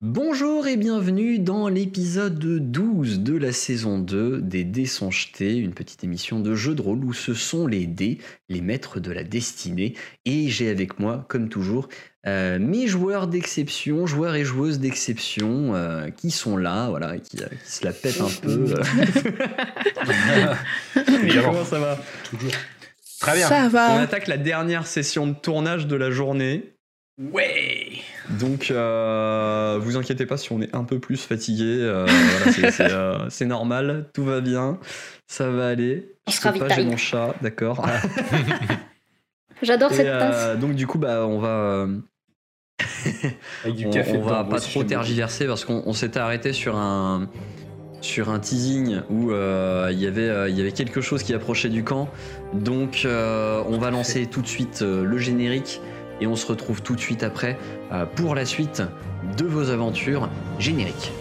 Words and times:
Bonjour 0.00 0.68
et 0.68 0.76
bienvenue 0.76 1.40
dans 1.40 1.66
l'épisode 1.66 2.38
12 2.38 3.18
de 3.18 3.36
la 3.36 3.50
saison 3.50 3.98
2 3.98 4.40
des 4.40 4.62
Dés 4.62 4.86
sont 4.86 5.10
jetés, 5.10 5.56
une 5.56 5.74
petite 5.74 6.04
émission 6.04 6.38
de 6.38 6.54
jeu 6.54 6.76
de 6.76 6.82
rôle 6.82 7.04
où 7.04 7.12
ce 7.12 7.34
sont 7.34 7.66
les 7.66 7.88
dés, 7.88 8.18
les 8.48 8.60
maîtres 8.60 9.00
de 9.00 9.10
la 9.10 9.24
destinée. 9.24 9.94
Et 10.24 10.50
j'ai 10.50 10.70
avec 10.70 11.00
moi, 11.00 11.26
comme 11.28 11.48
toujours, 11.48 11.88
euh, 12.28 12.60
mes 12.60 12.86
joueurs 12.86 13.26
d'exception, 13.26 14.06
joueurs 14.06 14.36
et 14.36 14.44
joueuses 14.44 14.78
d'exception 14.78 15.74
euh, 15.74 16.10
qui 16.10 16.30
sont 16.30 16.56
là, 16.56 16.88
voilà, 16.90 17.18
qui, 17.18 17.42
euh, 17.42 17.48
qui 17.64 17.72
se 17.72 17.84
la 17.84 17.92
pètent 17.92 18.20
un 18.20 18.30
peu. 18.40 18.66
Comment 21.42 21.64
ça 21.64 21.80
va? 21.80 21.98
Toujours. 22.22 22.52
Très 23.18 23.34
bien. 23.34 23.48
Ça 23.48 23.64
On 23.64 23.68
va. 23.68 24.00
attaque 24.00 24.28
la 24.28 24.36
dernière 24.36 24.86
session 24.86 25.26
de 25.26 25.34
tournage 25.34 25.88
de 25.88 25.96
la 25.96 26.12
journée. 26.12 26.76
Ouais. 27.18 27.94
Donc, 28.30 28.70
euh, 28.70 29.78
vous 29.80 29.96
inquiétez 29.96 30.26
pas 30.26 30.36
si 30.36 30.52
on 30.52 30.60
est 30.60 30.74
un 30.74 30.84
peu 30.84 30.98
plus 30.98 31.16
fatigué. 31.24 31.64
euh, 31.80 32.04
voilà, 32.06 32.52
c'est- 32.52 32.70
c'est 32.72 32.90
euh, 32.92 33.28
c'est 33.30 33.46
normal, 33.46 34.10
tout 34.12 34.24
va 34.24 34.40
bien, 34.40 34.78
ça 35.26 35.48
va 35.50 35.68
aller. 35.68 36.14
On 36.26 36.30
Je 36.30 36.36
se 36.36 36.42
pas, 36.42 36.52
j'ai 36.52 36.60
ravitaille. 36.60 36.86
mon 36.86 36.96
chat, 36.96 37.34
d'accord. 37.42 37.86
J'adore 39.62 39.90
Et, 39.92 39.96
cette 39.96 40.06
euh, 40.06 40.52
tasse. 40.52 40.60
donc, 40.60 40.74
du 40.74 40.86
coup, 40.86 40.98
bah, 40.98 41.26
on 41.26 41.38
va, 41.40 41.48
euh, 41.48 41.96
Avec 43.64 43.76
du 43.76 43.86
on, 43.86 43.90
café 43.90 44.16
on 44.16 44.22
va 44.22 44.44
pas 44.44 44.60
trop 44.60 44.84
tergiverser 44.84 45.46
parce 45.46 45.64
qu'on 45.64 45.82
on 45.84 45.92
s'était 45.92 46.20
arrêté 46.20 46.52
sur 46.52 46.76
un 46.76 47.28
sur 48.00 48.28
un 48.30 48.38
teasing 48.38 49.00
où 49.10 49.32
euh, 49.32 49.88
il 49.90 49.98
y 49.98 50.06
avait 50.06 50.28
euh, 50.28 50.48
il 50.48 50.56
y 50.56 50.60
avait 50.60 50.70
quelque 50.70 51.00
chose 51.00 51.24
qui 51.24 51.34
approchait 51.34 51.68
du 51.68 51.82
camp. 51.82 52.08
Donc, 52.52 53.02
euh, 53.04 53.60
on 53.66 53.78
va 53.78 53.90
lancer 53.90 54.26
tout 54.26 54.40
de 54.42 54.46
suite 54.46 54.82
euh, 54.82 55.02
le 55.04 55.18
générique 55.18 55.80
et 56.20 56.26
on 56.26 56.36
se 56.36 56.46
retrouve 56.46 56.82
tout 56.82 56.94
de 56.94 57.00
suite 57.00 57.22
après 57.22 57.58
euh, 57.92 58.06
pour 58.06 58.34
la 58.34 58.44
suite 58.44 58.82
de 59.36 59.44
vos 59.44 59.70
aventures 59.70 60.28
génériques. 60.58 61.12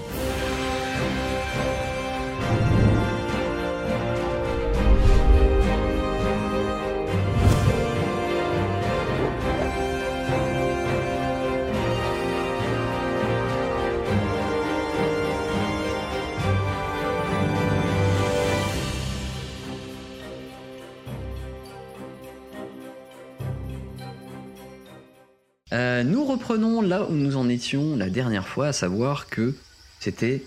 Euh, 25.98 26.04
nous 26.04 26.26
reprenons 26.26 26.82
là 26.82 27.08
où 27.10 27.14
nous 27.14 27.38
en 27.38 27.50
étions 27.50 27.96
la 27.96 28.10
dernière 28.10 28.48
fois, 28.48 28.68
à 28.68 28.74
savoir 28.74 29.28
que 29.28 29.56
c'était 30.00 30.44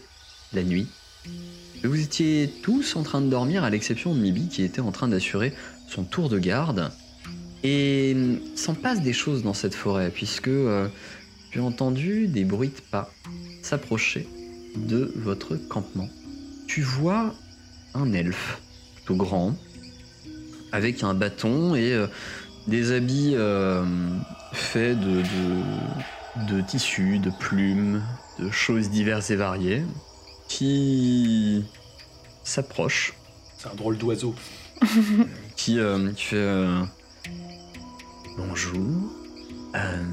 la 0.53 0.63
nuit. 0.63 0.87
Vous 1.83 2.01
étiez 2.01 2.53
tous 2.63 2.95
en 2.97 3.03
train 3.03 3.21
de 3.21 3.29
dormir, 3.29 3.65
à 3.65 3.71
l'exception 3.71 4.15
de 4.15 4.21
Mibi 4.21 4.49
qui 4.49 4.63
était 4.63 4.81
en 4.81 4.93
train 4.93 5.09
d'assurer 5.09 5.53
son 5.89 6.05
tour 6.05 6.29
de 6.29 6.39
garde. 6.39 6.93
Et 7.65 8.17
s'en 8.55 8.75
passe 8.75 9.03
des 9.03 9.13
choses 9.13 9.43
dans 9.43 9.55
cette 9.55 9.75
forêt, 9.75 10.11
puisque 10.11 10.49
euh, 10.49 10.89
j'ai 11.53 11.61
entendu 11.61 12.27
des 12.29 12.45
bruits 12.45 12.69
de 12.69 12.81
pas 12.91 13.13
s'approcher 13.63 14.29
de 14.77 15.13
votre 15.17 15.57
campement. 15.57 16.09
Tu 16.69 16.83
vois 16.83 17.35
un 17.95 18.13
elfe, 18.13 18.61
plutôt 18.95 19.17
grand, 19.17 19.57
avec 20.73 21.03
un 21.03 21.13
bâton 21.13 21.75
et 21.75 21.93
euh, 21.93 22.07
des 22.69 22.93
habits 22.93 23.33
euh, 23.35 23.85
faits 24.53 24.99
de, 24.99 25.23
de, 25.23 26.55
de 26.57 26.61
tissus, 26.61 27.19
de 27.19 27.31
plumes, 27.31 28.03
de 28.39 28.51
choses 28.51 28.91
diverses 28.91 29.31
et 29.31 29.37
variées, 29.37 29.85
qui 30.49 31.65
s'approche, 32.45 33.15
C'est 33.59 33.69
un 33.69 33.75
drôle 33.75 33.97
d'oiseau. 33.99 34.35
qui, 35.57 35.79
euh, 35.79 36.11
qui 36.13 36.25
fait 36.25 36.37
euh, 36.37 36.83
Bonjour. 38.37 39.13
Euh, 39.77 40.05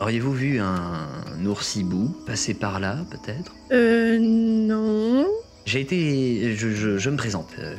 Auriez-vous 0.00 0.32
vu 0.32 0.58
un 0.58 1.44
oursibou 1.46 2.08
passer 2.26 2.54
par 2.54 2.80
là, 2.80 3.04
peut-être? 3.10 3.52
Euh, 3.70 4.18
non. 4.18 5.26
J'ai 5.64 5.80
été. 5.80 6.56
Je, 6.56 6.70
je- 6.70 6.98
je 6.98 7.10
me 7.10 7.16
présente, 7.16 7.50
euh, 7.60 7.76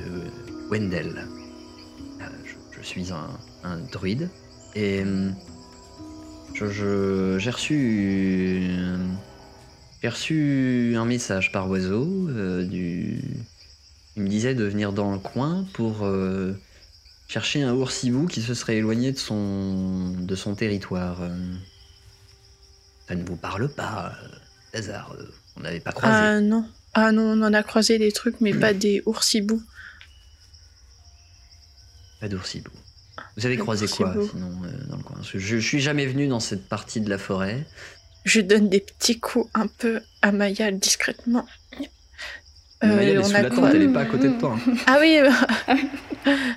Wendell. 0.69 1.25
Euh, 2.21 2.25
je, 2.45 2.53
je 2.79 2.85
suis 2.85 3.11
un, 3.11 3.27
un 3.63 3.77
druide. 3.91 4.29
Et. 4.75 5.01
hum, 5.03 5.35
je- 6.53 6.69
je- 6.71 7.37
J'ai 7.39 7.49
reçu. 7.51 8.67
euh, 8.71 8.97
J'ai 10.01 10.09
reçu 10.09 10.95
un 10.97 11.05
message 11.05 11.51
par 11.51 11.69
oiseau. 11.69 12.27
euh, 12.29 12.63
du, 12.65 13.21
il 14.15 14.23
me 14.23 14.27
disait 14.27 14.53
de 14.53 14.63
venir 14.65 14.91
dans 14.93 15.11
le 15.13 15.17
coin 15.19 15.65
pour 15.73 16.03
euh, 16.05 16.53
chercher 17.27 17.63
un 17.63 17.73
oursibou 17.73 18.27
qui 18.27 18.41
se 18.41 18.53
serait 18.53 18.77
éloigné 18.77 19.11
de 19.13 19.17
son, 19.17 20.11
de 20.19 20.35
son 20.35 20.55
territoire. 20.55 21.21
euh. 21.21 21.35
Ça 23.07 23.15
ne 23.15 23.23
vous 23.25 23.35
parle 23.37 23.67
pas, 23.69 24.13
hasard. 24.73 25.15
euh, 25.19 25.25
On 25.57 25.61
n'avait 25.61 25.79
pas 25.79 25.91
croisé. 25.91 26.15
Ah 26.15 26.41
non. 26.41 26.65
Ah 26.93 27.11
non, 27.11 27.23
on 27.23 27.41
en 27.41 27.53
a 27.53 27.63
croisé 27.63 27.97
des 27.97 28.11
trucs, 28.11 28.39
mais 28.41 28.53
pas 28.53 28.73
des 28.73 29.01
oursibous. 29.05 29.63
Pas 32.19 32.27
d'oursibou. 32.27 32.71
Vous 33.37 33.45
avez 33.45 33.57
croisé 33.57 33.87
quoi 33.87 34.13
sinon 34.31 34.51
euh, 34.63 34.87
dans 34.89 34.97
le 34.97 35.03
coin? 35.03 35.17
Je, 35.23 35.39
je 35.39 35.57
suis 35.57 35.79
jamais 35.81 36.05
venu 36.05 36.27
dans 36.27 36.39
cette 36.39 36.67
partie 36.67 37.01
de 37.01 37.09
la 37.09 37.17
forêt. 37.17 37.65
Je 38.25 38.41
donne 38.41 38.69
des 38.69 38.79
petits 38.79 39.19
coups 39.19 39.49
un 39.53 39.67
peu 39.67 40.01
à 40.21 40.31
Maya 40.31 40.71
discrètement. 40.71 41.45
Euh, 42.83 42.87
Maya, 42.87 43.01
elle 43.01 43.09
est 43.09 43.17
on 43.17 43.23
sous 43.23 43.35
a 43.35 43.41
la 43.41 43.49
tente, 43.49 43.69
elle 43.73 43.81
est 43.81 43.93
pas 43.93 44.01
à 44.01 44.05
côté 44.05 44.27
de 44.29 44.37
toi. 44.39 44.57
hein. 44.67 44.73
Ah 44.87 44.97
oui, 44.99 45.17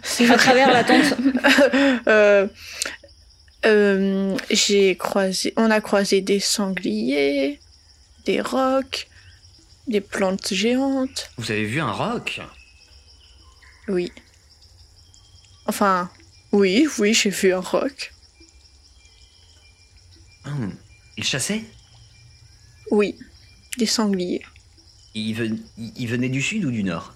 c'est 0.03 0.31
À 0.31 0.37
travers 0.37 0.73
la 0.73 0.85
tente. 0.85 1.15
Euh, 2.09 2.47
euh, 3.65 4.37
j'ai 4.51 4.97
croisé, 4.97 5.53
on 5.57 5.71
a 5.71 5.81
croisé 5.81 6.21
des 6.21 6.39
sangliers, 6.39 7.59
des 8.25 8.41
rocs, 8.41 9.09
des 9.89 10.01
plantes 10.01 10.53
géantes. 10.55 11.31
Vous 11.37 11.51
avez 11.51 11.65
vu 11.65 11.81
un 11.81 11.91
roc? 11.91 12.41
Oui. 13.89 14.13
Enfin, 15.67 16.09
oui, 16.53 16.87
oui, 16.99 17.13
j'ai 17.15 17.31
vu 17.31 17.53
un 17.53 17.61
roc. 17.61 18.13
Hum, 20.45 20.73
Il 21.17 21.25
chassait? 21.25 21.63
Oui, 22.91 23.19
des 23.79 23.87
sangliers. 23.87 24.45
il, 25.15 25.33
ven- 25.35 25.59
il- 25.77 25.93
il 25.97 26.07
venait 26.09 26.29
du 26.29 26.41
sud 26.43 26.65
ou 26.65 26.71
du 26.71 26.85
nord? 26.85 27.15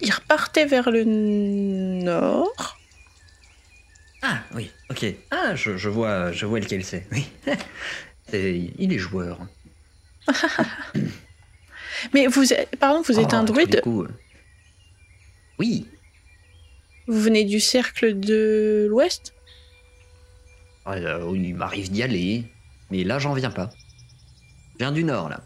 Il 0.00 0.12
repartait 0.12 0.64
vers 0.66 0.90
le 0.90 1.04
nord. 1.04 2.78
Ah 4.22 4.40
oui, 4.54 4.70
ok. 4.90 5.06
Ah, 5.30 5.54
je, 5.54 5.76
je 5.76 5.88
vois, 5.88 6.32
je 6.32 6.46
vois 6.46 6.60
lequel 6.60 6.84
c'est. 6.84 7.06
Oui. 7.12 7.26
Il 8.32 8.92
est 8.92 8.98
joueur. 8.98 9.38
Mais 12.14 12.26
vous 12.26 12.52
êtes, 12.52 12.76
pardon, 12.76 13.02
vous 13.02 13.18
êtes 13.18 13.30
Oh, 13.32 13.36
un 13.36 13.44
druide 13.44 13.82
euh. 13.86 14.08
Oui. 15.58 15.86
Vous 17.08 17.20
venez 17.20 17.44
du 17.44 17.58
cercle 17.58 18.18
de 18.20 18.86
l'Ouest? 18.90 19.34
Euh, 20.86 21.32
il 21.34 21.54
m'arrive 21.54 21.90
d'y 21.90 22.02
aller, 22.02 22.44
mais 22.90 23.02
là 23.04 23.18
j'en 23.18 23.32
viens 23.34 23.50
pas. 23.50 23.70
Je 24.74 24.78
viens 24.78 24.92
du 24.92 25.04
nord 25.04 25.28
là. 25.28 25.42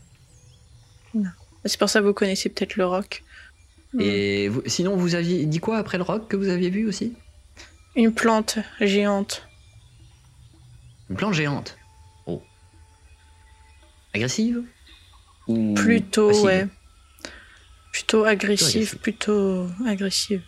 C'est 1.65 1.79
pour 1.79 1.89
ça 1.89 2.01
que 2.01 2.07
vous 2.07 2.13
connaissez 2.15 2.49
peut-être 2.49 2.77
le 2.77 2.87
roc. 2.87 3.23
Et 3.99 4.49
vous- 4.49 4.63
sinon 4.67 4.97
vous 4.97 5.15
aviez 5.15 5.45
dit 5.47 5.59
quoi 5.61 5.79
après 5.79 5.99
le 5.99 6.03
roc 6.05 6.27
que 6.29 6.37
vous 6.37 6.49
aviez 6.49 6.71
vu 6.71 6.89
aussi? 6.89 7.15
Une 7.95 8.13
plante 8.13 8.59
géante. 8.81 9.47
Une 11.11 11.17
plante 11.17 11.35
géante? 11.35 11.77
Oh. 12.27 12.43
Agressive? 14.15 14.63
Ou 15.47 15.75
Plutôt, 15.75 16.29
passive? 16.29 16.45
ouais. 16.45 16.67
Plutôt 17.93 18.25
agressive, 18.25 18.67
agressive. 18.77 18.99
plutôt 18.99 19.69
agressive. 19.87 20.43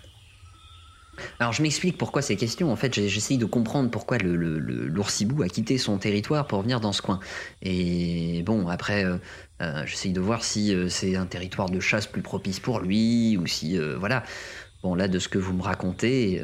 Alors 1.39 1.53
je 1.53 1.63
m'explique 1.63 1.97
pourquoi 1.99 2.23
ces 2.23 2.37
questions. 2.37 2.71
En 2.73 2.77
fait, 2.77 2.95
j'essaye 2.95 3.39
de 3.39 3.45
comprendre 3.45 3.91
pourquoi 3.91 4.19
le, 4.19 4.37
le- 4.37 4.59
le- 4.59 4.87
l'oursibou 4.89 5.43
a 5.43 5.49
quitté 5.49 5.79
son 5.79 5.99
territoire 5.99 6.47
pour 6.47 6.63
venir 6.63 6.81
dans 6.81 6.93
ce 6.93 7.03
coin. 7.03 7.21
Et 7.63 8.43
bon, 8.45 8.69
après, 8.69 9.05
euh, 9.05 9.19
euh, 9.63 9.87
j'essaye 9.87 10.13
de 10.13 10.21
voir 10.21 10.45
si 10.45 10.75
euh, 10.75 10.89
c'est 10.89 11.17
un 11.17 11.27
territoire 11.27 11.71
de 11.71 11.81
chasse 11.81 12.07
plus 12.07 12.23
propice 12.23 12.61
pour 12.61 12.81
lui 12.81 13.37
ou 13.37 13.47
si, 13.47 13.79
voilà. 13.99 14.25
Bon, 14.83 14.95
là, 14.95 15.09
de 15.09 15.19
ce 15.19 15.29
que 15.29 15.39
vous 15.39 15.55
me 15.55 15.63
racontez, 15.63 16.43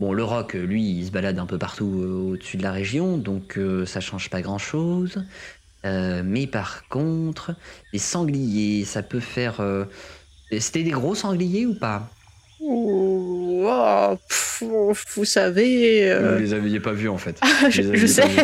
bon, 0.00 0.12
le 0.12 0.24
roc, 0.24 0.54
lui, 0.54 0.98
il 0.98 1.06
se 1.06 1.10
balade 1.10 1.38
un 1.38 1.46
peu 1.46 1.58
partout 1.58 1.84
au-dessus 1.86 2.56
de 2.56 2.62
la 2.62 2.72
région, 2.72 3.18
donc 3.18 3.58
ça 3.86 4.00
change 4.00 4.30
pas 4.30 4.42
grand-chose. 4.42 5.24
Mais 5.84 6.46
par 6.46 6.88
contre, 6.88 7.56
les 7.92 7.98
sangliers, 7.98 8.84
ça 8.84 9.02
peut 9.02 9.20
faire. 9.20 9.60
C'était 10.58 10.82
des 10.84 10.90
gros 10.90 11.14
sangliers 11.14 11.66
ou 11.66 11.74
pas? 11.74 12.13
Oh, 12.66 14.16
pff, 14.28 14.62
vous 15.16 15.24
savez. 15.24 16.10
euh, 16.10 16.34
Vous 16.36 16.40
les 16.42 16.54
aviez 16.54 16.80
pas 16.80 16.92
vus 16.92 17.08
en 17.08 17.18
fait. 17.18 17.38
je, 17.70 17.82
les 17.82 17.98
je 17.98 18.06
sais. 18.06 18.24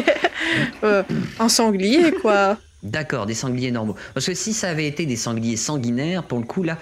Euh, 0.82 1.02
un 1.38 1.48
sanglier, 1.48 2.10
quoi. 2.12 2.56
D'accord, 2.82 3.26
des 3.26 3.34
sangliers 3.34 3.70
normaux. 3.70 3.94
Parce 4.14 4.26
que 4.26 4.34
si 4.34 4.52
ça 4.52 4.70
avait 4.70 4.86
été 4.88 5.06
des 5.06 5.14
sangliers 5.16 5.56
sanguinaires, 5.56 6.24
pour 6.24 6.38
le 6.38 6.44
coup 6.44 6.62
là, 6.64 6.76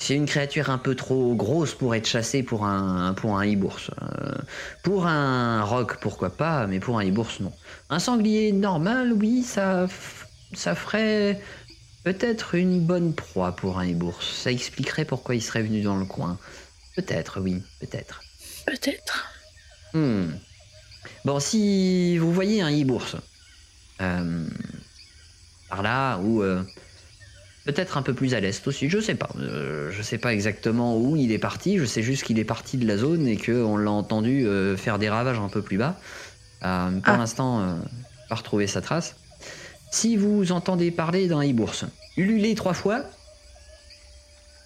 c'est 0.00 0.14
une 0.14 0.26
créature 0.26 0.70
un 0.70 0.78
peu 0.78 0.94
trop 0.96 1.34
grosse 1.34 1.74
pour 1.74 1.94
être 1.94 2.08
chassée 2.08 2.42
pour 2.42 2.64
un 2.64 3.14
pour 3.14 3.38
un 3.38 3.44
hibours. 3.44 3.78
Euh, 4.02 4.32
pour 4.82 5.06
un 5.06 5.62
roc, 5.62 5.98
pourquoi 6.00 6.30
pas, 6.30 6.66
mais 6.66 6.80
pour 6.80 6.98
un 6.98 7.04
hibours, 7.04 7.28
non. 7.40 7.52
Un 7.90 7.98
sanglier 8.00 8.50
normal, 8.52 9.12
oui, 9.12 9.42
ça 9.44 9.86
ça 10.54 10.74
ferait 10.74 11.38
peut-être 12.12 12.54
une 12.54 12.80
bonne 12.80 13.12
proie 13.12 13.54
pour 13.54 13.78
un 13.78 13.84
hibours. 13.84 14.22
Ça 14.22 14.50
expliquerait 14.50 15.04
pourquoi 15.04 15.34
il 15.34 15.42
serait 15.42 15.62
venu 15.62 15.82
dans 15.82 15.96
le 15.96 16.06
coin. 16.06 16.38
Peut-être, 16.96 17.38
oui, 17.38 17.62
peut-être. 17.80 18.22
Peut-être. 18.66 19.26
Hmm. 19.92 20.28
Bon, 21.26 21.38
si 21.38 22.16
vous 22.16 22.32
voyez 22.32 22.62
un 22.62 22.70
hibours 22.70 23.16
euh, 24.00 24.46
par 25.68 25.82
là 25.82 26.16
ou 26.16 26.42
euh, 26.42 26.62
peut-être 27.66 27.98
un 27.98 28.02
peu 28.02 28.14
plus 28.14 28.32
à 28.32 28.40
l'est 28.40 28.66
aussi, 28.66 28.88
je 28.88 29.00
sais 29.00 29.14
pas. 29.14 29.28
Euh, 29.38 29.90
je 29.92 30.00
sais 30.00 30.16
pas 30.16 30.32
exactement 30.32 30.96
où 30.96 31.14
il 31.14 31.30
est 31.30 31.38
parti. 31.38 31.76
Je 31.76 31.84
sais 31.84 32.02
juste 32.02 32.24
qu'il 32.24 32.38
est 32.38 32.44
parti 32.44 32.78
de 32.78 32.86
la 32.86 32.96
zone 32.96 33.28
et 33.28 33.36
qu'on 33.36 33.76
l'a 33.76 33.90
entendu 33.90 34.46
faire 34.78 34.98
des 34.98 35.10
ravages 35.10 35.38
un 35.38 35.50
peu 35.50 35.60
plus 35.60 35.76
bas. 35.76 36.00
Pour 36.60 36.68
Ah. 36.68 37.16
l'instant, 37.18 37.78
pas 38.30 38.36
retrouvé 38.36 38.66
sa 38.66 38.80
trace. 38.80 39.14
Si 39.90 40.16
vous 40.16 40.52
entendez 40.52 40.90
parler 40.90 41.28
d'un 41.28 41.42
hibours, 41.42 41.74
ululez 42.18 42.54
trois 42.54 42.74
fois 42.74 43.04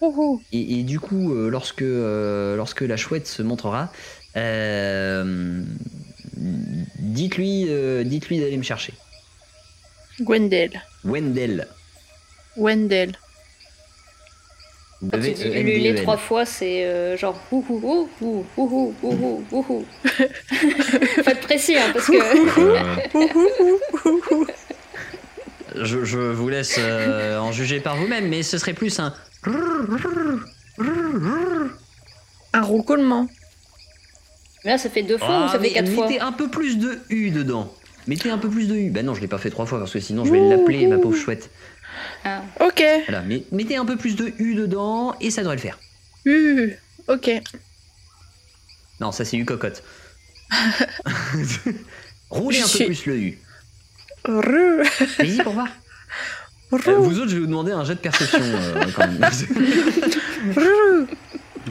Ouhou. 0.01 0.43
et, 0.53 0.81
et 0.81 0.83
du 0.83 0.99
coup, 0.99 1.33
euh, 1.33 1.49
lorsque, 1.49 1.83
euh, 1.83 2.57
lorsque 2.57 2.81
la 2.81 2.97
chouette 2.97 3.29
se 3.29 3.41
montrera, 3.43 3.93
euh, 4.37 5.63
dites-lui 6.37 7.67
euh, 7.69 8.03
dites-lui 8.03 8.41
d'aller 8.41 8.57
me 8.57 8.65
chercher. 8.65 8.95
Gwendel. 10.21 10.83
Wendell. 11.05 11.69
Wendell. 12.57 13.13
Vous 15.01 15.11
Quand 15.11 15.19
tu 15.19 15.25
avez 15.25 15.33
dis 15.35 15.43
E, 15.45 15.47
ululer 15.59 15.89
N-D-E-L. 15.91 16.03
trois 16.03 16.17
fois, 16.17 16.45
c'est 16.47 16.85
euh, 16.85 17.17
genre 17.17 17.41
ouhou 17.51 17.81
ouhou 17.83 18.09
ouhou 18.21 18.47
ouhou 18.57 18.95
ouhou 19.03 19.45
ouhou. 19.51 19.85
Faut 20.05 21.31
être 21.31 21.41
précis, 21.41 21.77
hein, 21.77 21.91
parce 21.93 22.07
que 22.07 22.13
Euh, 22.15 24.47
Je, 25.81 26.05
je 26.05 26.19
vous 26.19 26.49
laisse 26.49 26.77
euh, 26.79 27.39
en 27.39 27.53
juger 27.53 27.81
par 27.81 27.97
vous-même, 27.97 28.29
mais 28.29 28.43
ce 28.43 28.59
serait 28.59 28.75
plus 28.75 28.99
un. 28.99 29.15
Un 32.53 32.63
roucoulement. 32.63 33.29
là, 34.65 34.79
ça 34.79 34.91
fait 34.91 35.03
deux 35.03 35.19
fois 35.19 35.29
Ah, 35.31 35.47
ou 35.47 35.49
ça 35.53 35.59
mais 35.59 35.69
fait 35.69 35.75
quatre 35.75 35.91
fois 35.93 36.07
mettez 36.09 36.21
un 36.21 36.33
peu 36.33 36.49
plus 36.49 36.79
de 36.79 36.99
U 37.11 37.31
dedans. 37.31 37.73
Mettez 38.07 38.31
un 38.31 38.39
peu 38.39 38.49
plus 38.51 38.69
de 38.69 38.75
U. 38.75 38.91
Ben 38.91 39.07
non, 39.07 39.15
je 39.15 39.21
l'ai 39.21 39.29
pas 39.29 39.39
fait 39.39 39.51
trois 39.51 39.67
fois 39.67 39.79
parce 39.79 39.93
que 39.93 40.01
sinon 40.01 40.25
je 40.25 40.33
vais 40.33 40.41
l'appeler 40.49 40.87
ma 40.87 40.99
pauvre 40.99 41.17
chouette. 41.17 41.51
Ah. 42.25 42.43
Ok. 42.61 42.83
Voilà, 43.09 43.23
mais 43.23 43.45
mettez 43.53 43.77
un 43.77 43.85
peu 43.85 43.97
plus 43.97 44.17
de 44.17 44.33
U 44.39 44.55
dedans 44.55 45.15
et 45.21 45.31
ça 45.31 45.43
devrait 45.43 45.57
le 45.57 45.63
faire. 45.63 45.79
Uh, 46.27 46.73
ok. 47.09 47.31
Non, 49.01 49.13
ça 49.13 49.25
c'est 49.25 49.37
U 49.37 49.45
cocotte. 49.45 49.83
Roulez 52.31 52.61
un 52.61 52.69
peu 52.69 52.85
plus 52.87 53.07
le 53.07 53.17
U. 53.19 53.39
Allez-y 54.25 55.43
pour 55.43 55.53
voir. 55.53 55.69
Euh, 56.73 56.97
vous 56.97 57.19
autres, 57.19 57.29
je 57.29 57.35
vais 57.35 57.41
vous 57.41 57.47
demander 57.47 57.73
un 57.73 57.85
jet 57.85 57.95
de 57.95 58.01
perception 58.01 58.41
euh, 58.43 58.85
quand 58.97 59.07
même. 59.07 59.31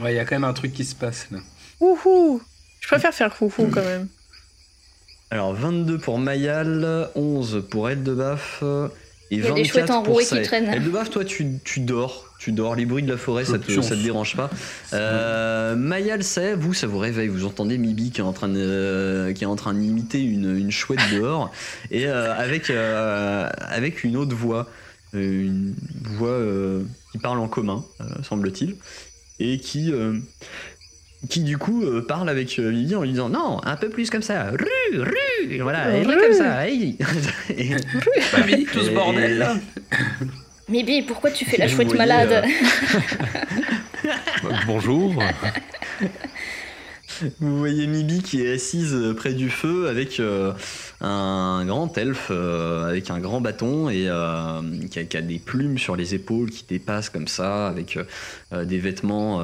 Ouais, 0.01 0.13
il 0.13 0.15
y 0.15 0.19
a 0.19 0.25
quand 0.25 0.35
même 0.35 0.45
un 0.45 0.53
truc 0.53 0.73
qui 0.73 0.85
se 0.85 0.95
passe 0.95 1.27
là. 1.31 1.39
Ouhou. 1.81 2.41
Je 2.79 2.87
préfère 2.87 3.13
faire 3.13 3.35
foufou 3.35 3.67
quand 3.71 3.83
même. 3.83 4.07
Alors 5.29 5.53
22 5.53 5.97
pour 5.97 6.17
Mayal, 6.17 7.09
11 7.13 7.65
pour 7.69 7.89
Eldebaf 7.89 8.63
et 9.31 9.35
Il 9.35 9.39
y 9.39 9.47
a 9.47 9.47
24 9.47 9.55
des 9.55 9.63
chouettes 9.69 9.89
enrouées 9.89 10.25
qui 10.25 10.41
traînent. 10.41 10.67
Eldebaf, 10.67 11.09
toi 11.09 11.23
tu, 11.23 11.47
tu 11.63 11.79
dors, 11.79 12.25
tu 12.37 12.51
dors. 12.51 12.75
Les 12.75 12.85
bruits 12.85 13.01
de 13.01 13.09
la 13.09 13.17
forêt, 13.17 13.45
ça 13.45 13.57
te, 13.57 13.81
ça 13.81 13.95
te 13.95 14.01
dérange 14.01 14.35
pas. 14.35 14.49
Euh, 14.93 15.75
Mayal, 15.75 16.21
c'est 16.23 16.53
vous, 16.53 16.73
ça 16.73 16.85
vous 16.85 16.97
réveille. 16.97 17.29
Vous 17.29 17.45
entendez 17.45 17.77
Mibi 17.77 18.11
qui 18.11 18.19
est 18.19 18.25
en 18.25 18.33
train 18.33 18.49
de, 18.49 18.59
euh, 18.59 19.33
qui 19.33 19.45
est 19.45 19.47
en 19.47 19.55
train 19.55 19.73
d'imiter 19.73 20.21
une, 20.21 20.57
une 20.57 20.71
chouette 20.71 20.99
dehors 21.13 21.49
et 21.91 22.07
euh, 22.07 22.35
avec 22.35 22.69
euh, 22.69 23.49
avec 23.61 24.03
une 24.03 24.17
autre 24.17 24.35
voix, 24.35 24.69
une 25.13 25.75
voix 26.03 26.29
euh, 26.29 26.83
qui 27.13 27.17
parle 27.17 27.39
en 27.39 27.47
commun, 27.47 27.85
euh, 28.01 28.05
semble-t-il, 28.23 28.75
et 29.39 29.59
qui 29.59 29.93
euh, 29.93 30.17
qui 31.29 31.41
du 31.41 31.57
coup 31.57 31.83
euh, 31.83 32.01
parle 32.05 32.29
avec 32.29 32.57
euh, 32.59 32.69
Vivi 32.69 32.95
en 32.95 33.03
lui 33.03 33.09
disant 33.11 33.29
non 33.29 33.59
un 33.63 33.75
peu 33.75 33.89
plus 33.89 34.09
comme 34.09 34.21
ça 34.23 34.51
rue 34.51 34.99
rue 34.99 35.59
voilà 35.61 35.95
et 35.97 36.03
Rue. 36.03 36.17
comme 36.17 36.33
ça 36.33 36.67
hey. 36.67 36.97
Et- 37.55 37.69
Bah 38.33 38.39
oui, 38.45 38.65
tout 38.71 38.79
ce 38.81 38.89
Et- 38.89 38.93
bordel 38.93 39.37
là. 39.37 39.55
Mibi, 40.69 41.01
pourquoi 41.01 41.31
tu 41.31 41.43
fais 41.45 41.57
la 41.57 41.67
chouette 41.67 41.87
voyez, 41.93 41.99
malade 41.99 42.45
bah, 44.43 44.49
bonjour. 44.67 45.13
vous 47.39 47.57
voyez 47.59 47.85
Mibi 47.87 48.23
qui 48.23 48.41
est 48.43 48.53
assise 48.53 48.93
euh, 48.95 49.13
près 49.13 49.33
du 49.33 49.49
feu 49.49 49.89
avec 49.89 50.19
euh, 50.19 50.53
un 51.01 51.63
grand 51.65 51.95
elfe 51.97 52.29
euh, 52.31 52.87
avec 52.89 53.11
un 53.11 53.19
grand 53.19 53.41
bâton 53.41 53.89
et 53.89 54.05
euh, 54.07 54.61
qui, 54.89 54.97
a, 54.99 55.03
qui 55.03 55.17
a 55.17 55.21
des 55.21 55.37
plumes 55.37 55.77
sur 55.77 55.95
les 55.95 56.15
épaules 56.15 56.49
qui 56.49 56.65
dépassent 56.67 57.09
comme 57.09 57.27
ça 57.27 57.67
avec 57.67 57.97
euh, 57.97 58.03
euh, 58.53 58.65
des 58.65 58.79
vêtements 58.79 59.41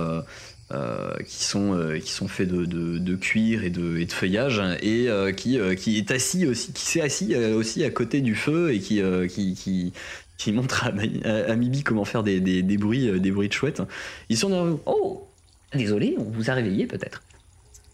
euh, 0.72 1.14
qui 1.26 1.44
sont 1.46 1.74
euh, 1.74 1.98
qui 2.00 2.12
sont 2.12 2.28
faits 2.28 2.50
de, 2.50 2.66
de- 2.66 2.98
de 2.98 3.16
cuir 3.16 3.64
et 3.64 3.70
de, 3.70 3.98
et 3.98 4.06
de 4.06 4.12
feuillage 4.12 4.62
et 4.82 5.08
euh, 5.10 5.32
qui 5.32 5.58
euh, 5.60 5.76
qui 5.76 5.98
est 5.98 6.12
assis 6.12 6.46
aussi 6.46 6.74
qui 6.74 6.84
s'est 6.86 7.02
assis 7.02 7.34
euh, 7.36 7.56
aussi 7.56 7.84
à 7.86 7.90
côté 7.90 8.20
du 8.22 8.36
feu 8.36 8.74
et 8.74 8.80
qui 8.80 9.02
euh, 9.02 9.28
qui, 9.28 9.54
qui 9.56 9.94
qui 10.38 10.52
montre 10.52 10.84
à, 10.86 10.92
à- 11.24 11.52
à 11.52 11.56
Mibi 11.56 11.84
comment 11.84 12.04
faire 12.06 12.22
des, 12.24 12.40
des, 12.42 12.62
des 12.64 12.78
bruits 12.78 13.20
des 13.20 13.32
bruits 13.32 13.48
de 13.48 13.54
chouette. 13.54 13.82
Ils 14.30 14.38
sont 14.38 14.50
dans 14.50 14.80
oh 14.86 15.28
désolé 15.74 16.16
on 16.20 16.24
vous 16.24 16.50
a 16.50 16.54
réveillé 16.54 16.86
peut-être. 16.86 17.24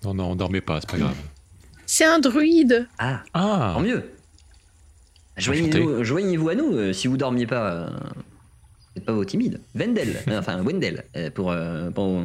Non, 0.04 0.14
non, 0.16 0.32
on 0.32 0.36
dormait 0.36 0.62
pas, 0.62 0.82
c'est 0.82 0.90
pas 0.90 0.98
grave. 0.98 1.16
C'est 1.86 2.06
un 2.06 2.20
druide. 2.20 2.88
ah. 2.98 3.24
Ah. 3.34 3.74
Tant 3.76 3.82
mieux. 3.82 4.04
Joignez-vous 5.38 6.04
joignez-vous 6.04 6.50
à 6.50 6.56
nous 6.56 6.74
euh, 6.76 6.94
si 6.94 7.08
vous 7.08 7.18
dormiez 7.18 7.48
pas 7.48 7.72
euh, 7.72 7.90
faites 8.94 9.06
pas 9.06 9.14
vos 9.14 9.26
timides. 9.26 9.60
Wendell 9.76 10.22
euh, 10.28 10.40
enfin 10.40 10.64
pour, 11.34 11.52
euh, 11.52 11.90
pour- 11.92 12.22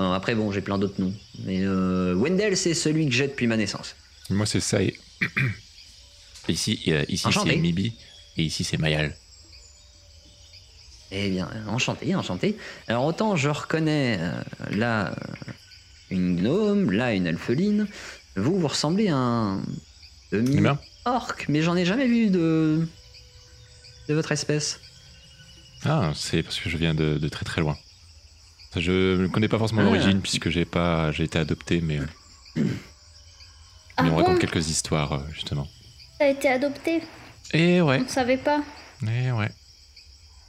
Euh, 0.00 0.12
après 0.12 0.34
bon 0.34 0.52
j'ai 0.52 0.60
plein 0.60 0.76
d'autres 0.78 1.00
noms 1.00 1.14
mais 1.44 1.60
euh, 1.64 2.14
Wendell 2.14 2.54
c'est 2.56 2.74
celui 2.74 3.06
que 3.06 3.12
j'ai 3.12 3.28
depuis 3.28 3.46
ma 3.46 3.56
naissance 3.56 3.96
Moi, 4.28 4.44
c'est 4.44 4.60
ça. 4.60 4.82
et- 4.82 4.94
ici, 6.48 6.80
euh, 6.88 7.04
ici 7.08 7.26
c'est 7.32 7.56
Mibi. 7.56 7.94
Et 8.38 8.42
ici, 8.44 8.62
c'est 8.64 8.76
Mayal. 8.78 9.16
Eh 11.12 11.30
bien, 11.30 11.48
enchanté, 11.68 12.14
enchanté. 12.14 12.56
Alors 12.88 13.04
autant 13.06 13.36
je 13.36 13.48
reconnais 13.48 14.18
euh, 14.20 14.32
là 14.72 15.14
une 16.10 16.36
gnome, 16.42 16.90
là 16.90 17.14
une 17.14 17.26
alpheline. 17.26 17.86
Vous, 18.36 18.58
vous 18.60 18.68
ressemblez 18.68 19.08
à 19.08 19.16
un 19.16 19.62
demi 20.32 20.56
Humain 20.56 20.78
orc, 21.06 21.36
mais 21.48 21.62
j'en 21.62 21.76
ai 21.76 21.84
jamais 21.86 22.06
vu 22.06 22.28
de 22.30 22.86
de 24.08 24.14
votre 24.14 24.32
espèce. 24.32 24.80
Ah, 25.84 26.12
c'est 26.14 26.42
parce 26.42 26.58
que 26.60 26.68
je 26.68 26.76
viens 26.76 26.94
de, 26.94 27.16
de 27.16 27.28
très 27.28 27.44
très 27.44 27.60
loin. 27.60 27.76
Je 28.76 29.22
ne 29.22 29.26
connais 29.28 29.48
pas 29.48 29.58
forcément 29.58 29.82
Ah. 29.82 29.84
l'origine 29.84 30.20
puisque 30.20 30.50
j'ai 30.50 30.64
pas, 30.64 31.10
j'ai 31.12 31.24
été 31.24 31.38
adopté, 31.38 31.80
mais, 31.80 31.98
euh, 31.98 32.64
Ah 33.96 34.02
mais 34.02 34.10
on 34.10 34.12
bon 34.12 34.16
raconte 34.16 34.38
quelques 34.38 34.68
histoires 34.68 35.12
euh, 35.14 35.20
justement. 35.32 35.66
T'as 36.18 36.28
été 36.28 36.48
adopté 36.48 37.02
Et 37.52 37.80
ouais, 37.80 38.02
On 38.04 38.08
savait 38.08 38.36
pas. 38.36 38.62
et 39.02 39.32
ouais. 39.32 39.50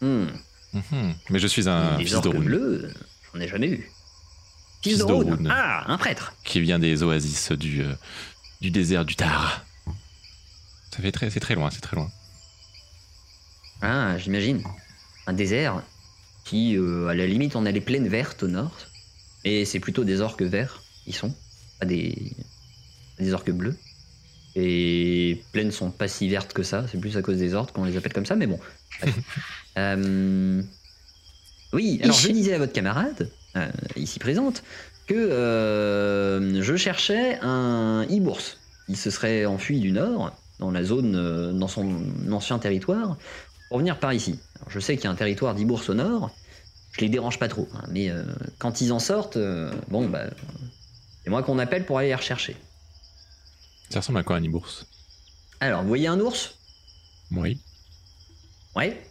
Hmm. 0.01 0.27
Mhm. 0.73 1.13
Mais 1.29 1.39
je 1.39 1.47
suis 1.47 1.67
un 1.69 1.97
Des 1.97 2.03
fils 2.05 2.15
Rune 2.15 2.43
bleus, 2.43 2.93
j'en 3.33 3.39
ai 3.39 3.47
jamais 3.47 3.67
vu. 3.67 3.89
Fils 4.83 4.93
Fils 4.93 4.99
de 4.99 5.05
de 5.05 5.13
Rune. 5.13 5.33
Rune. 5.33 5.47
Ah, 5.51 5.83
un 5.91 5.97
prêtre. 5.97 6.33
qui 6.43 6.59
vient 6.61 6.79
des 6.79 7.03
oasis 7.03 7.51
du, 7.53 7.81
euh, 7.83 7.93
du 8.61 8.69
désert 8.71 9.05
du 9.05 9.15
Tar. 9.15 9.65
Ça 10.93 11.01
fait 11.01 11.11
très, 11.11 11.29
c'est 11.29 11.39
très 11.39 11.55
loin, 11.55 11.69
c'est 11.71 11.81
très 11.81 11.95
loin. 11.95 12.09
Ah, 13.81 14.17
j'imagine. 14.17 14.63
Un 15.27 15.33
désert 15.33 15.81
qui, 16.47 16.77
euh, 16.77 17.07
à 17.07 17.15
la 17.15 17.27
limite, 17.27 17.55
on 17.55 17.65
a 17.65 17.71
les 17.71 17.81
plaines 17.81 18.07
vertes 18.07 18.43
au 18.43 18.47
nord. 18.47 18.77
Et 19.43 19.65
c'est 19.65 19.79
plutôt 19.79 20.03
des 20.03 20.21
orques 20.21 20.41
verts, 20.43 20.83
ils 21.05 21.15
sont. 21.15 21.33
Pas 21.79 21.85
des, 21.85 22.33
des 23.19 23.33
orques 23.33 23.51
bleus. 23.51 23.77
Et 24.55 25.45
plaines 25.51 25.71
sont 25.71 25.91
pas 25.91 26.07
si 26.07 26.29
vertes 26.29 26.53
que 26.53 26.63
ça, 26.63 26.85
c'est 26.91 26.99
plus 26.99 27.17
à 27.17 27.21
cause 27.21 27.37
des 27.37 27.53
orques 27.53 27.73
qu'on 27.73 27.83
les 27.85 27.97
appelle 27.97 28.13
comme 28.13 28.25
ça, 28.25 28.35
mais 28.35 28.47
bon. 28.47 28.59
Euh, 29.77 30.63
Oui, 31.73 31.99
alors 32.01 32.17
je 32.17 32.29
disais 32.29 32.53
à 32.53 32.57
votre 32.57 32.73
camarade, 32.73 33.29
euh, 33.55 33.69
ici 33.95 34.17
présente, 34.19 34.63
que 35.05 35.13
euh, 35.13 36.61
je 36.63 36.75
cherchais 36.75 37.37
un 37.41 38.05
hibours. 38.09 38.41
Il 38.87 38.97
se 38.97 39.11
serait 39.11 39.45
enfui 39.45 39.79
du 39.79 39.91
nord, 39.91 40.35
dans 40.59 40.71
la 40.71 40.83
zone, 40.83 41.59
dans 41.59 41.67
son 41.67 42.01
ancien 42.31 42.57
territoire, 42.57 43.17
pour 43.69 43.79
venir 43.79 43.99
par 43.99 44.13
ici. 44.13 44.39
Alors, 44.57 44.69
je 44.69 44.79
sais 44.79 44.95
qu'il 44.95 45.05
y 45.05 45.07
a 45.07 45.11
un 45.11 45.15
territoire 45.15 45.55
d'Ibours 45.55 45.83
au 45.89 45.93
nord. 45.93 46.31
je 46.91 47.01
les 47.01 47.09
dérange 47.09 47.37
pas 47.39 47.47
trop. 47.47 47.67
hein, 47.75 47.83
mais 47.89 48.09
euh, 48.09 48.23
quand 48.59 48.81
ils 48.81 48.91
en 48.91 48.99
sortent, 48.99 49.37
euh, 49.37 49.71
bon, 49.89 50.07
bah, 50.07 50.25
c'est 51.23 51.29
moi 51.29 51.43
qu'on 51.43 51.59
appelle 51.59 51.85
pour 51.85 51.97
aller 51.99 52.07
les 52.09 52.15
rechercher. 52.15 52.55
Ça 53.89 53.99
ressemble 53.99 54.19
à 54.19 54.23
quoi 54.23 54.37
un 54.37 54.43
ours 54.45 54.85
Alors, 55.59 55.81
vous 55.81 55.87
voyez 55.87 56.07
un 56.07 56.19
ours? 56.19 56.55
Oui. 57.31 57.59
Ouais. 58.75 59.01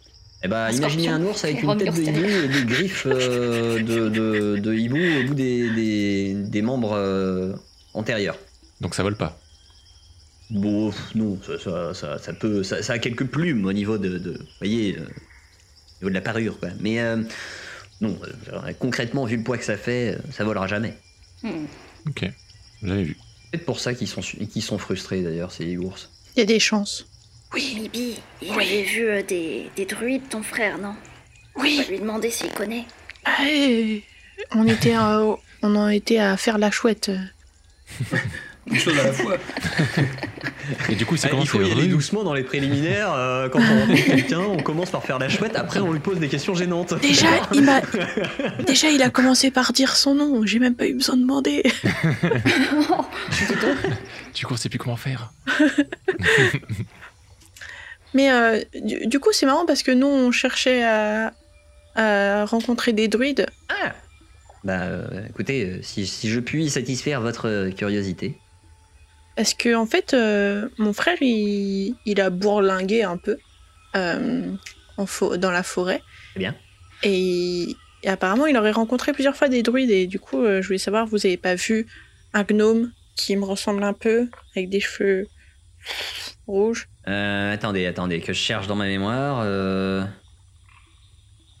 Eh 0.43 0.47
ben, 0.47 0.65
Un 0.65 0.71
imaginez 0.71 1.03
scorpion. 1.05 1.25
un 1.25 1.29
ours 1.29 1.43
avec 1.43 1.61
une 1.63 1.77
tête 1.77 1.95
de 1.95 2.01
hibou 2.01 2.27
et 2.43 2.47
des 2.47 2.63
griffes 2.65 3.03
euh, 3.07 3.79
de, 3.79 4.09
de- 4.09 4.57
de 4.57 4.73
hibou 4.75 4.97
au 4.97 5.23
bout 5.23 5.33
des, 5.33 5.69
des- 5.69 6.33
des 6.35 6.61
membres 6.61 6.93
euh, 6.93 7.53
antérieurs. 7.93 8.37
Donc 8.81 8.93
ça 8.95 9.01
vole 9.03 9.17
pas? 9.17 9.39
Bon, 10.49 10.93
non, 11.15 11.37
ça, 11.45 11.59
ça, 11.59 11.93
ça, 11.93 12.17
ça 12.19 12.33
peut, 12.33 12.63
ça, 12.63 12.81
ça 12.81 12.93
a 12.93 12.99
quelques 12.99 13.25
plumes 13.25 13.65
au 13.65 13.73
niveau 13.73 13.97
de, 13.97 14.17
de- 14.17 14.31
vous 14.37 14.45
voyez, 14.59 14.97
euh, 14.97 15.01
au 15.01 16.05
niveau 16.05 16.09
de 16.09 16.13
la 16.13 16.21
parure, 16.21 16.57
quoi. 16.59 16.69
Mais 16.79 17.01
euh, 17.01 17.21
non, 17.99 18.17
euh, 18.53 18.71
concrètement, 18.79 19.25
vu 19.25 19.37
le 19.37 19.43
poids 19.43 19.57
que 19.57 19.65
ça 19.65 19.75
fait, 19.77 20.17
ça 20.31 20.43
volera 20.45 20.67
jamais. 20.67 20.95
Hmm. 21.43 21.65
Ok. 22.07 22.29
J'avais 22.81 23.03
vu. 23.03 23.17
C'est 23.19 23.51
peut-être 23.51 23.65
pour 23.65 23.79
ça 23.79 23.93
qu'ils 23.93 24.07
sont, 24.07 24.21
qu'ils 24.21 24.61
sont 24.61 24.77
frustrés 24.77 25.21
d'ailleurs, 25.21 25.51
ces 25.51 25.77
ours. 25.77 26.09
Il 26.35 26.39
y 26.39 26.43
a 26.43 26.45
des 26.45 26.59
chances. 26.59 27.05
Oui, 27.53 27.77
Mibi, 27.81 28.15
il 28.41 28.51
avait 28.51 28.83
vu 28.83 29.05
euh, 29.07 29.23
des, 29.23 29.69
des 29.75 29.85
druides, 29.85 30.29
ton 30.29 30.43
frère, 30.43 30.77
non? 30.77 30.95
On 31.55 31.61
Oui. 31.61 31.77
va 31.83 31.89
lui 31.91 31.99
demander 31.99 32.29
s'il 32.29 32.51
connaît. 32.51 32.85
Ah, 33.25 33.45
et 33.49 34.03
on 34.53 34.65
était, 34.67 34.93
à- 34.93 35.21
on 35.61 35.75
en 35.75 35.89
était 35.89 36.19
à 36.19 36.37
faire 36.37 36.57
la 36.57 36.71
chouette. 36.71 37.09
Une 38.69 38.77
chose 38.77 38.97
à 38.99 39.03
la 39.05 39.13
fois. 39.13 39.37
Et 40.89 40.95
du 40.95 41.05
coup, 41.05 41.17
c'est 41.17 41.27
Ah, 41.27 41.29
comment 41.31 41.43
il 41.43 41.47
faut 41.47 41.61
c'est 41.61 41.69
y 41.69 41.71
aller 41.71 41.87
doucement 41.87 42.23
dans 42.23 42.33
les 42.33 42.43
préliminaires. 42.43 43.13
euh, 43.13 43.47
quand 43.49 43.59
on 43.59 43.79
rencontre 43.81 44.03
quelqu'un, 44.05 44.39
on 44.39 44.57
commence 44.61 44.89
par 44.89 45.03
faire 45.03 45.19
la 45.19 45.29
chouette, 45.29 45.55
après 45.55 45.79
on 45.79 45.91
lui 45.91 45.99
pose 45.99 46.19
des 46.19 46.27
questions 46.27 46.55
gênantes. 46.55 46.93
Déjà, 47.01 47.27
il 47.53 47.63
m'a, 47.63 47.81
déjà, 48.65 48.89
il 48.89 49.01
a 49.01 49.09
commencé 49.09 49.51
par 49.51 49.73
dire 49.73 49.95
son 49.95 50.15
nom. 50.15 50.45
J'ai 50.45 50.59
même 50.59 50.75
pas 50.75 50.87
eu 50.87 50.93
besoin 50.93 51.15
de 51.15 51.21
demander. 51.21 51.63
Du 54.33 54.45
coup, 54.45 54.53
on 54.53 54.57
sait 54.57 54.69
plus 54.69 54.79
comment 54.79 54.97
faire. 54.97 55.31
Mais 58.13 58.31
euh, 58.31 58.61
du, 58.83 59.07
du 59.07 59.19
coup, 59.19 59.31
c'est 59.33 59.45
marrant 59.45 59.65
parce 59.65 59.83
que 59.83 59.91
nous, 59.91 60.07
on 60.07 60.31
cherchait 60.31 60.83
à, 60.83 61.33
à 61.95 62.45
rencontrer 62.45 62.93
des 62.93 63.07
druides. 63.07 63.47
Ah 63.69 63.93
Bah 64.63 64.81
euh, 64.83 65.25
écoutez, 65.29 65.79
si, 65.83 66.07
si 66.07 66.29
je 66.29 66.39
puis 66.39 66.69
satisfaire 66.69 67.21
votre 67.21 67.69
curiosité. 67.75 68.37
Parce 69.37 69.53
que 69.53 69.75
en 69.75 69.85
fait, 69.85 70.15
euh, 70.15 70.67
mon 70.79 70.93
frère, 70.93 71.15
il, 71.21 71.95
il 72.05 72.19
a 72.19 72.31
bourlingué 72.31 73.03
un 73.03 73.17
peu 73.17 73.37
euh, 73.95 74.51
en 74.97 75.37
dans 75.37 75.51
la 75.51 75.61
forêt. 75.61 76.01
Très 76.31 76.39
bien. 76.39 76.55
Et, 77.03 77.75
apparemment, 78.05 78.47
il 78.47 78.57
aurait 78.57 78.71
rencontré 78.71 79.13
plusieurs 79.13 79.35
fois 79.35 79.47
des 79.47 79.61
druides. 79.61 79.91
Et 79.91 80.07
du 80.07 80.19
coup, 80.19 80.43
euh, 80.43 80.63
je 80.63 80.67
voulais 80.67 80.79
savoir, 80.79 81.05
vous 81.05 81.25
avez 81.27 81.37
pas 81.37 81.53
vu 81.53 81.85
un 82.33 82.43
gnome 82.43 82.91
qui 83.15 83.35
me 83.37 83.45
ressemble 83.45 83.83
un 83.83 83.93
peu, 83.93 84.27
avec 84.55 84.69
des 84.69 84.79
cheveux 84.79 85.27
rouges? 86.47 86.89
Euh, 87.07 87.53
attendez, 87.53 87.85
attendez, 87.85 88.19
que 88.21 88.33
je 88.33 88.39
cherche 88.39 88.65
dans 88.65 88.75
ma 88.75 88.87
mémoire. 88.87 89.45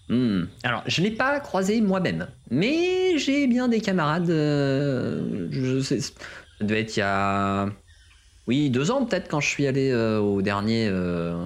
Hmm. 0.09 0.45
Alors, 0.63 0.83
je 0.87 1.01
l'ai 1.01 1.11
pas 1.11 1.39
croisé 1.41 1.81
moi-même, 1.81 2.27
mais 2.49 3.17
j'ai 3.17 3.45
bien 3.45 3.67
des 3.67 3.81
camarades. 3.81 4.29
euh, 4.29 5.47
je 5.51 5.81
sais, 5.81 5.99
ça 6.59 6.65
devait 6.65 6.81
être 6.81 6.95
il 6.97 6.99
y 6.99 7.03
a, 7.03 7.69
oui, 8.47 8.69
deux 8.69 8.91
ans 8.91 9.05
peut-être 9.05 9.27
quand 9.29 9.39
je 9.41 9.47
suis 9.47 9.67
allé 9.67 9.91
euh, 9.91 10.19
au 10.19 10.41
dernier, 10.41 10.87
euh, 10.89 11.45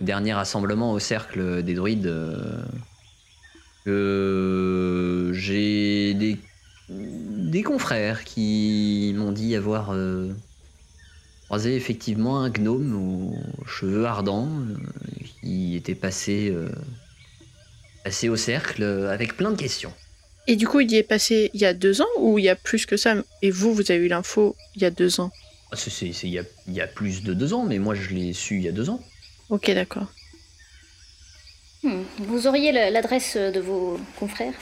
dernier 0.00 0.34
rassemblement 0.34 0.92
au 0.92 0.98
cercle 0.98 1.62
des 1.62 1.74
druides. 1.74 2.12
euh, 3.86 5.32
j'ai 5.32 6.14
des 6.14 6.38
des 6.88 7.62
confrères 7.62 8.24
qui 8.24 9.14
m'ont 9.16 9.32
dit 9.32 9.56
avoir 9.56 9.94
croisé 11.46 11.76
effectivement 11.76 12.40
un 12.42 12.50
gnome 12.50 12.94
aux 12.94 13.66
cheveux 13.66 14.04
ardents 14.04 14.50
qui 15.40 15.76
était 15.76 15.94
passé, 15.94 16.54
passé 18.04 18.28
au 18.28 18.36
cercle 18.36 18.82
avec 18.82 19.36
plein 19.36 19.50
de 19.50 19.56
questions. 19.56 19.94
Et 20.46 20.56
du 20.56 20.66
coup, 20.68 20.80
il 20.80 20.90
y 20.90 20.96
est 20.96 21.02
passé 21.02 21.50
il 21.54 21.60
y 21.60 21.64
a 21.64 21.72
deux 21.74 22.02
ans 22.02 22.08
ou 22.18 22.38
il 22.38 22.44
y 22.44 22.48
a 22.50 22.56
plus 22.56 22.84
que 22.86 22.96
ça? 22.96 23.14
Et 23.42 23.50
vous, 23.50 23.72
vous 23.74 23.90
avez 23.90 24.04
eu 24.04 24.08
l'info 24.08 24.56
il 24.76 24.82
y 24.82 24.84
a 24.84 24.90
deux 24.90 25.20
ans? 25.20 25.30
Ah, 25.72 25.76
c'est- 25.76 25.90
il 26.06 26.28
y, 26.28 26.38
a, 26.38 26.42
il 26.68 26.74
y 26.74 26.80
a 26.80 26.86
plus 26.86 27.22
de 27.22 27.32
deux 27.34 27.52
ans, 27.54 27.64
mais 27.64 27.78
moi 27.78 27.94
je 27.94 28.10
l'ai 28.10 28.32
su 28.32 28.56
il 28.56 28.62
y 28.62 28.68
a 28.68 28.72
deux 28.72 28.90
ans. 28.90 29.00
Ok, 29.50 29.70
d'accord. 29.72 30.06
Hmm. 31.82 32.02
Vous 32.18 32.46
auriez 32.46 32.72
la- 32.72 32.90
l'adresse 32.90 33.36
de 33.36 33.60
vos 33.60 33.98
confrères? 34.18 34.54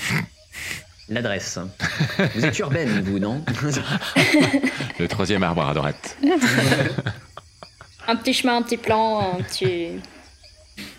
L'adresse. 1.10 1.58
vous 2.34 2.44
êtes 2.44 2.58
urbaine, 2.58 3.00
vous, 3.00 3.18
non? 3.18 3.42
Le 4.98 5.08
troisième 5.08 5.42
arbre 5.42 5.66
à 5.66 5.72
droite. 5.72 6.18
Un 8.06 8.16
petit 8.16 8.34
chemin, 8.34 8.56
un 8.58 8.62
petit 8.62 8.76
plan, 8.76 9.38
un 9.38 9.42
petit... 9.42 9.88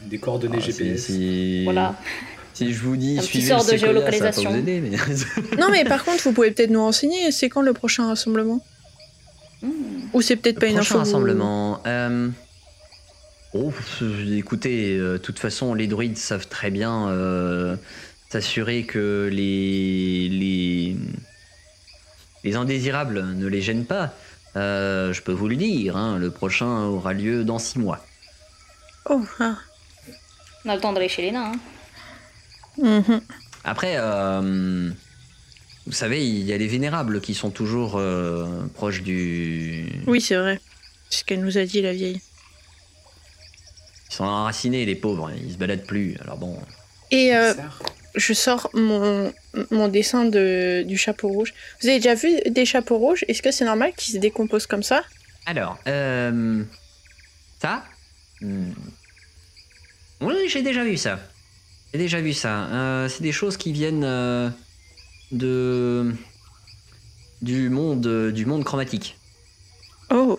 Des 0.02 0.18
coordonnées 0.18 0.58
Ah, 0.60 0.66
GPS. 0.66 1.12
Voilà. 1.64 1.96
Si 2.68 2.74
je 2.74 2.82
vous 2.84 2.96
dis 2.98 3.18
Un 3.20 3.22
petit 3.24 3.42
sort 3.42 3.66
de 3.66 3.76
géolocalisation. 3.78 4.44
Ça 4.44 4.50
va 4.50 4.56
pas 4.56 4.62
vous 4.62 4.70
aider, 4.70 4.82
mais... 4.82 5.58
Non, 5.58 5.70
mais 5.72 5.84
par 5.86 6.04
contre, 6.04 6.24
vous 6.24 6.34
pouvez 6.34 6.52
peut-être 6.52 6.70
nous 6.70 6.82
renseigner. 6.82 7.32
C'est 7.32 7.50
quand 7.50 7.62
le 7.62 7.74
prochain 7.74 8.08
rassemblement? 8.08 8.64
Hmm. 9.62 9.70
Ou 10.14 10.22
c'est 10.22 10.36
peut-être 10.36 10.60
pas 10.60 10.68
une 10.68 10.76
prochain 10.76 10.96
info 10.96 11.00
vous- 11.00 11.06
rassemblement. 11.06 11.82
euh, 11.88 12.30
Oh, 13.54 13.72
écoutez, 14.32 14.96
euh, 14.98 15.14
de 15.14 15.18
toute 15.18 15.40
façon, 15.40 15.74
les 15.74 15.88
druides 15.88 16.18
savent 16.18 16.48
très 16.48 16.70
bien 16.70 17.08
euh, 17.10 17.76
s'assurer 18.30 18.84
que 18.84 19.28
les, 19.32 20.30
les 20.30 20.96
les 22.44 22.56
indésirables 22.56 23.26
ne 23.36 23.48
les 23.48 23.62
gênent 23.62 23.86
pas. 23.86 24.14
Euh, 24.56 25.12
je 25.14 25.22
peux 25.24 25.32
vous 25.32 25.48
le 25.48 25.56
dire, 25.56 25.98
hein, 25.98 26.18
le 26.20 26.30
prochain 26.32 26.84
aura 26.86 27.14
lieu 27.14 27.44
dans 27.44 27.58
six 27.60 27.80
mois. 27.80 28.06
Oh, 29.10 29.22
ah. 29.40 29.56
On 30.66 30.70
a 30.70 30.76
le 30.76 30.82
temps 30.82 30.94
d'aller 30.94 31.10
chez 31.10 31.24
les 31.24 31.32
nains. 31.32 31.52
hein. 31.56 31.60
Après, 33.64 33.96
euh, 33.98 34.90
vous 35.86 35.92
savez, 35.92 36.26
il 36.28 36.46
y 36.46 36.54
a 36.54 36.58
les 36.58 36.68
vénérables 36.68 37.20
qui 37.22 37.34
sont 37.34 37.50
toujours 37.50 37.98
euh, 37.98 38.66
proches 38.74 39.02
du. 39.02 39.88
Oui, 40.08 40.22
c'est 40.22 40.38
vrai. 40.38 40.60
C'est 41.10 41.20
ce 41.20 41.24
qu'elle 41.26 41.42
nous 41.42 41.58
a 41.58 41.66
dit, 41.66 41.82
la 41.82 41.94
vieille. 41.94 42.22
Ils 44.10 44.14
sont 44.14 44.24
enracinés, 44.24 44.86
les 44.86 44.96
pauvres. 44.96 45.32
Ils 45.32 45.54
se 45.54 45.58
baladent 45.58 45.86
plus. 45.86 46.16
Alors 46.22 46.38
bon. 46.38 46.60
Et 47.12 47.36
euh, 47.36 47.54
je 48.16 48.34
sors 48.34 48.70
mon, 48.74 49.34
mon 49.72 49.88
dessin 49.88 50.26
de, 50.26 50.84
du 50.86 50.98
chapeau 50.98 51.28
rouge. 51.30 51.54
Vous 51.82 51.88
avez 51.90 51.98
déjà 51.98 52.16
vu 52.16 52.40
des 52.50 52.66
chapeaux 52.66 52.98
rouges? 52.98 53.26
Est-ce 53.28 53.42
que 53.42 53.52
c'est 53.52 53.66
normal 53.66 53.94
qu'ils 53.98 54.14
se 54.14 54.20
décomposent 54.20 54.68
comme 54.68 54.84
ça? 54.84 55.04
Alors, 55.46 55.80
euh, 55.88 56.64
ça? 57.62 57.84
Hmm. 58.42 58.72
Oui, 60.22 60.36
j'ai 60.48 60.62
déjà 60.62 60.84
vu 60.84 60.98
ça. 60.98 61.20
J'ai 61.94 62.00
déjà 62.00 62.22
vu 62.22 62.34
ça. 62.34 62.66
Euh, 62.66 63.10
c'est 63.10 63.24
des 63.24 63.32
choses 63.32 63.58
qui 63.58 63.72
viennent 63.72 64.04
euh, 64.04 64.50
de 65.32 66.12
du 67.42 67.70
monde 67.70 68.32
du 68.32 68.46
monde 68.46 68.64
chromatique. 68.64 69.18
Oh, 70.12 70.38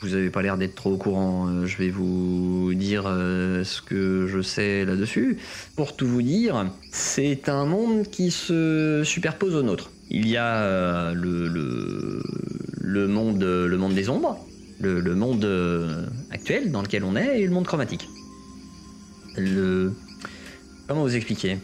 Vous 0.00 0.14
avez 0.14 0.30
pas 0.30 0.42
l'air 0.42 0.56
d'être 0.58 0.74
trop 0.74 0.92
au 0.92 0.96
courant. 0.96 1.48
euh, 1.48 1.66
Je 1.66 1.76
vais 1.78 1.88
vous 1.90 2.72
dire 2.74 3.04
euh, 3.06 3.64
ce 3.64 3.80
que 3.82 4.26
je 4.28 4.42
sais 4.42 4.84
là-dessus. 4.84 5.38
Pour 5.76 5.96
tout 5.96 6.06
vous 6.06 6.22
dire, 6.22 6.70
c'est 6.92 7.48
un 7.48 7.64
monde 7.66 8.04
qui 8.10 8.30
se 8.30 9.02
superpose 9.04 9.54
au 9.54 9.62
nôtre. 9.62 9.90
Il 10.10 10.28
y 10.28 10.36
a 10.36 10.56
euh, 10.62 11.14
le, 11.14 11.48
le, 11.48 12.22
le 12.80 13.08
monde, 13.08 13.42
le 13.42 13.76
monde 13.78 13.94
des 13.94 14.08
ombres, 14.08 14.38
le, 14.80 15.00
le 15.00 15.14
monde 15.14 15.44
euh, 15.44 16.06
actuel 16.30 16.70
dans 16.70 16.82
lequel 16.82 17.02
on 17.04 17.16
est, 17.16 17.40
et 17.40 17.46
le 17.46 17.52
monde 17.52 17.66
chromatique. 17.66 18.08
Le... 19.36 19.92
Comment 20.92 21.04
vous 21.04 21.16
expliquer 21.16 21.56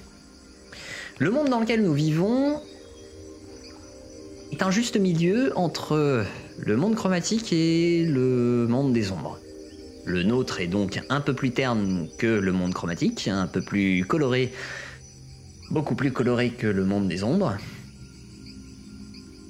Le 1.18 1.30
monde 1.30 1.50
dans 1.50 1.60
lequel 1.60 1.82
nous 1.82 1.92
vivons 1.92 2.62
est 4.52 4.62
un 4.62 4.70
juste 4.70 4.96
milieu 4.96 5.52
entre 5.54 6.24
le 6.58 6.76
monde 6.78 6.94
chromatique 6.94 7.52
et 7.52 8.06
le 8.06 8.66
monde 8.70 8.94
des 8.94 9.12
ombres. 9.12 9.38
Le 10.06 10.22
nôtre 10.22 10.62
est 10.62 10.66
donc 10.66 11.02
un 11.10 11.20
peu 11.20 11.34
plus 11.34 11.50
terne 11.50 12.08
que 12.16 12.26
le 12.26 12.52
monde 12.52 12.72
chromatique, 12.72 13.28
un 13.28 13.46
peu 13.46 13.60
plus 13.60 14.02
coloré, 14.06 14.50
beaucoup 15.70 15.94
plus 15.94 16.10
coloré 16.10 16.48
que 16.48 16.66
le 16.66 16.86
monde 16.86 17.06
des 17.06 17.22
ombres. 17.22 17.58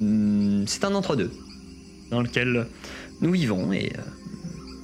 Hmm, 0.00 0.64
C'est 0.66 0.82
un 0.82 0.94
entre-deux 0.97 1.30
dans 2.11 2.20
lequel 2.20 2.66
nous 3.20 3.30
vivons 3.30 3.73
et 3.73 3.92
euh, 3.97 4.02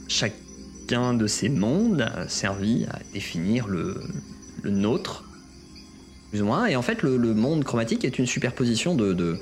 chacun 0.07 1.15
de 1.15 1.27
ces 1.27 1.49
mondes 1.49 2.03
a 2.03 2.29
servi 2.29 2.85
à 2.85 3.01
définir 3.13 3.67
le, 3.67 4.01
le 4.65 4.71
nôtre, 4.71 5.25
plus 6.31 6.43
ou 6.43 6.47
moins. 6.47 6.67
Et 6.67 6.75
en 6.75 6.83
fait, 6.83 7.03
le, 7.03 7.17
le 7.17 7.35
monde 7.35 7.63
chromatique 7.63 8.05
est 8.05 8.19
une 8.19 8.27
superposition 8.27 8.95
de, 8.95 9.13
de, 9.13 9.39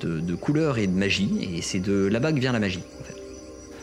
de, 0.00 0.20
de 0.20 0.34
couleurs 0.34 0.78
et 0.78 0.86
de 0.86 0.92
magie, 0.92 1.56
et 1.56 1.62
c'est 1.62 1.80
de 1.80 2.06
là-bas 2.06 2.32
que 2.32 2.38
vient 2.38 2.52
la 2.52 2.60
magie. 2.60 2.82
En 3.00 3.04
fait. 3.04 3.16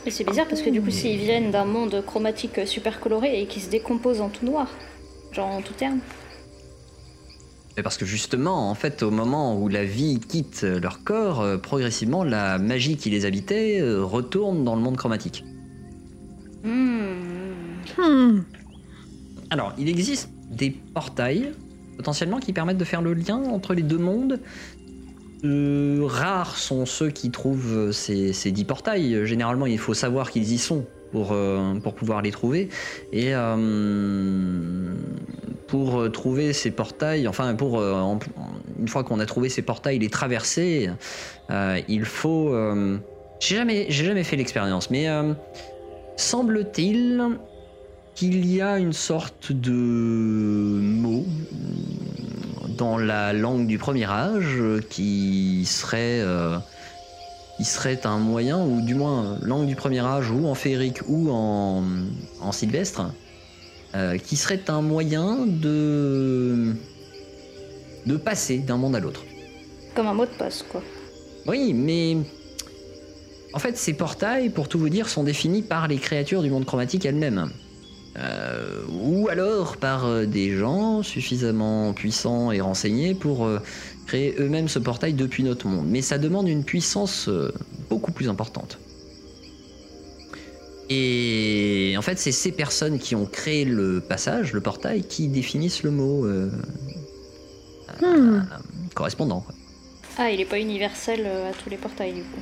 Et 0.05 0.11
c'est 0.11 0.23
bizarre 0.23 0.47
parce 0.47 0.61
que 0.61 0.69
du 0.69 0.81
coup, 0.81 0.89
s'ils 0.89 1.17
viennent 1.17 1.51
d'un 1.51 1.65
monde 1.65 2.01
chromatique 2.05 2.61
super 2.65 3.01
coloré 3.01 3.41
et 3.41 3.45
qui 3.45 3.59
se 3.59 3.69
décompose 3.69 4.21
en 4.21 4.29
tout 4.29 4.45
noir, 4.45 4.69
genre 5.33 5.49
en 5.49 5.61
tout 5.61 5.73
terme. 5.73 5.99
Mais 7.75 7.83
parce 7.83 7.97
que 7.97 8.05
justement, 8.05 8.71
en 8.71 8.73
fait, 8.73 9.03
au 9.03 9.11
moment 9.11 9.59
où 9.59 9.67
la 9.67 9.83
vie 9.83 10.19
quitte 10.19 10.63
leur 10.63 11.03
corps, 11.03 11.41
euh, 11.41 11.57
progressivement, 11.57 12.23
la 12.23 12.57
magie 12.57 12.95
qui 12.97 13.09
les 13.09 13.25
habitait 13.25 13.81
euh, 13.81 14.03
retourne 14.03 14.63
dans 14.63 14.75
le 14.75 14.81
monde 14.81 14.97
chromatique. 14.97 15.43
Hmm. 16.63 17.11
Hmm. 17.97 18.39
Alors, 19.49 19.73
il 19.77 19.89
existe 19.89 20.29
des 20.49 20.71
portails, 20.93 21.51
potentiellement, 21.97 22.39
qui 22.39 22.53
permettent 22.53 22.77
de 22.77 22.85
faire 22.85 23.01
le 23.01 23.13
lien 23.13 23.37
entre 23.37 23.73
les 23.73 23.83
deux 23.83 23.97
mondes. 23.97 24.39
Euh, 25.43 25.99
rares 26.03 26.57
sont 26.57 26.85
ceux 26.85 27.09
qui 27.09 27.29
trouvent 27.29 27.91
ces, 27.91 28.33
ces 28.33 28.51
dix 28.51 28.65
portails. 28.65 29.25
Généralement, 29.25 29.65
il 29.67 29.77
faut 29.77 29.93
savoir 29.93 30.31
qu'ils 30.31 30.51
y 30.51 30.57
sont 30.57 30.85
pour, 31.11 31.29
euh, 31.31 31.75
pour 31.75 31.93
pouvoir 31.93 32.21
les 32.21 32.31
trouver. 32.31 32.69
Et 33.13 33.35
euh, 33.35 34.93
pour 35.67 35.99
euh, 35.99 36.09
trouver 36.09 36.53
ces 36.53 36.71
portails, 36.71 37.27
enfin, 37.27 37.53
pour 37.55 37.79
euh, 37.79 38.01
une 38.79 38.87
fois 38.87 39.03
qu'on 39.03 39.19
a 39.19 39.25
trouvé 39.25 39.49
ces 39.49 39.61
portails, 39.61 39.99
les 39.99 40.09
traverser, 40.09 40.89
euh, 41.51 41.79
il 41.87 42.05
faut. 42.05 42.49
euh, 42.53 42.97
j'ai 43.39 43.55
jamais, 43.55 43.85
j'ai 43.89 44.05
jamais 44.05 44.23
fait 44.23 44.35
l'expérience, 44.35 44.89
mais 44.89 45.07
euh, 45.07 45.33
semble-t-il 46.15 47.37
qu'il 48.17 48.51
y 48.51 48.61
a 48.61 48.79
une 48.79 48.93
sorte 48.93 49.51
de 49.51 49.71
mot 49.71 51.23
dans 52.75 52.97
la 52.97 53.31
langue 53.31 53.67
du 53.67 53.77
premier 53.77 54.05
âge 54.05 54.59
qui 54.89 55.65
serait 55.67 56.21
euh, 56.21 56.57
qui 57.57 57.63
serait 57.63 58.07
un 58.07 58.17
moyen 58.17 58.65
ou 58.65 58.81
du 58.81 58.95
moins 58.95 59.37
langue 59.43 59.67
du 59.67 59.75
premier 59.75 59.99
âge 59.99 60.31
ou 60.31 60.47
en 60.47 60.55
féerique 60.55 61.01
ou 61.07 61.29
en, 61.29 61.83
en 62.41 62.51
sylvestre 62.51 63.13
euh, 63.95 64.17
qui 64.17 64.35
serait 64.35 64.67
un 64.67 64.81
moyen 64.81 65.45
de 65.45 66.73
de 68.07 68.17
passer 68.17 68.57
d'un 68.57 68.77
monde 68.77 68.95
à 68.95 68.99
l'autre. 68.99 69.21
Comme 69.93 70.07
un 70.07 70.15
mot 70.15 70.25
de 70.25 70.31
passe, 70.31 70.65
quoi. 70.67 70.81
Oui, 71.45 71.71
mais 71.71 72.17
en 73.53 73.59
fait, 73.59 73.77
ces 73.77 73.93
portails, 73.93 74.49
pour 74.49 74.69
tout 74.69 74.79
vous 74.79 74.89
dire, 74.89 75.07
sont 75.07 75.23
définis 75.23 75.61
par 75.61 75.87
les 75.87 75.97
créatures 75.97 76.41
du 76.41 76.49
monde 76.49 76.65
chromatique 76.65 77.05
elles-mêmes. 77.05 77.51
Euh, 78.17 78.81
ou 78.89 79.27
alors 79.29 79.77
par 79.77 80.05
euh, 80.05 80.25
des 80.25 80.57
gens 80.57 81.03
suffisamment 81.03 81.93
puissants 81.93 82.51
et 82.51 82.61
renseignés 82.61 83.13
pour 83.13 83.45
euh, 83.45 83.59
créer 84.07 84.33
eux-mêmes 84.39 84.67
ce 84.67 84.79
portail 84.79 85.13
depuis 85.13 85.43
notre 85.43 85.67
monde. 85.67 85.85
Mais 85.87 86.01
ça 86.01 86.17
demande 86.17 86.47
une 86.47 86.63
puissance 86.63 87.29
beaucoup 87.89 88.11
plus 88.11 88.27
importante. 88.29 88.79
Et 90.89 91.95
en 91.97 92.01
fait, 92.01 92.17
c'est 92.17 92.31
ces 92.31 92.51
personnes 92.51 92.97
qui 92.97 93.13
ont 93.13 93.25
créé 93.25 93.65
le 93.65 93.99
passage, 93.99 94.53
le 94.53 94.61
portail, 94.61 95.03
qui 95.03 95.27
définissent 95.27 95.83
le 95.83 95.91
mot 95.91 96.25
euh, 96.25 96.49
Hmm. 98.01 98.05
euh, 98.05 98.41
correspondant. 98.93 99.41
quoi. 99.41 99.55
Ah, 100.17 100.29
il 100.31 100.39
est 100.41 100.45
pas 100.45 100.59
universel 100.59 101.25
à 101.25 101.51
tous 101.53 101.69
les 101.69 101.77
portails, 101.77 102.13
du 102.13 102.21
coup. 102.21 102.41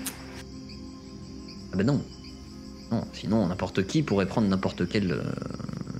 Ah 1.71 1.77
bah 1.77 1.83
non. 1.83 2.01
Non, 2.95 3.03
sinon 3.11 3.47
n'importe 3.47 3.85
qui 3.85 4.03
pourrait 4.03 4.25
prendre 4.25 4.47
n'importe 4.47 4.87
quel 4.87 5.11
euh, 5.11 5.21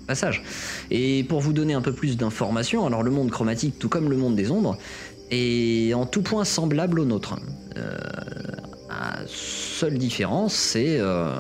passage. 0.08 0.44
Et 0.92 1.26
pour 1.26 1.42
vous 1.42 1.52
donner 1.52 1.74
un 1.74 1.82
peu 1.82 1.92
plus 1.92 2.16
d'informations, 2.16 2.86
alors 2.86 3.04
le 3.04 3.12
monde 3.12 3.32
chromatique, 3.32 3.78
tout 3.80 3.90
comme 3.90 4.10
le 4.10 4.16
monde 4.16 4.36
des 4.36 4.50
ombres, 4.50 4.78
est 5.30 5.94
en 5.94 6.06
tout 6.06 6.22
point 6.22 6.46
semblable 6.46 7.02
au 7.02 7.06
nôtre. 7.06 7.36
Euh, 7.76 7.98
la 8.88 9.20
seule 9.28 9.98
différence, 9.98 10.54
c'est 10.54 11.00
euh, 11.00 11.36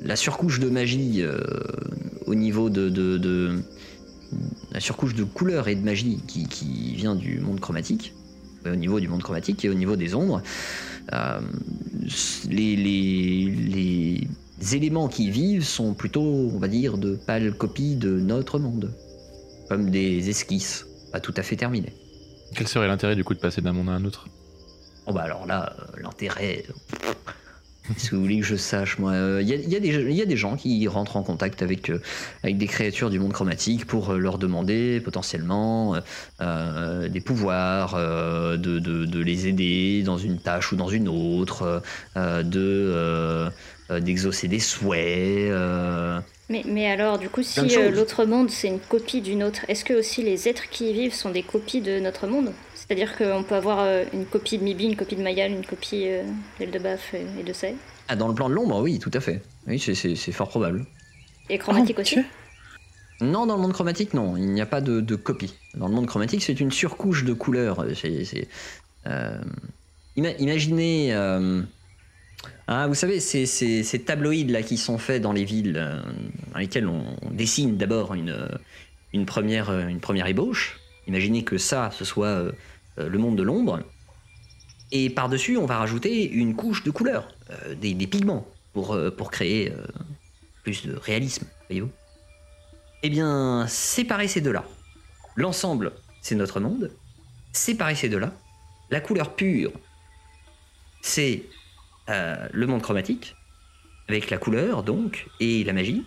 la 0.00 0.14
surcouche 0.14 0.60
de 0.60 0.68
magie 0.68 1.24
au 2.26 2.36
niveau 2.36 2.70
de, 2.70 3.58
la 4.70 4.78
surcouche 4.78 5.16
de 5.16 5.24
couleur 5.24 5.66
et 5.66 5.74
de 5.74 5.84
magie 5.84 6.20
qui, 6.28 6.94
vient 6.94 7.16
du 7.16 7.40
monde 7.40 7.58
chromatique, 7.58 8.14
au 8.64 8.76
niveau 8.76 9.00
du 9.00 9.08
monde 9.08 9.24
chromatique 9.24 9.64
et 9.64 9.70
au 9.70 9.74
niveau 9.74 9.96
des 9.96 10.14
ombres. 10.14 10.40
Les, 12.48 12.76
les 12.76 14.28
éléments 14.60 15.08
qui 15.08 15.26
y 15.26 15.30
vivent 15.30 15.64
sont 15.64 15.94
plutôt, 15.94 16.22
on 16.22 16.58
va 16.58 16.68
dire, 16.68 16.98
de 16.98 17.14
pâles 17.16 17.52
copies 17.54 17.96
de 17.96 18.10
notre 18.10 18.58
monde. 18.58 18.92
Comme 19.68 19.90
des 19.90 20.28
esquisses, 20.28 20.86
pas 21.12 21.20
tout 21.20 21.34
à 21.36 21.42
fait 21.42 21.56
terminées. 21.56 21.92
Quel 22.56 22.66
serait 22.66 22.88
l'intérêt 22.88 23.14
du 23.16 23.24
coup 23.24 23.34
de 23.34 23.38
passer 23.38 23.60
d'un 23.60 23.72
monde 23.72 23.88
à 23.88 23.92
un 23.92 24.04
autre? 24.04 24.26
Bon 25.06 25.12
bah 25.12 25.22
alors 25.22 25.46
là, 25.46 25.74
euh, 25.78 26.00
l'intérêt... 26.02 26.64
euh, 26.68 26.72
Si 27.96 28.10
vous 28.10 28.20
voulez 28.20 28.38
que 28.40 28.46
je 28.46 28.56
sache, 28.56 28.98
moi, 28.98 29.14
il 29.40 29.48
y, 29.48 29.52
a, 29.52 29.56
y 29.56 29.74
a 29.76 29.80
des- 29.80 30.12
y 30.14 30.22
a 30.22 30.26
des 30.26 30.36
gens 30.36 30.54
qui 30.56 30.86
rentrent 30.86 31.16
en 31.16 31.22
contact 31.24 31.62
avec, 31.62 31.90
euh, 31.90 31.98
avec 32.44 32.56
des 32.58 32.66
créatures 32.66 33.10
du 33.10 33.18
monde 33.18 33.32
chromatique 33.32 33.86
pour 33.86 34.10
euh, 34.10 34.18
leur 34.18 34.38
demander 34.38 35.00
potentiellement 35.00 35.94
euh, 35.96 36.00
euh, 36.40 37.08
des 37.08 37.20
pouvoirs, 37.20 37.94
euh, 37.96 38.56
de, 38.56 38.78
de- 38.78 39.06
de 39.06 39.18
les 39.20 39.48
aider 39.48 40.02
dans 40.04 40.18
une 40.18 40.38
tâche 40.38 40.70
ou 40.72 40.76
dans 40.76 40.88
une 40.88 41.08
autre, 41.08 41.82
euh, 42.16 42.42
de 42.44 42.60
euh, 42.60 43.46
euh, 43.46 43.50
d'exaucer 43.98 44.46
des 44.46 44.60
souhaits. 44.60 45.50
euh. 45.50 46.20
Mais, 46.48 46.62
mais 46.66 46.86
alors, 46.90 47.18
du 47.18 47.28
coup, 47.28 47.42
si 47.42 47.58
euh, 47.78 47.90
l'autre 47.90 48.24
monde, 48.24 48.50
c'est 48.50 48.68
une 48.68 48.78
copie 48.80 49.20
d'une 49.20 49.42
autre, 49.42 49.60
est-ce 49.68 49.84
que 49.84 49.94
aussi 49.94 50.22
les 50.22 50.48
êtres 50.48 50.68
qui 50.70 50.90
y 50.90 50.92
vivent 50.92 51.14
sont 51.14 51.30
des 51.30 51.42
copies 51.42 51.80
de 51.80 51.98
notre 51.98 52.26
monde? 52.26 52.52
C'est-à-dire 52.74 53.16
qu'on 53.16 53.42
peut 53.44 53.54
avoir 53.54 53.80
euh, 53.80 54.04
une 54.12 54.26
copie 54.26 54.58
de 54.58 54.64
Mibi, 54.64 54.84
une 54.86 54.96
copie 54.96 55.14
de 55.16 55.22
Mayal, 55.22 55.50
une 55.52 55.64
copie 55.64 56.04
euh, 56.08 56.22
d'Eldebaf 56.58 57.14
et, 57.14 57.24
et 57.40 57.42
de 57.44 57.52
Say 57.52 57.74
Ah, 58.08 58.16
dans 58.16 58.28
le 58.28 58.34
plan 58.34 58.48
de 58.48 58.54
l'ombre, 58.54 58.80
oui, 58.80 58.98
tout 58.98 59.12
à 59.14 59.20
fait. 59.20 59.42
Oui, 59.66 59.78
c'est- 59.78 60.32
fort 60.32 60.48
probable. 60.48 60.84
Et 61.48 61.58
chromatique 61.58 61.96
Oh, 61.98 62.02
aussi? 62.02 62.14
Dieu. 62.16 62.24
Non, 63.22 63.46
dans 63.46 63.54
le 63.56 63.62
monde 63.62 63.72
chromatique, 63.74 64.14
non, 64.14 64.36
il 64.36 64.48
n'y 64.48 64.60
a 64.62 64.66
pas 64.66 64.80
de, 64.80 65.00
de 65.00 65.14
copie. 65.14 65.54
Dans 65.74 65.86
le 65.88 65.94
monde 65.94 66.06
chromatique, 66.06 66.42
c'est 66.42 66.58
une 66.58 66.72
surcouche 66.72 67.24
de 67.24 67.32
couleurs. 67.34 67.84
C'est, 67.94 68.24
c'est, 68.24 68.48
euh, 69.06 69.38
ima- 70.16 70.34
imaginez, 70.38 71.14
euh, 71.14 71.60
ah, 72.72 72.86
vous 72.86 72.94
savez, 72.94 73.18
ces, 73.18 73.46
ces, 73.46 73.82
ces 73.82 73.98
tabloïds 73.98 74.44
là 74.44 74.62
qui 74.62 74.76
sont 74.76 74.96
faits 74.96 75.20
dans 75.20 75.32
les 75.32 75.44
villes, 75.44 75.76
euh, 75.76 76.00
dans 76.52 76.58
lesquels 76.60 76.86
on, 76.86 77.04
dessine 77.32 77.76
d'abord 77.76 78.14
une, 78.14 78.30
euh, 78.30 78.46
euh, 79.12 79.88
une 79.88 80.00
première 80.00 80.26
ébauche. 80.28 80.78
Imaginez 81.08 81.42
que 81.42 81.58
ça, 81.58 81.90
ce 81.90 82.04
soit 82.04 82.44
le 82.96 83.18
monde 83.18 83.36
de 83.36 83.42
l'ombre. 83.42 83.80
Et 84.92 85.10
par-dessus, 85.10 85.56
on 85.56 85.66
va 85.66 85.78
rajouter 85.78 86.30
une 86.30 86.54
couche 86.54 86.84
de 86.84 86.92
couleurs, 86.92 87.34
euh, 87.50 87.74
des, 87.74 87.94
pigments, 88.06 88.46
pour, 88.72 88.96
pour 89.16 89.32
créer 89.32 89.72
plus 90.62 90.86
de 90.86 90.94
réalisme, 90.94 91.46
voyez-vous. 91.68 91.90
Eh 93.02 93.10
bien, 93.10 93.66
séparer 93.66 94.28
ces 94.28 94.40
deux-là. 94.40 94.64
L'ensemble, 95.34 95.92
c'est 96.22 96.36
notre 96.36 96.60
monde. 96.60 96.92
Séparer 97.52 97.96
ces 97.96 98.08
deux-là. 98.08 98.32
La 98.90 99.00
couleur 99.00 99.34
pure, 99.34 99.72
c'est 101.02 101.42
euh, 102.08 102.48
le 102.52 102.66
monde 102.66 102.82
chromatique, 102.82 103.36
avec 104.08 104.30
la 104.30 104.38
couleur, 104.38 104.82
donc, 104.82 105.28
et 105.40 105.62
la 105.64 105.72
magie. 105.72 106.04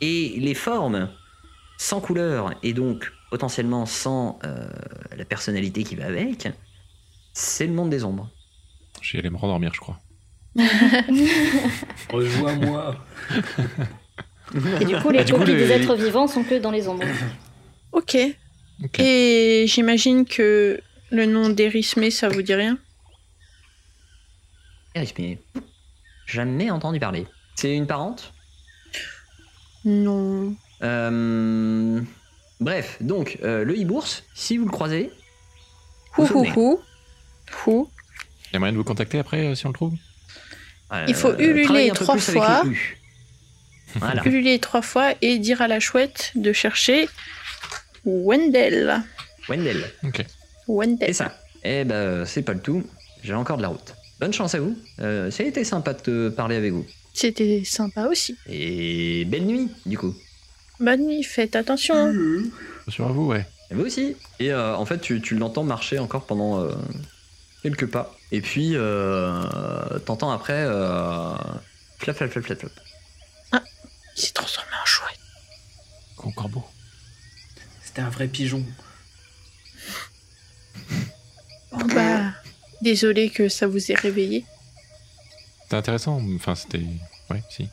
Et 0.00 0.34
les 0.38 0.54
formes, 0.54 1.10
sans 1.76 2.00
couleur, 2.00 2.54
et 2.62 2.72
donc 2.72 3.12
potentiellement 3.30 3.84
sans 3.84 4.38
euh, 4.44 4.68
la 5.16 5.24
personnalité 5.24 5.82
qui 5.84 5.96
va 5.96 6.06
avec, 6.06 6.48
c'est 7.32 7.66
le 7.66 7.72
monde 7.72 7.90
des 7.90 8.04
ombres. 8.04 8.30
Je 9.02 9.12
vais 9.12 9.18
aller 9.18 9.30
me 9.30 9.36
rendormir, 9.36 9.72
je 9.74 9.80
crois. 9.80 9.98
Rejoins-moi. 12.10 12.94
Et 14.80 14.84
du 14.84 14.96
coup, 14.96 15.10
les 15.10 15.18
Ah, 15.20 15.24
du 15.24 15.32
coup, 15.32 15.38
copies 15.40 15.52
le- 15.52 15.58
des 15.58 15.70
êtres 15.72 15.94
vivants 15.94 16.26
sont 16.26 16.42
que 16.42 16.58
dans 16.58 16.70
les 16.70 16.88
ombres. 16.88 17.04
Ok. 17.92 18.16
Ok. 18.84 18.98
Et 19.00 19.64
j'imagine 19.66 20.24
que 20.24 20.80
le 21.10 21.26
nom 21.26 21.48
d'Erismé, 21.50 22.10
ça 22.10 22.28
vous 22.28 22.42
dit 22.42 22.54
rien? 22.54 22.78
Mais 24.94 25.38
jamais 26.26 26.70
entendu 26.70 26.98
parler. 27.00 27.26
C'est 27.54 27.74
une 27.74 27.86
parente? 27.86 28.32
Non. 29.84 30.54
Euh, 30.82 32.00
Bref, 32.60 32.96
donc, 33.00 33.38
euh, 33.42 33.64
le 33.64 33.76
hibours, 33.76 34.06
si 34.34 34.56
vous 34.58 34.64
le 34.64 34.70
croisez, 34.70 35.12
vous 36.16 36.80
Hou. 37.66 37.88
Il 38.50 38.54
y 38.54 38.56
a 38.56 38.58
moyen 38.58 38.72
de 38.72 38.78
vous 38.78 38.84
contacter 38.84 39.18
après 39.18 39.46
euh, 39.46 39.54
si 39.54 39.64
on 39.66 39.70
le 39.70 39.74
trouve? 39.74 39.94
Euh, 40.92 41.04
Il 41.08 41.14
faut 41.14 41.34
ululer 41.38 41.90
trois 41.94 42.18
fois. 42.18 42.62
Voilà. 43.94 44.22
Ululer 44.26 44.58
trois 44.58 44.82
fois 44.82 45.14
et 45.22 45.38
dire 45.38 45.62
à 45.62 45.68
la 45.68 45.80
chouette 45.80 46.32
de 46.34 46.52
chercher 46.52 47.08
Wendell. 48.04 49.02
Wendell, 49.48 49.90
Ok. 50.04 50.24
Wendell. 50.66 51.08
c'est 51.08 51.24
ça. 51.24 51.38
Eh 51.64 51.84
ben, 51.84 52.24
c'est 52.24 52.42
pas 52.42 52.52
le 52.52 52.60
tout. 52.60 52.84
J'ai 53.22 53.34
encore 53.34 53.56
de 53.56 53.62
la 53.62 53.68
route. 53.68 53.94
Bonne 54.20 54.32
chance 54.32 54.54
à 54.54 54.60
vous. 54.60 54.76
Euh, 55.00 55.30
ça 55.30 55.42
a 55.42 55.46
été 55.46 55.64
sympa 55.64 55.94
de 55.94 56.00
te 56.00 56.28
parler 56.30 56.56
avec 56.56 56.72
vous. 56.72 56.84
C'était 57.14 57.62
sympa 57.64 58.06
aussi. 58.06 58.36
Et 58.48 59.24
belle 59.24 59.46
nuit, 59.46 59.68
du 59.86 59.96
coup. 59.96 60.14
Bonne 60.80 61.06
nuit, 61.06 61.22
faites 61.22 61.56
attention. 61.56 62.12
Sur 62.88 63.12
vous, 63.12 63.26
ouais. 63.26 63.46
Et 63.70 63.74
vous 63.74 63.84
aussi. 63.84 64.16
Et 64.38 64.52
euh, 64.52 64.76
en 64.76 64.84
fait, 64.86 64.98
tu, 64.98 65.20
tu 65.20 65.36
l'entends 65.36 65.64
marcher 65.64 65.98
encore 65.98 66.26
pendant 66.26 66.60
euh, 66.60 66.72
quelques 67.62 67.86
pas. 67.86 68.16
Et 68.32 68.40
puis, 68.40 68.72
euh, 68.74 69.98
t'entends 70.04 70.30
après. 70.30 70.64
Euh, 70.66 71.34
flap, 71.98 72.16
flap, 72.16 72.30
flap, 72.30 72.44
flap, 72.44 72.58
flap. 72.58 72.72
Il 74.16 74.22
s'est 74.22 74.32
transformé 74.32 74.70
en 74.82 74.84
chouette. 74.84 75.18
Con 76.16 76.32
corbeau. 76.32 76.64
C'était 77.84 78.02
un 78.02 78.10
vrai 78.10 78.26
pigeon. 78.26 78.64
Désolée 82.82 83.30
que 83.30 83.48
ça 83.48 83.66
vous 83.66 83.90
ait 83.90 83.94
réveillé. 83.94 84.44
C'était 85.64 85.76
intéressant. 85.76 86.20
Enfin, 86.36 86.54
c'était. 86.54 86.82
Ouais, 87.30 87.42
si. 87.50 87.68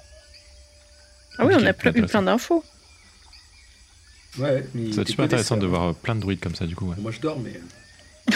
Ah 1.38 1.46
oui, 1.46 1.54
on 1.58 1.66
a 1.66 1.74
plein- 1.74 1.94
eu 1.94 2.04
plein 2.06 2.22
d'infos. 2.22 2.64
Ouais, 4.38 4.66
mais 4.74 4.90
était 4.90 5.06
super 5.06 5.26
intéressant 5.26 5.56
de 5.58 5.66
voir 5.66 5.84
euh, 5.90 5.94
plein 5.94 6.16
de 6.16 6.20
druides 6.22 6.40
comme 6.42 6.56
ça, 6.56 6.66
du 6.66 6.76
coup. 6.76 6.90
ouais. 6.90 6.96
Moi 7.00 7.12
je 7.12 7.20
dors, 7.22 7.40
mais. 7.40 7.54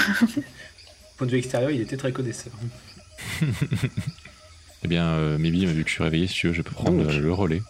Point 1.18 1.28
de 1.28 1.32
vue 1.32 1.40
extérieur, 1.40 1.72
il 1.72 1.82
était 1.82 1.98
très 1.98 2.12
connaisseur. 2.12 2.54
Eh 4.82 4.88
bien, 4.88 5.08
euh, 5.10 5.38
Maybe, 5.38 5.66
vu 5.66 5.84
que 5.84 5.90
je 5.90 5.94
suis 5.96 6.04
réveillé, 6.04 6.26
si 6.26 6.34
tu 6.36 6.48
veux, 6.48 6.54
je 6.54 6.62
peux 6.62 6.72
prendre 6.72 7.04
Donc. 7.04 7.12
euh, 7.14 7.20
le 7.20 7.34
relais. 7.34 7.62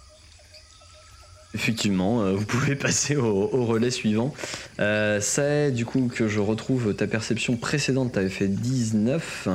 Effectivement, 1.56 2.22
euh, 2.22 2.34
vous 2.34 2.46
pouvez 2.46 2.76
passer 2.76 3.16
au, 3.16 3.66
relais 3.66 3.92
suivant. 3.92 4.34
Euh, 4.80 5.20
c'est 5.22 5.72
du 5.72 5.86
coup 5.86 6.10
que 6.14 6.28
je 6.28 6.40
retrouve 6.40 6.94
ta 6.96 7.08
perception 7.08 7.58
précédente, 7.58 8.14
tu 8.14 8.20
avais 8.20 8.30
fait 8.30 8.48
19. 8.48 9.48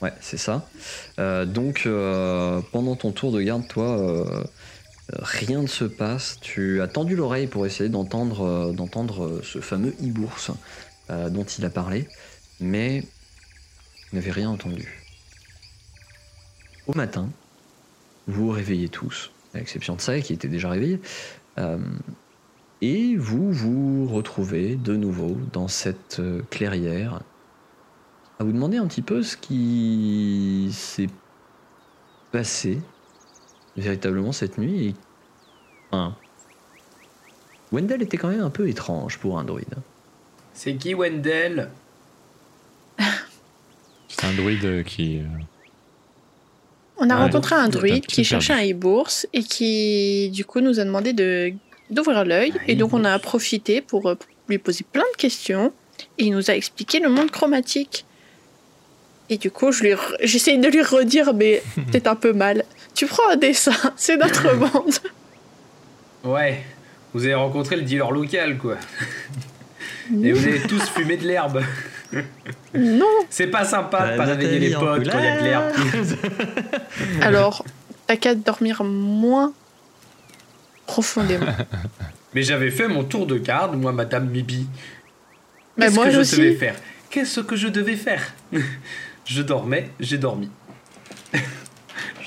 Ouais, 0.00 0.12
c'est 0.20 0.38
ça. 0.38 0.68
Euh, 1.18 1.44
donc, 1.44 1.82
euh, 1.86 2.60
pendant 2.72 2.96
ton 2.96 3.12
tour 3.12 3.32
de 3.32 3.42
garde, 3.42 3.66
toi, 3.68 4.46
rien 5.18 5.62
ne 5.62 5.66
se 5.66 5.84
passe. 5.84 6.38
Tu 6.40 6.80
as 6.80 6.88
tendu 6.88 7.16
l'oreille 7.16 7.46
pour 7.46 7.66
essayer 7.66 7.90
d'entendre 7.90 8.72
d'entendre 8.72 9.40
ce 9.42 9.60
fameux 9.60 9.94
e-bourse 10.02 10.50
dont 11.08 11.44
il 11.44 11.64
a 11.64 11.70
parlé, 11.70 12.06
mais 12.60 13.00
vous 14.10 14.18
n'avez 14.18 14.30
rien 14.30 14.50
entendu. 14.50 15.04
Au 16.86 16.94
matin, 16.94 17.28
vous 18.26 18.46
vous 18.46 18.50
réveillez 18.50 18.88
tous, 18.88 19.30
à 19.54 19.58
l'exception 19.58 19.96
de 19.96 20.00
ça 20.00 20.18
qui 20.20 20.32
était 20.32 20.48
déjà 20.48 20.70
réveillé. 20.70 21.00
Euh, 21.58 21.78
et 22.80 23.16
vous 23.16 23.50
vous 23.50 24.06
retrouvez 24.06 24.76
de 24.76 24.94
nouveau 24.94 25.36
dans 25.52 25.68
cette 25.68 26.20
euh, 26.20 26.42
clairière 26.50 27.20
à 28.38 28.44
vous 28.44 28.52
demander 28.52 28.76
un 28.76 28.86
petit 28.86 29.02
peu 29.02 29.22
ce 29.22 29.36
qui 29.36 30.70
s'est 30.72 31.08
passé 32.30 32.80
véritablement 33.76 34.32
cette 34.32 34.58
nuit. 34.58 34.88
Et... 34.88 34.94
Enfin, 35.90 36.16
Wendell 37.72 38.02
était 38.02 38.16
quand 38.16 38.28
même 38.28 38.42
un 38.42 38.50
peu 38.50 38.68
étrange 38.68 39.18
pour 39.18 39.38
un 39.38 39.44
druide. 39.44 39.74
C'est 40.54 40.76
qui 40.76 40.94
Wendell? 40.94 41.70
C'est 44.08 44.24
un 44.24 44.34
druide 44.34 44.64
euh, 44.64 44.82
qui. 44.82 45.22
On 46.98 47.10
a 47.10 47.16
Ouais, 47.16 47.22
rencontré 47.22 47.54
un 47.54 47.68
druide 47.68 48.06
qui 48.06 48.24
cherchait 48.24 48.52
un 48.54 48.64
e-bourse 48.70 49.26
et 49.32 49.42
qui, 49.42 50.30
du 50.30 50.44
coup, 50.44 50.60
nous 50.60 50.80
a 50.80 50.84
demandé 50.84 51.12
de 51.12 51.52
d'ouvrir 51.90 52.24
l'œil. 52.24 52.52
Et 52.66 52.74
donc, 52.74 52.92
on 52.92 53.04
a 53.04 53.18
profité 53.18 53.80
pour 53.80 54.08
euh, 54.10 54.14
lui 54.48 54.58
poser 54.58 54.84
plein 54.92 55.04
de 55.12 55.16
questions. 55.16 55.72
Et 56.18 56.24
il 56.24 56.32
nous 56.32 56.50
a 56.50 56.54
expliqué 56.54 57.00
le 57.00 57.08
monde 57.08 57.30
chromatique. 57.30 58.04
Et 59.30 59.38
du 59.38 59.50
coup, 59.50 59.72
je 59.72 59.82
lui 59.82 59.90
re- 59.92 60.16
j'essaye 60.22 60.58
de 60.58 60.68
lui 60.68 60.82
redire, 60.82 61.32
mais 61.34 61.62
peut-être 61.76 62.06
un 62.08 62.16
peu 62.16 62.32
mal. 62.32 62.64
Tu 62.94 63.06
prends 63.06 63.28
un 63.30 63.36
dessin, 63.36 63.72
c'est 63.96 64.16
notre 64.16 64.54
monde. 64.56 64.92
Ouais, 66.24 66.62
vous 67.14 67.24
avez 67.24 67.34
rencontré 67.34 67.76
le 67.76 67.82
dealer 67.82 68.10
local, 68.10 68.58
quoi. 68.58 68.76
Et 70.22 70.32
vous 70.32 70.46
avez 70.46 70.60
tous 70.62 70.82
fumé 70.90 71.16
de 71.16 71.26
l'herbe. 71.26 71.62
Non. 72.74 73.04
C'est 73.30 73.48
pas 73.48 73.64
sympa 73.64 74.06
de 74.08 74.12
Euh, 74.12 74.16
pas 74.16 74.24
réveiller 74.24 74.58
les 74.58 74.74
potes 74.74 75.08
quand 75.10 75.18
il 75.18 75.24
y 75.24 75.28
a 75.28 75.38
de 75.38 75.44
l'herbe. 75.44 75.72
Alors, 77.22 77.64
t'as 78.06 78.16
qu'à 78.16 78.34
dormir 78.34 78.82
moins 78.84 79.52
profondément. 80.86 81.46
Mais 82.34 82.42
j'avais 82.42 82.70
fait 82.70 82.88
mon 82.88 83.04
tour 83.04 83.26
de 83.26 83.36
garde, 83.38 83.76
moi, 83.76 83.92
Madame 83.92 84.28
Mibi. 84.28 84.66
Mais 85.76 85.86
Qu'est-ce 85.86 85.94
moi 85.96 86.04
que 86.06 86.10
je 86.12 86.18
aussi. 86.20 86.36
devais 86.36 86.54
faire? 86.54 86.74
Qu'est-ce 87.10 87.40
que 87.40 87.56
je 87.56 87.68
devais 87.68 87.96
faire? 87.96 88.22
Je 89.24 89.42
dormais, 89.42 89.90
j'ai 90.00 90.16
dormi. 90.16 90.48
je 91.34 91.38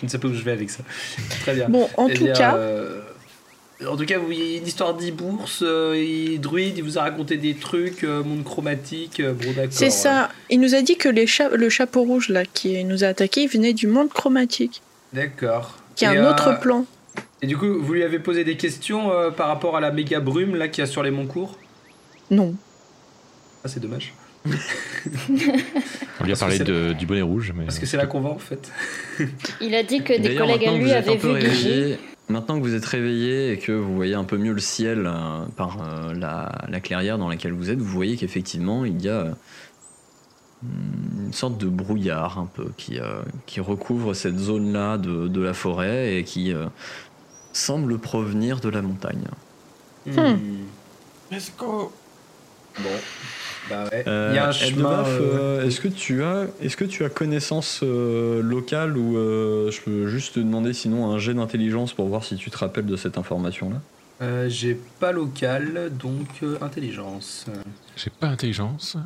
ne 0.03 0.07
sais 0.07 0.19
pas 0.19 0.27
où 0.27 0.33
je 0.35 0.43
vais 0.43 0.51
avec 0.51 0.69
ça. 0.69 0.83
Très 1.41 1.55
bien. 1.55 1.67
Bon, 1.67 1.89
en 1.97 2.07
Eh 2.07 2.13
tout 2.13 2.25
bien, 2.25 2.33
cas, 2.33 2.55
euh, 2.55 3.00
en 3.87 3.97
tout 3.97 4.05
cas, 4.05 4.17
vous 4.19 4.25
voyez 4.25 4.57
une 4.57 4.67
histoire 4.67 4.93
d'e-bourse, 4.93 5.63
euh, 5.63 6.37
druide, 6.37 6.77
il 6.77 6.83
vous 6.83 6.97
a 6.97 7.01
raconté 7.01 7.37
des 7.37 7.55
trucs, 7.55 8.03
euh, 8.03 8.23
monde 8.23 8.43
chromatique, 8.43 9.19
euh, 9.19 9.33
bon 9.33 9.51
d'accord. 9.55 9.71
c'est 9.71 9.89
ça. 9.89 10.29
Il 10.49 10.59
nous 10.59 10.75
a 10.75 10.81
dit 10.81 10.97
que 10.97 11.09
les 11.09 11.27
cha- 11.27 11.49
le 11.49 11.69
chapeau 11.69 12.03
rouge 12.03 12.29
là 12.29 12.43
qui 12.45 12.83
nous 12.83 13.03
a 13.03 13.07
attaqué, 13.07 13.41
il 13.43 13.47
venait 13.49 13.73
du 13.73 13.87
monde 13.87 14.09
chromatique, 14.09 14.81
D'accord. 15.13 15.77
qui 15.95 16.05
est 16.05 16.13
Et, 16.13 16.17
un 16.17 16.25
euh, 16.25 16.31
autre 16.31 16.59
plan. 16.59 16.85
Et 17.41 17.47
du 17.47 17.57
coup, 17.57 17.81
vous 17.81 17.93
lui 17.93 18.03
avez 18.03 18.19
posé 18.19 18.43
des 18.43 18.55
questions 18.57 19.11
euh, 19.11 19.31
par 19.31 19.47
rapport 19.47 19.75
à 19.75 19.79
la 19.81 19.91
méga 19.91 20.19
brume 20.19 20.55
là 20.55 20.67
qu'il 20.67 20.83
y 20.83 20.87
a 20.87 20.89
sur 20.89 21.01
les 21.03 21.11
monts 21.11 21.25
courts? 21.25 21.57
Non. 22.29 22.53
Ah, 23.63 23.67
c'est 23.67 23.79
dommage. 23.79 24.13
On 26.19 26.23
lui 26.23 26.33
a 26.33 26.35
parlé 26.35 26.59
de- 26.59 26.93
du 26.93 27.05
bonnet 27.05 27.21
rouge, 27.21 27.53
mais. 27.55 27.65
Parce 27.65 27.79
que 27.79 27.85
c'est 27.85 27.97
là 27.97 28.05
qu'on 28.07 28.21
va 28.21 28.29
en 28.29 28.37
fait. 28.39 28.71
Il 29.59 29.75
a 29.75 29.83
dit 29.83 30.01
que 30.03 30.19
des 30.19 30.35
collègues 30.35 30.65
à 30.67 30.71
lui 30.77 30.91
avaient 30.91 31.15
vu 31.15 31.33
Guigui. 31.39 31.95
Maintenant 32.29 32.57
que 32.57 32.63
vous 32.63 32.75
êtes 32.75 32.85
réveillé 32.85 33.51
et 33.51 33.57
que 33.57 33.71
vous 33.71 33.95
voyez 33.95 34.15
un 34.15 34.23
peu 34.23 34.37
mieux 34.37 34.53
le 34.53 34.59
ciel 34.59 35.05
euh, 35.05 35.45
par 35.55 35.81
euh, 35.81 36.13
la, 36.13 36.51
la 36.69 36.79
clairière 36.79 37.17
dans 37.17 37.29
laquelle 37.29 37.53
vous 37.53 37.69
êtes, 37.69 37.79
vous 37.79 37.85
voyez 37.85 38.17
qu'effectivement 38.17 38.85
il 38.85 39.01
y 39.01 39.09
a 39.09 39.11
euh, 39.11 39.33
une 40.63 41.33
sorte 41.33 41.57
de 41.57 41.67
brouillard 41.67 42.39
un 42.39 42.45
peu 42.45 42.71
qui, 42.77 42.99
euh, 42.99 43.21
qui 43.45 43.59
recouvre 43.59 44.13
cette 44.13 44.37
zone-là 44.37 44.97
de, 44.97 45.27
de 45.27 45.41
la 45.41 45.53
forêt 45.53 46.15
et 46.15 46.23
qui 46.23 46.53
euh, 46.53 46.67
semble 47.53 47.97
provenir 47.99 48.59
de 48.59 48.69
la 48.69 48.81
montagne. 48.81 49.27
Hmm. 50.05 50.37
Let's 51.31 51.51
go 51.57 51.91
Bon. 52.79 52.89
Bah 53.69 53.85
ouais. 53.91 54.03
Euh, 54.07 54.29
Il 54.31 54.35
y 54.35 54.39
a 54.39 54.47
un 54.47 54.51
chemin. 54.51 55.03
Euh, 55.05 55.61
euh, 55.61 55.67
est-ce 55.67 55.79
que 55.79 55.87
tu 55.87 56.23
as, 56.23 56.47
est-ce 56.61 56.75
que 56.75 56.85
tu 56.85 57.03
as 57.05 57.09
connaissance 57.09 57.81
euh, 57.83 58.41
locale 58.41 58.97
ou 58.97 59.17
euh, 59.17 59.71
je 59.71 59.81
peux 59.81 60.07
juste 60.07 60.35
te 60.35 60.39
demander 60.39 60.73
sinon 60.73 61.11
un 61.11 61.19
jet 61.19 61.33
d'intelligence 61.33 61.93
pour 61.93 62.07
voir 62.07 62.23
si 62.23 62.35
tu 62.35 62.49
te 62.49 62.57
rappelles 62.57 62.85
de 62.87 62.95
cette 62.95 63.17
information-là? 63.17 63.77
Euh, 64.21 64.47
J'ai 64.49 64.79
pas 64.99 65.11
local, 65.11 65.91
donc 65.99 66.27
euh, 66.43 66.57
intelligence. 66.61 67.45
J'ai 67.95 68.11
pas 68.11 68.27
intelligence. 68.27 68.97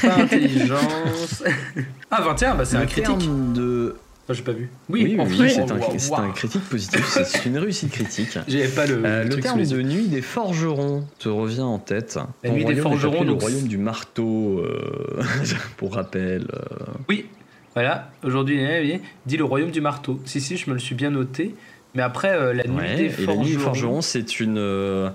Pas 0.00 0.14
intelligence. 0.22 1.42
ah, 2.10 2.22
21, 2.22 2.54
bah 2.54 2.64
c'est 2.64 2.76
un 2.76 2.86
critique. 2.86 3.18
de 3.52 3.96
j'ai 4.32 4.42
pas 4.42 4.52
vu. 4.52 4.70
Oui, 4.88 5.16
oui, 5.18 5.26
oui, 5.38 5.50
c'est 5.50 5.60
un, 5.70 5.76
wow, 5.76 5.94
c'est 5.98 6.10
wow. 6.10 6.16
un 6.20 6.30
critique 6.30 6.64
positif, 6.70 7.04
c'est 7.24 7.44
une 7.46 7.58
réussite 7.58 7.90
critique. 7.90 8.38
J'avais 8.48 8.68
pas 8.68 8.86
le, 8.86 9.02
Euh, 9.04 9.24
le 9.24 9.36
terme 9.40 9.62
de 9.64 9.82
nuit 9.82 10.06
des 10.08 10.22
forgerons 10.22 11.06
te 11.18 11.28
revient 11.28 11.60
en 11.60 11.78
tête. 11.78 12.18
La 12.42 12.48
Ton 12.50 12.56
nuit 12.56 12.64
des 12.64 12.76
forgerons, 12.76 13.22
le 13.24 13.32
royaume 13.32 13.66
du 13.68 13.76
marteau, 13.76 14.60
euh, 14.60 15.22
pour 15.76 15.94
rappel. 15.94 16.46
euh. 16.54 16.84
Oui, 17.08 17.26
voilà. 17.74 18.10
Aujourd'hui, 18.22 18.60
eh, 18.60 19.00
dit 19.26 19.36
le 19.36 19.44
royaume 19.44 19.70
du 19.70 19.80
marteau. 19.82 20.20
Si, 20.24 20.40
si, 20.40 20.56
je 20.56 20.70
me 20.70 20.74
le 20.74 20.80
suis 20.80 20.94
bien 20.94 21.10
noté. 21.10 21.54
Mais 21.96 22.02
après, 22.02 22.30
euh, 22.34 22.52
la 22.52 22.64
nuit 22.64 22.76
Ouais, 22.76 22.96
des 22.96 23.22
et 23.22 23.26
la 23.26 23.36
nuit 23.36 23.50
des 23.50 23.52
forgerons. 23.52 23.60
forgerons, 23.60 24.00
c'est 24.00 24.40
une, 24.40 24.58
euh, 24.58 25.10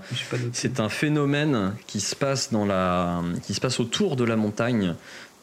c'est 0.54 0.80
un 0.80 0.88
phénomène 0.88 1.74
qui 1.88 2.00
se 2.00 2.16
passe 2.16 2.54
dans 2.54 2.66
la, 2.66 3.22
qui 3.46 3.54
se 3.54 3.60
passe 3.60 3.82
autour 3.82 4.16
de 4.16 4.24
la 4.24 4.38
montagne. 4.38 4.94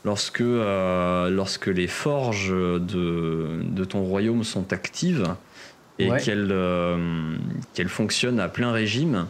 Lorsque, 0.06 0.40
euh, 0.40 1.28
lorsque 1.30 1.66
les 1.66 1.88
forges 1.88 2.50
de, 2.52 3.58
de 3.60 3.84
ton 3.84 4.04
royaume 4.04 4.44
sont 4.44 4.72
actives 4.72 5.24
et 5.98 6.08
Ouais. 6.08 6.20
qu'elles 6.22 6.52
euh, 6.52 7.36
qu'elles 7.74 7.88
fonctionnent 7.88 8.38
à 8.38 8.48
plein 8.48 8.70
régime, 8.70 9.26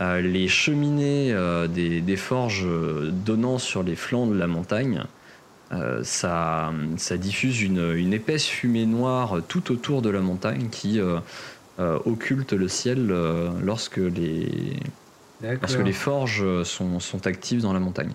euh, 0.00 0.22
les 0.22 0.48
cheminées 0.48 1.36
des, 1.68 2.00
des 2.00 2.16
forges 2.16 2.66
donnant 3.26 3.58
sur 3.58 3.82
les 3.82 3.96
flancs 3.96 4.26
de 4.26 4.38
la 4.38 4.46
montagne, 4.46 5.04
ça, 6.04 6.72
ça 6.96 7.16
diffuse 7.18 7.60
une, 7.60 7.92
une 7.94 8.14
épaisse 8.14 8.46
fumée 8.46 8.86
noire 8.86 9.42
tout 9.46 9.72
autour 9.72 10.00
de 10.00 10.08
la 10.08 10.20
montagne 10.20 10.68
qui 10.70 11.00
occulte 11.78 12.52
le 12.54 12.68
ciel 12.68 13.12
lorsque, 13.62 13.98
les, 13.98 14.76
lorsque 15.60 15.80
les 15.80 15.92
forges 15.92 16.62
sont, 16.62 16.98
sont 17.00 17.26
actives 17.26 17.60
dans 17.60 17.72
la 17.74 17.80
montagne. 17.80 18.12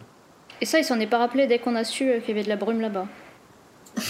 Et 0.61 0.65
ça, 0.65 0.79
il 0.79 0.83
s'en 0.83 0.99
est 0.99 1.07
pas 1.07 1.17
rappelé 1.19 1.47
dès 1.47 1.59
qu'on 1.59 1.75
a 1.75 1.83
su 1.83 2.09
euh, 2.09 2.19
qu'il 2.19 2.29
y 2.29 2.31
avait 2.31 2.43
de 2.43 2.49
la 2.49 2.55
brume 2.55 2.81
là-bas. 2.81 3.07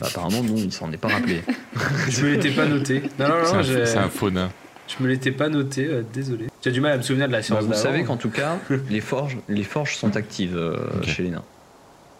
Bah, 0.00 0.08
apparemment, 0.10 0.42
non, 0.42 0.56
il 0.56 0.72
s'en 0.72 0.90
est 0.90 0.96
pas 0.96 1.06
rappelé. 1.06 1.40
Je 2.08 2.24
me 2.26 2.32
l'étais 2.34 2.50
pas 2.50 2.66
noté. 2.66 3.02
Non, 3.18 3.28
non, 3.28 3.34
C'est 3.44 3.54
non, 3.54 3.62
c'est 3.86 3.96
un 3.96 4.08
faux 4.08 4.28
nain. 4.28 4.50
je 4.88 5.00
me 5.04 5.08
l'étais 5.08 5.30
pas 5.30 5.48
noté. 5.48 5.84
euh, 5.86 6.02
désolé. 6.12 6.46
J'ai 6.64 6.72
du 6.72 6.80
mal 6.80 6.92
à 6.92 6.96
me 6.96 7.02
souvenir 7.02 7.28
de 7.28 7.32
la 7.32 7.38
Bon, 7.38 7.44
séance 7.44 7.64
vous 7.64 7.74
savez 7.74 8.02
qu'en 8.02 8.16
tout 8.16 8.30
cas, 8.30 8.58
les 8.90 9.00
forges, 9.00 9.36
les 9.48 9.62
forges 9.62 9.94
sont 9.96 10.16
actives 10.16 10.56
euh, 10.56 10.76
chez 11.04 11.22
les 11.22 11.28
nains. 11.30 11.44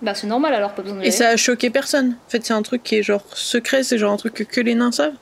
Bah, 0.03 0.15
c'est 0.15 0.29
normal 0.29 0.55
alors, 0.55 0.73
pas 0.73 0.83
besoin 0.83 0.99
de 1.01 1.05
Et 1.05 1.11
ça 1.11 1.31
a 1.31 1.37
choqué 1.37 1.69
personne. 1.71 2.17
En 2.29 2.31
fait, 2.31 2.45
c'est 2.47 2.53
un 2.53 2.63
truc 2.63 2.85
qui 2.85 2.95
est 2.95 3.03
genre 3.03 3.25
secret, 3.35 3.83
c'est 3.83 3.99
genre 3.99 4.13
un 4.13 4.17
truc 4.19 4.35
que, 4.35 4.45
que 4.45 4.61
les 4.61 4.77
nains 4.77 4.93
savent. 4.93 5.15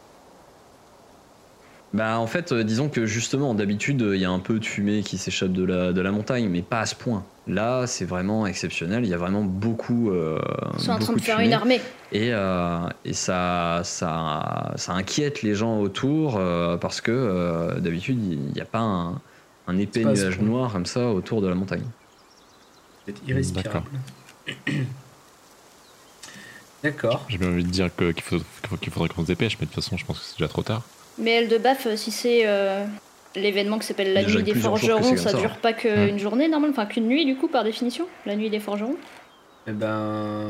Bah 1.94 2.18
en 2.18 2.26
fait, 2.26 2.52
euh, 2.52 2.64
disons 2.64 2.88
que 2.88 3.04
justement, 3.04 3.52
d'habitude, 3.52 4.00
il 4.14 4.18
y 4.20 4.24
a 4.24 4.30
un 4.30 4.38
peu 4.38 4.58
de 4.58 4.64
fumée 4.64 5.02
qui 5.02 5.18
s'échappe 5.18 5.52
de 5.52 5.62
la, 5.62 5.92
de 5.92 6.00
la 6.00 6.10
montagne, 6.10 6.48
mais 6.48 6.62
pas 6.62 6.80
à 6.80 6.86
ce 6.86 6.94
point. 6.94 7.22
Là, 7.46 7.86
c'est 7.86 8.04
vraiment 8.06 8.46
exceptionnel. 8.46 9.04
Il 9.04 9.10
y 9.10 9.14
a 9.14 9.18
vraiment 9.18 9.42
beaucoup. 9.42 10.10
euh, 10.10 10.38
Ils 10.74 10.80
sont 10.80 10.92
en 10.92 10.98
train 10.98 11.06
beaucoup 11.08 11.18
de 11.20 11.24
faire 11.24 11.36
fumée. 11.36 11.48
une 11.48 11.52
armée. 11.52 11.80
Et, 12.12 12.32
euh, 12.32 12.78
et 13.04 13.12
ça, 13.12 13.82
ça, 13.84 14.72
ça 14.76 14.92
inquiète 14.92 15.42
les 15.42 15.54
gens 15.54 15.80
autour 15.80 16.36
euh, 16.38 16.76
parce 16.78 17.00
que 17.02 17.10
euh, 17.12 17.78
d'habitude, 17.80 18.18
il 18.22 18.38
n'y 18.54 18.60
a 18.60 18.64
pas 18.64 18.78
un, 18.80 19.20
un 19.66 19.76
épais 19.76 20.02
pas 20.02 20.12
nuage 20.14 20.38
noir 20.40 20.72
comme 20.72 20.86
ça 20.86 21.08
autour 21.08 21.42
de 21.42 21.48
la 21.48 21.54
montagne. 21.54 21.84
C'est 23.06 23.16
irrespirable. 23.28 23.82
D'accord. 26.82 27.24
J'ai 27.28 27.38
bien 27.38 27.48
envie 27.48 27.64
de 27.64 27.70
dire 27.70 27.90
qu'il 27.94 28.90
faudrait 28.90 29.08
qu'on 29.08 29.22
se 29.22 29.26
dépêche, 29.26 29.56
mais 29.60 29.66
de 29.66 29.72
toute 29.72 29.82
façon, 29.82 29.96
je 29.96 30.04
pense 30.06 30.18
que 30.18 30.24
c'est 30.24 30.38
déjà 30.38 30.48
trop 30.48 30.62
tard. 30.62 30.82
Mais 31.18 31.30
elle 31.32 31.48
de 31.48 31.58
baf, 31.58 31.86
si 31.96 32.10
c'est 32.10 32.42
euh, 32.46 32.84
l'événement 33.36 33.78
qui 33.78 33.86
s'appelle 33.86 34.12
la 34.14 34.22
Déjà 34.24 34.38
nuit 34.38 34.44
des 34.44 34.54
forgerons, 34.54 35.16
ça 35.16 35.30
ça. 35.30 35.38
dure 35.38 35.56
pas 35.56 35.72
qu'une 35.72 36.18
journée 36.18 36.48
normalement, 36.48 36.74
enfin 36.76 36.86
qu'une 36.86 37.06
nuit 37.06 37.24
du 37.26 37.36
coup 37.36 37.48
par 37.48 37.64
définition, 37.64 38.06
la 38.26 38.34
nuit 38.36 38.50
des 38.50 38.60
forgerons. 38.60 38.96
Eh 39.68 39.72
ben. 39.72 40.46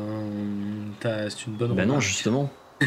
C'est 1.02 1.46
une 1.46 1.54
bonne 1.54 1.74
Bah 1.74 1.84
non, 1.84 2.00
justement. 2.00 2.50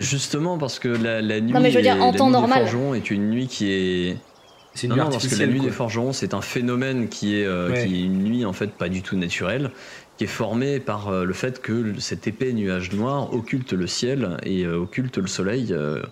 justement, 0.00 0.58
parce 0.58 0.78
que 0.78 0.88
la, 0.88 1.20
la 1.20 1.40
nuit, 1.40 1.52
mais 1.60 1.70
je 1.70 1.76
veux 1.76 1.82
dire, 1.82 1.96
est- 1.96 2.00
en 2.00 2.12
la 2.12 2.18
temps 2.18 2.26
nuit 2.26 2.32
normal. 2.32 2.64
des 2.64 2.70
forgerons 2.70 2.94
est 2.94 3.10
une 3.10 3.30
nuit 3.30 3.46
qui 3.48 3.70
est. 3.72 4.16
C'est 4.74 4.86
une 4.86 4.90
Non, 4.90 4.96
nuit 4.96 5.04
non, 5.04 5.10
parce 5.10 5.28
que 5.28 5.34
la 5.36 5.46
nuit 5.46 5.58
quoi. 5.58 5.66
des 5.66 5.72
forgerons, 5.72 6.12
c'est 6.12 6.34
un 6.34 6.40
phénomène 6.40 7.08
qui 7.08 7.36
est, 7.38 7.44
euh, 7.44 7.68
Ouais. 7.70 7.84
qui 7.86 7.94
est 8.02 8.04
une 8.06 8.22
nuit 8.24 8.44
en 8.46 8.52
fait 8.54 8.68
pas 8.72 8.88
du 8.88 9.02
tout 9.02 9.16
naturelle, 9.16 9.70
qui 10.16 10.24
est 10.24 10.28
formé 10.28 10.80
par 10.80 11.08
euh, 11.08 11.24
le 11.24 11.32
fait 11.34 11.60
que 11.60 11.98
cet 12.00 12.26
épais 12.26 12.52
nuage 12.52 12.90
noir 12.92 13.32
occulte 13.34 13.74
le 13.74 13.86
ciel 13.86 14.38
et 14.44 14.64
euh, 14.64 14.78
occulte 14.78 15.18
le 15.18 15.26
soleil 15.26 15.68
euh, 15.72 16.02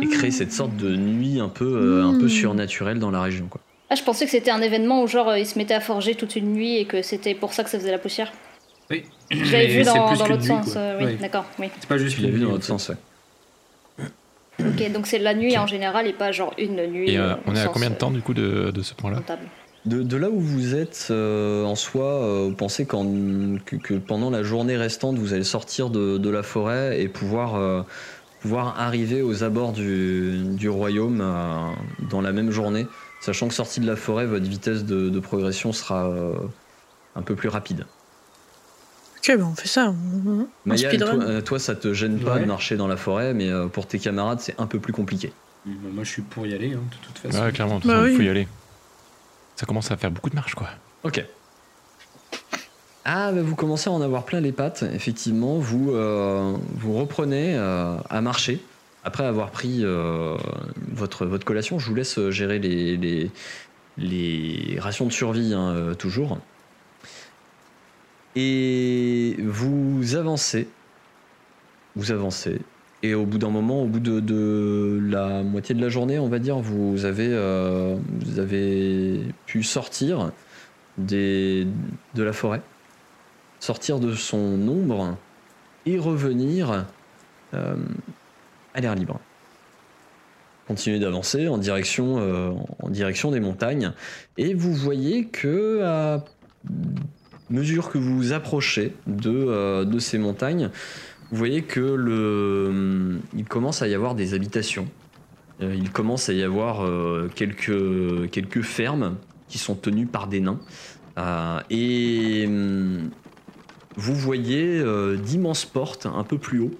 et 0.00 0.06
crée 0.08 0.30
cette 0.30 0.52
sorte 0.52 0.76
de 0.76 0.94
nuit 0.96 1.38
un 1.40 1.48
peu, 1.48 1.64
euh, 1.66 2.04
un 2.04 2.18
peu 2.18 2.26
Mm. 2.26 2.30
surnaturelle 2.30 2.98
dans 2.98 3.10
la 3.10 3.20
région. 3.20 3.46
Quoi. 3.48 3.60
Ah, 3.90 3.94
je 3.94 4.02
pensais 4.02 4.24
que 4.24 4.30
c'était 4.30 4.50
un 4.50 4.62
événement 4.62 5.02
où 5.02 5.06
genre 5.06 5.36
ils 5.36 5.46
se 5.46 5.58
mettaient 5.58 5.74
à 5.74 5.80
forger 5.80 6.14
toute 6.14 6.34
une 6.36 6.52
nuit 6.52 6.76
et 6.78 6.86
que 6.86 7.02
c'était 7.02 7.34
pour 7.34 7.52
ça 7.52 7.62
que 7.64 7.68
ça 7.70 7.78
faisait 7.78 7.90
la 7.90 7.98
poussière. 7.98 8.32
Oui. 8.90 9.04
J'avais 9.30 9.66
Mais 9.66 9.66
vu 9.78 9.82
dans, 9.82 10.14
dans 10.14 10.26
l'autre 10.28 10.44
sens. 10.44 10.74
euh, 10.76 10.98
oui, 11.00 11.16
d'accord, 11.20 11.44
oui. 11.58 11.68
C'est 11.80 11.88
pas 11.88 11.98
juste 11.98 12.16
Tu 12.16 12.22
l'as 12.22 12.28
une 12.28 12.34
vu 12.34 12.40
dans 12.40 12.50
l'autre 12.52 12.64
sens, 12.64 12.88
ouais. 12.88 12.96
Ok, 14.60 14.92
donc 14.92 15.06
c'est 15.06 15.18
la 15.18 15.34
nuit 15.34 15.56
en 15.58 15.66
général 15.66 16.06
et 16.06 16.12
pas 16.12 16.30
genre 16.30 16.52
une 16.58 16.86
nuit. 16.86 17.10
Et 17.12 17.18
euh, 17.18 17.34
on 17.46 17.54
est 17.54 17.58
à 17.60 17.64
sens, 17.64 17.72
combien 17.74 17.90
de 17.90 17.94
temps 17.96 18.10
du 18.10 18.20
coup 18.22 18.34
de, 18.34 18.70
de 18.70 18.82
ce 18.82 18.94
point-là. 18.94 19.22
De, 19.84 20.02
de 20.02 20.16
là 20.16 20.30
où 20.30 20.38
vous 20.38 20.76
êtes 20.76 21.08
euh, 21.10 21.64
en 21.64 21.74
soi, 21.74 22.04
euh, 22.04 22.46
vous 22.48 22.54
pensez 22.54 22.86
qu'en- 22.86 23.56
que, 23.64 23.74
que 23.76 23.94
pendant 23.94 24.30
la 24.30 24.42
journée 24.44 24.76
restante, 24.76 25.16
vous 25.18 25.32
allez 25.32 25.42
sortir 25.42 25.90
de, 25.90 26.18
de 26.18 26.30
la 26.30 26.44
forêt 26.44 27.00
et 27.00 27.08
pouvoir, 27.08 27.56
euh, 27.56 27.82
pouvoir 28.42 28.78
arriver 28.80 29.22
aux 29.22 29.44
abords 29.44 29.72
du, 29.72 30.42
du 30.56 30.68
royaume 30.68 31.20
euh, 31.22 31.70
dans 32.10 32.20
la 32.20 32.32
même 32.32 32.50
journée, 32.50 32.86
sachant 33.20 33.48
que 33.48 33.54
sorti 33.54 33.80
de 33.80 33.86
la 33.86 33.96
forêt, 33.96 34.26
votre 34.26 34.44
vitesse 34.46 34.84
de, 34.84 35.08
de 35.08 35.20
progression 35.20 35.72
sera 35.72 36.08
euh, 36.10 36.34
un 37.14 37.22
peu 37.22 37.34
plus 37.36 37.48
rapide. 37.48 37.86
Ok, 39.18 39.36
ben 39.36 39.44
on 39.44 39.54
fait 39.54 39.68
ça. 39.68 39.90
on- 40.26 40.48
on- 40.68 40.76
speedrun. 40.76 41.14
toi, 41.16 41.24
euh, 41.24 41.40
toi, 41.40 41.58
ça 41.60 41.76
te 41.76 41.94
gêne 41.94 42.18
pas 42.18 42.34
Ouais. 42.34 42.40
de 42.40 42.44
marcher 42.46 42.76
dans 42.76 42.88
la 42.88 42.96
forêt, 42.96 43.32
mais 43.34 43.48
euh, 43.50 43.68
pour 43.68 43.86
tes 43.86 44.00
camarades, 44.00 44.40
c'est 44.40 44.58
un 44.60 44.66
peu 44.66 44.80
plus 44.80 44.92
compliqué. 44.92 45.32
Bah, 45.64 45.88
Moi, 45.94 46.02
je 46.02 46.10
suis 46.10 46.22
pour 46.22 46.44
y 46.44 46.52
aller, 46.54 46.72
hein, 46.74 46.80
de 46.90 47.06
toute 47.06 47.18
façon. 47.18 47.44
Ouais, 47.44 47.52
clairement, 47.52 47.80
Bah 47.84 48.08
il 48.08 48.14
faut 48.14 48.18
oui. 48.18 48.26
y 48.26 48.28
aller. 48.28 48.48
Ça 49.54 49.64
commence 49.66 49.92
à 49.92 49.96
faire 49.96 50.10
beaucoup 50.10 50.30
de 50.30 50.34
marche, 50.34 50.56
quoi. 50.56 50.68
Ok. 51.04 51.24
Ah, 53.04 53.32
bah, 53.32 53.42
vous 53.42 53.56
commencez 53.56 53.90
à 53.90 53.92
en 53.92 54.00
avoir 54.00 54.24
plein 54.24 54.40
les 54.40 54.52
pattes. 54.52 54.84
Effectivement, 54.94 55.58
vous, 55.58 55.90
euh, 55.92 56.56
vous 56.74 56.94
reprenez 56.94 57.54
euh, 57.56 57.96
à 58.08 58.20
marcher. 58.20 58.60
Après 59.04 59.24
avoir 59.24 59.50
pris 59.50 59.80
euh, 59.82 60.36
votre, 60.92 61.26
votre 61.26 61.44
collation, 61.44 61.80
je 61.80 61.88
vous 61.88 61.94
laisse 61.96 62.20
gérer 62.30 62.60
les, 62.60 63.30
les, 63.98 64.78
rations 64.78 65.06
de 65.06 65.12
survie, 65.12 65.52
hein, 65.54 65.94
toujours. 65.98 66.38
Et 68.36 69.36
vous 69.40 70.14
avancez. 70.14 70.68
Vous 71.96 72.12
avancez. 72.12 72.60
Et 73.02 73.14
au 73.14 73.26
bout 73.26 73.38
d'un 73.38 73.50
moment, 73.50 73.82
au 73.82 73.86
bout 73.86 73.98
de, 73.98 74.20
de 74.20 75.00
la 75.10 75.42
moitié 75.42 75.74
de 75.74 75.80
la 75.80 75.88
journée, 75.88 76.20
on 76.20 76.28
va 76.28 76.38
dire, 76.38 76.58
vous 76.60 77.04
avez, 77.04 77.28
vous 78.20 78.38
avez 78.38 79.20
pu 79.46 79.64
sortir 79.64 80.30
des, 80.98 81.66
de 82.14 82.22
la 82.22 82.32
forêt, 82.32 82.62
sortir 83.62 84.00
de 84.00 84.12
son 84.12 84.66
ombre 84.66 85.16
et 85.86 85.96
revenir 85.96 86.84
euh, 87.54 87.76
à 88.74 88.80
l'air 88.80 88.96
libre. 88.96 89.20
Continuez 90.66 90.98
d'avancer 90.98 91.46
en 91.46 91.58
direction, 91.58 92.18
euh, 92.18 92.50
en 92.82 92.90
direction 92.90 93.30
des 93.30 93.38
montagnes 93.38 93.92
et 94.36 94.54
vous 94.54 94.74
voyez 94.74 95.26
que 95.26 95.80
à 95.82 96.24
mesure 97.50 97.90
que 97.90 97.98
vous 97.98 98.16
vous 98.16 98.32
approchez 98.32 98.96
de, 99.06 99.30
euh, 99.30 99.98
ces 100.00 100.18
montagnes, 100.18 100.70
vous 101.30 101.36
voyez 101.36 101.62
que 101.62 101.80
le, 101.80 103.20
il 103.36 103.44
commence 103.44 103.80
à 103.80 103.86
y 103.86 103.94
avoir 103.94 104.16
des 104.16 104.34
habitations. 104.34 104.88
Il 105.60 105.92
commence 105.92 106.28
à 106.28 106.32
y 106.32 106.42
avoir 106.42 106.84
quelques, 107.36 108.28
quelques 108.30 108.62
fermes 108.62 109.16
qui 109.46 109.58
sont 109.58 109.76
tenues 109.76 110.06
par 110.06 110.26
des 110.26 110.40
nains. 110.40 110.58
Et 111.70 112.48
vous 113.96 114.14
voyez 114.14 114.80
euh, 114.80 115.16
d'immenses 115.16 115.64
portes 115.64 116.06
un 116.06 116.24
peu 116.24 116.38
plus 116.38 116.60
haut. 116.60 116.70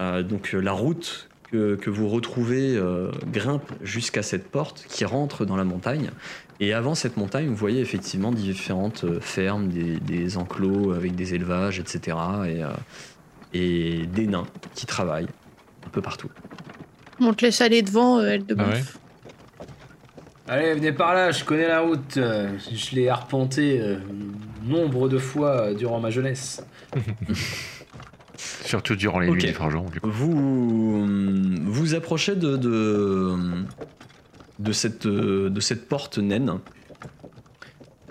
Euh, 0.00 0.22
donc 0.22 0.54
euh, 0.54 0.60
la 0.60 0.72
route 0.72 1.28
que, 1.50 1.76
que 1.76 1.90
vous 1.90 2.08
retrouvez 2.08 2.76
euh, 2.76 3.10
grimpe 3.32 3.72
jusqu'à 3.82 4.22
cette 4.22 4.48
porte 4.48 4.84
qui 4.88 5.04
rentre 5.04 5.44
dans 5.44 5.56
la 5.56 5.64
montagne. 5.64 6.10
Et 6.58 6.72
avant 6.72 6.94
cette 6.94 7.16
montagne, 7.16 7.48
vous 7.48 7.54
voyez 7.56 7.80
effectivement 7.80 8.32
différentes 8.32 9.04
euh, 9.04 9.20
fermes, 9.20 9.68
des, 9.68 9.98
des 10.00 10.36
enclos 10.38 10.92
avec 10.92 11.14
des 11.14 11.34
élevages, 11.34 11.78
etc. 11.78 12.16
Et, 12.46 12.62
euh, 12.62 12.70
et 13.52 14.06
des 14.06 14.26
nains 14.26 14.46
qui 14.74 14.86
travaillent 14.86 15.28
un 15.86 15.90
peu 15.90 16.00
partout. 16.02 16.30
On 17.20 17.32
te 17.32 17.44
laisse 17.44 17.60
aller 17.60 17.82
devant, 17.82 18.18
euh, 18.18 18.28
elle 18.28 18.46
de 18.46 18.56
Ah 18.58 18.68
ouais 18.68 18.82
Allez, 20.48 20.74
venez 20.74 20.92
par 20.92 21.12
là, 21.12 21.32
je 21.32 21.42
connais 21.44 21.66
la 21.66 21.80
route. 21.80 22.14
Je 22.14 22.94
l'ai 22.94 23.08
arpenté 23.08 23.80
euh, 23.80 23.98
nombre 24.68 25.08
de 25.08 25.18
fois 25.18 25.50
euh, 25.68 25.74
durant 25.74 26.00
ma 26.00 26.10
jeunesse. 26.10 26.62
Surtout 28.36 28.96
durant 28.96 29.20
les 29.20 29.28
Ok. 29.28 29.42
nuits 29.42 29.52
forgerons, 29.52 29.88
du 29.88 30.00
coup. 30.00 30.08
Vous 30.10 31.06
vous 31.64 31.94
approchez 31.94 32.34
de, 32.36 32.56
de, 32.56 33.34
de 34.58 34.72
cette, 34.72 35.06
de 35.06 35.60
cette 35.60 35.88
porte 35.88 36.18
naine. 36.18 36.58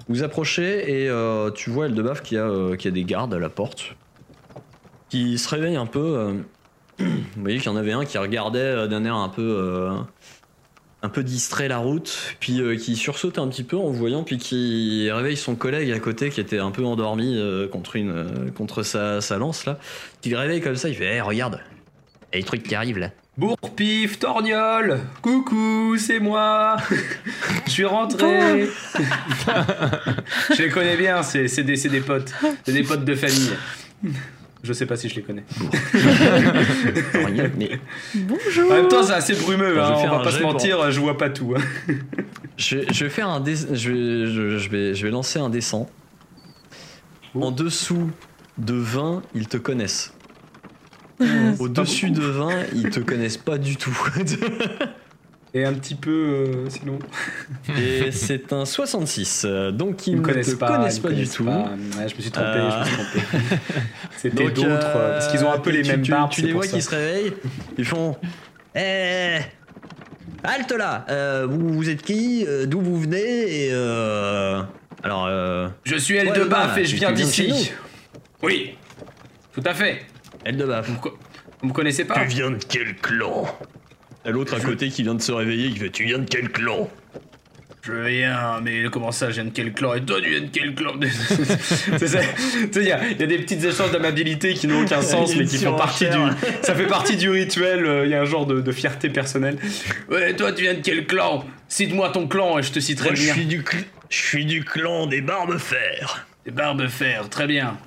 Vous 0.07 0.23
approchez 0.23 1.01
et 1.03 1.09
euh, 1.09 1.51
tu 1.51 1.69
vois 1.69 1.87
Eldebaf 1.87 2.21
qui 2.21 2.37
a, 2.37 2.45
euh, 2.47 2.75
qui 2.75 2.87
a 2.87 2.91
des 2.91 3.03
gardes 3.03 3.33
à 3.33 3.39
la 3.39 3.49
porte 3.49 3.95
qui 5.09 5.37
se 5.37 5.49
réveille 5.49 5.75
un 5.75 5.85
peu. 5.87 5.99
euh, 5.99 6.33
vous 6.99 7.41
voyez 7.41 7.57
qu'il 7.57 7.71
y 7.71 7.73
en 7.73 7.75
avait 7.77 7.91
un 7.93 8.05
qui 8.05 8.17
regardait 8.17 8.59
euh, 8.59 8.87
d'un 8.87 9.03
air 9.03 9.15
un 9.15 9.29
peu, 9.29 9.41
euh, 9.41 9.91
un 11.01 11.09
peu 11.09 11.23
distrait 11.23 11.67
la 11.67 11.77
route, 11.77 12.35
puis 12.39 12.59
euh, 12.59 12.75
qui 12.75 12.95
sursaute 12.95 13.37
un 13.37 13.47
petit 13.47 13.63
peu 13.63 13.77
en 13.77 13.89
voyant, 13.89 14.23
puis 14.23 14.37
qui 14.37 15.09
réveille 15.11 15.37
son 15.37 15.55
collègue 15.55 15.91
à 15.91 15.99
côté 15.99 16.29
qui 16.29 16.41
était 16.41 16.57
un 16.57 16.71
peu 16.71 16.83
endormi 16.83 17.37
euh, 17.37 17.67
contre, 17.67 17.95
une, 17.95 18.11
euh, 18.11 18.51
contre 18.55 18.83
sa, 18.83 19.21
sa 19.21 19.37
lance 19.37 19.65
là. 19.65 19.77
Qui 20.21 20.29
le 20.29 20.37
réveille 20.37 20.61
comme 20.61 20.75
ça, 20.75 20.89
il 20.89 20.95
fait 20.95 21.05
hey, 21.05 21.21
regarde, 21.21 21.59
il 22.31 22.35
y 22.35 22.39
a 22.39 22.41
des 22.41 22.45
trucs 22.45 22.63
qui 22.63 22.75
arrivent 22.75 22.97
là. 22.97 23.11
Bourpif, 23.37 24.17
Torgnol, 24.17 25.01
coucou, 25.21 25.97
c'est 25.97 26.19
moi. 26.19 26.77
Je 27.65 27.71
suis 27.71 27.85
rentré. 27.85 28.69
je 30.55 30.61
les 30.61 30.69
connais 30.69 30.95
bien, 30.95 31.21
c'est 31.21 31.63
des, 31.63 31.75
c'est 31.75 31.89
des 31.89 31.99
potes. 31.99 32.33
C'est 32.65 32.71
des 32.71 32.83
potes 32.83 33.03
de 33.03 33.13
famille. 33.13 33.51
Je 34.65 34.73
sais 34.73 34.85
pas 34.87 34.97
si 34.97 35.07
je 35.09 35.15
les 35.15 35.21
connais. 35.21 35.43
Mais 37.57 37.79
Bonjour 38.15 38.71
En 38.71 38.75
même 38.75 38.87
temps, 38.87 39.03
c'est 39.03 39.13
assez 39.13 39.35
brumeux, 39.35 39.79
hein, 39.79 39.89
vais 39.95 40.07
on 40.07 40.11
va 40.11 40.17
un 40.19 40.23
pas 40.23 40.31
se 40.31 40.39
pour- 40.39 40.53
mentir, 40.53 40.91
je 40.91 40.99
vois 40.99 41.17
pas 41.17 41.29
tout. 41.29 41.53
hein. 41.55 41.93
je, 42.57 42.77
vais- 42.77 42.87
je 42.91 43.03
vais 43.03 43.09
faire 43.11 43.29
un 43.29 43.39
dé- 43.39 43.55
je 43.55 43.91
vais, 43.91 44.25
je, 44.31 44.57
je 44.57 44.69
vais, 44.69 44.95
je 44.95 45.05
vais 45.05 45.11
lancer 45.11 45.37
un 45.39 45.49
descend. 45.49 45.85
En 47.39 47.51
dessous 47.51 48.09
de 48.57 48.73
20, 48.73 49.21
ils 49.35 49.47
te 49.47 49.57
connaissent. 49.57 50.13
Au-dessus 51.59 52.09
de 52.11 52.21
20, 52.21 52.49
ils 52.73 52.89
te 52.89 52.99
connaissent 53.01 53.37
pas 53.37 53.57
du 53.57 53.75
tout. 53.77 53.95
Et 55.57 55.63
un 55.63 55.73
petit 55.73 55.95
peu, 55.95 56.11
euh, 56.11 56.69
sinon. 56.69 56.99
Et 57.79 58.11
c'est 58.11 58.51
un 58.51 58.65
66, 58.65 59.45
euh, 59.45 59.71
donc 59.71 60.05
ils 60.05 60.11
Ils 60.11 60.15
ne 60.17 60.19
me 60.19 60.25
connaissent 60.25 60.49
te 60.49 60.55
pas. 60.55 60.67
connaissent 60.75 60.97
ils 60.97 61.03
me 61.03 61.07
pas 61.07 61.13
du 61.13 61.27
tout. 61.29 61.45
pas. 61.45 61.51
Ouais, 61.97 62.07
je 62.09 62.15
me 62.15 62.21
suis 62.21 62.29
trompé, 62.31 62.49
Euh, 62.49 62.71
je 62.71 62.77
me 62.77 62.83
suis 62.83 62.95
trompé. 62.95 63.19
C'était 64.17 64.49
d'autres, 64.51 64.67
euh, 64.97 65.13
parce 65.13 65.27
qu'ils 65.29 65.45
ont 65.45 65.51
un 65.53 65.59
peu 65.59 65.69
les 65.71 65.81
tu- 65.81 65.91
mêmes 65.91 66.01
tu, 66.01 66.11
barbes. 66.11 66.29
Tu 66.31 66.41
les 66.41 66.51
vois 66.51 66.67
qui 66.67 66.81
se 66.81 66.89
réveillent, 66.89 67.33
ils 67.77 67.85
font 67.85 68.17
Eh 68.75 69.37
Halte 70.43 70.73
là 70.73 71.05
euh, 71.09 71.47
vous, 71.49 71.69
vous 71.69 71.89
êtes 71.89 72.01
qui 72.03 72.45
Euh, 72.47 72.65
D'où 72.65 72.81
vous 72.81 72.99
venez 72.99 73.65
Et 73.65 73.69
euh, 73.71 74.61
Alors, 75.03 75.25
euh, 75.27 75.69
Je 75.85 75.95
suis 75.95 76.15
Ouais, 76.19 76.27
Eldebaf 76.27 76.75
bah, 76.75 76.81
et 76.81 76.85
je 76.85 76.95
viens 76.97 77.11
de 77.11 77.15
d'ici. 77.15 77.71
Oui, 78.43 78.75
tout 79.53 79.63
à 79.65 79.73
fait. 79.73 80.01
Eldebaf. 80.43 80.89
Vous, 80.89 80.99
co- 80.99 81.17
vous 81.61 81.67
me 81.69 81.73
connaissez 81.73 82.03
pas? 82.03 82.15
Tu 82.19 82.27
viens 82.27 82.51
de 82.51 82.57
quel 82.67 82.95
clan? 82.97 83.45
T'as 84.25 84.31
l'autre 84.31 84.55
à 84.55 84.59
côté 84.59 84.89
qui 84.89 85.03
vient 85.03 85.13
de 85.15 85.21
se 85.21 85.31
réveiller 85.31 85.69
qui 85.69 85.77
fait 85.79 85.89
Tu 85.91 86.03
viens 86.05 86.17
de 86.17 86.25
quel 86.29 86.49
clan? 86.49 86.89
Je 87.83 87.91
viens, 87.93 88.59
mais 88.63 88.85
comment 88.91 89.11
ça, 89.11 89.29
je 89.29 89.35
viens 89.35 89.45
de 89.45 89.51
quel 89.51 89.71
clan? 89.71 89.93
Et 89.93 90.01
toi, 90.01 90.19
tu 90.19 90.27
viens 90.31 90.41
de 90.41 90.47
quel 90.51 90.73
clan? 90.73 90.93
C'est 91.99 92.07
ça. 92.07 92.19
Tu 92.19 92.69
sais, 92.71 92.81
il 92.81 92.87
y, 92.87 92.91
a 92.91 93.05
il 93.07 93.19
y 93.19 93.23
a 93.23 93.27
des 93.27 93.37
petites 93.37 93.63
échanges 93.63 93.91
d'amabilité 93.91 94.55
qui 94.55 94.65
n'ont 94.65 94.81
aucun 94.83 95.01
sens, 95.03 95.35
mais 95.35 95.45
qui 95.45 95.59
font 95.59 95.75
partie 95.75 96.05
du. 96.09 96.17
Ça 96.63 96.73
fait 96.73 96.87
partie 96.87 97.15
du 97.15 97.29
rituel. 97.29 97.85
euh, 97.85 98.05
Il 98.05 98.09
y 98.11 98.15
a 98.15 98.21
un 98.21 98.25
genre 98.25 98.47
de, 98.47 98.59
de 98.59 98.71
fierté 98.71 99.09
personnelle. 99.09 99.59
Ouais, 100.09 100.35
toi, 100.35 100.51
tu 100.51 100.63
viens 100.63 100.73
de 100.73 100.79
quel 100.81 101.05
clan? 101.05 101.45
Cite-moi 101.67 102.09
ton 102.09 102.27
clan 102.27 102.57
et 102.57 102.63
je 102.63 102.71
te 102.71 102.79
citerai 102.79 103.09
Moi, 103.09 103.17
le 103.19 103.21
je 103.21 103.31
suis 103.31 104.45
du, 104.45 104.59
cl- 104.59 104.63
clan 104.63 105.05
des 105.05 105.21
Barbes 105.21 105.59
Fer. 105.59 106.25
Des 106.45 106.51
barbes 106.51 106.87
fer, 106.87 107.27
très 107.29 107.45
bien. 107.47 107.77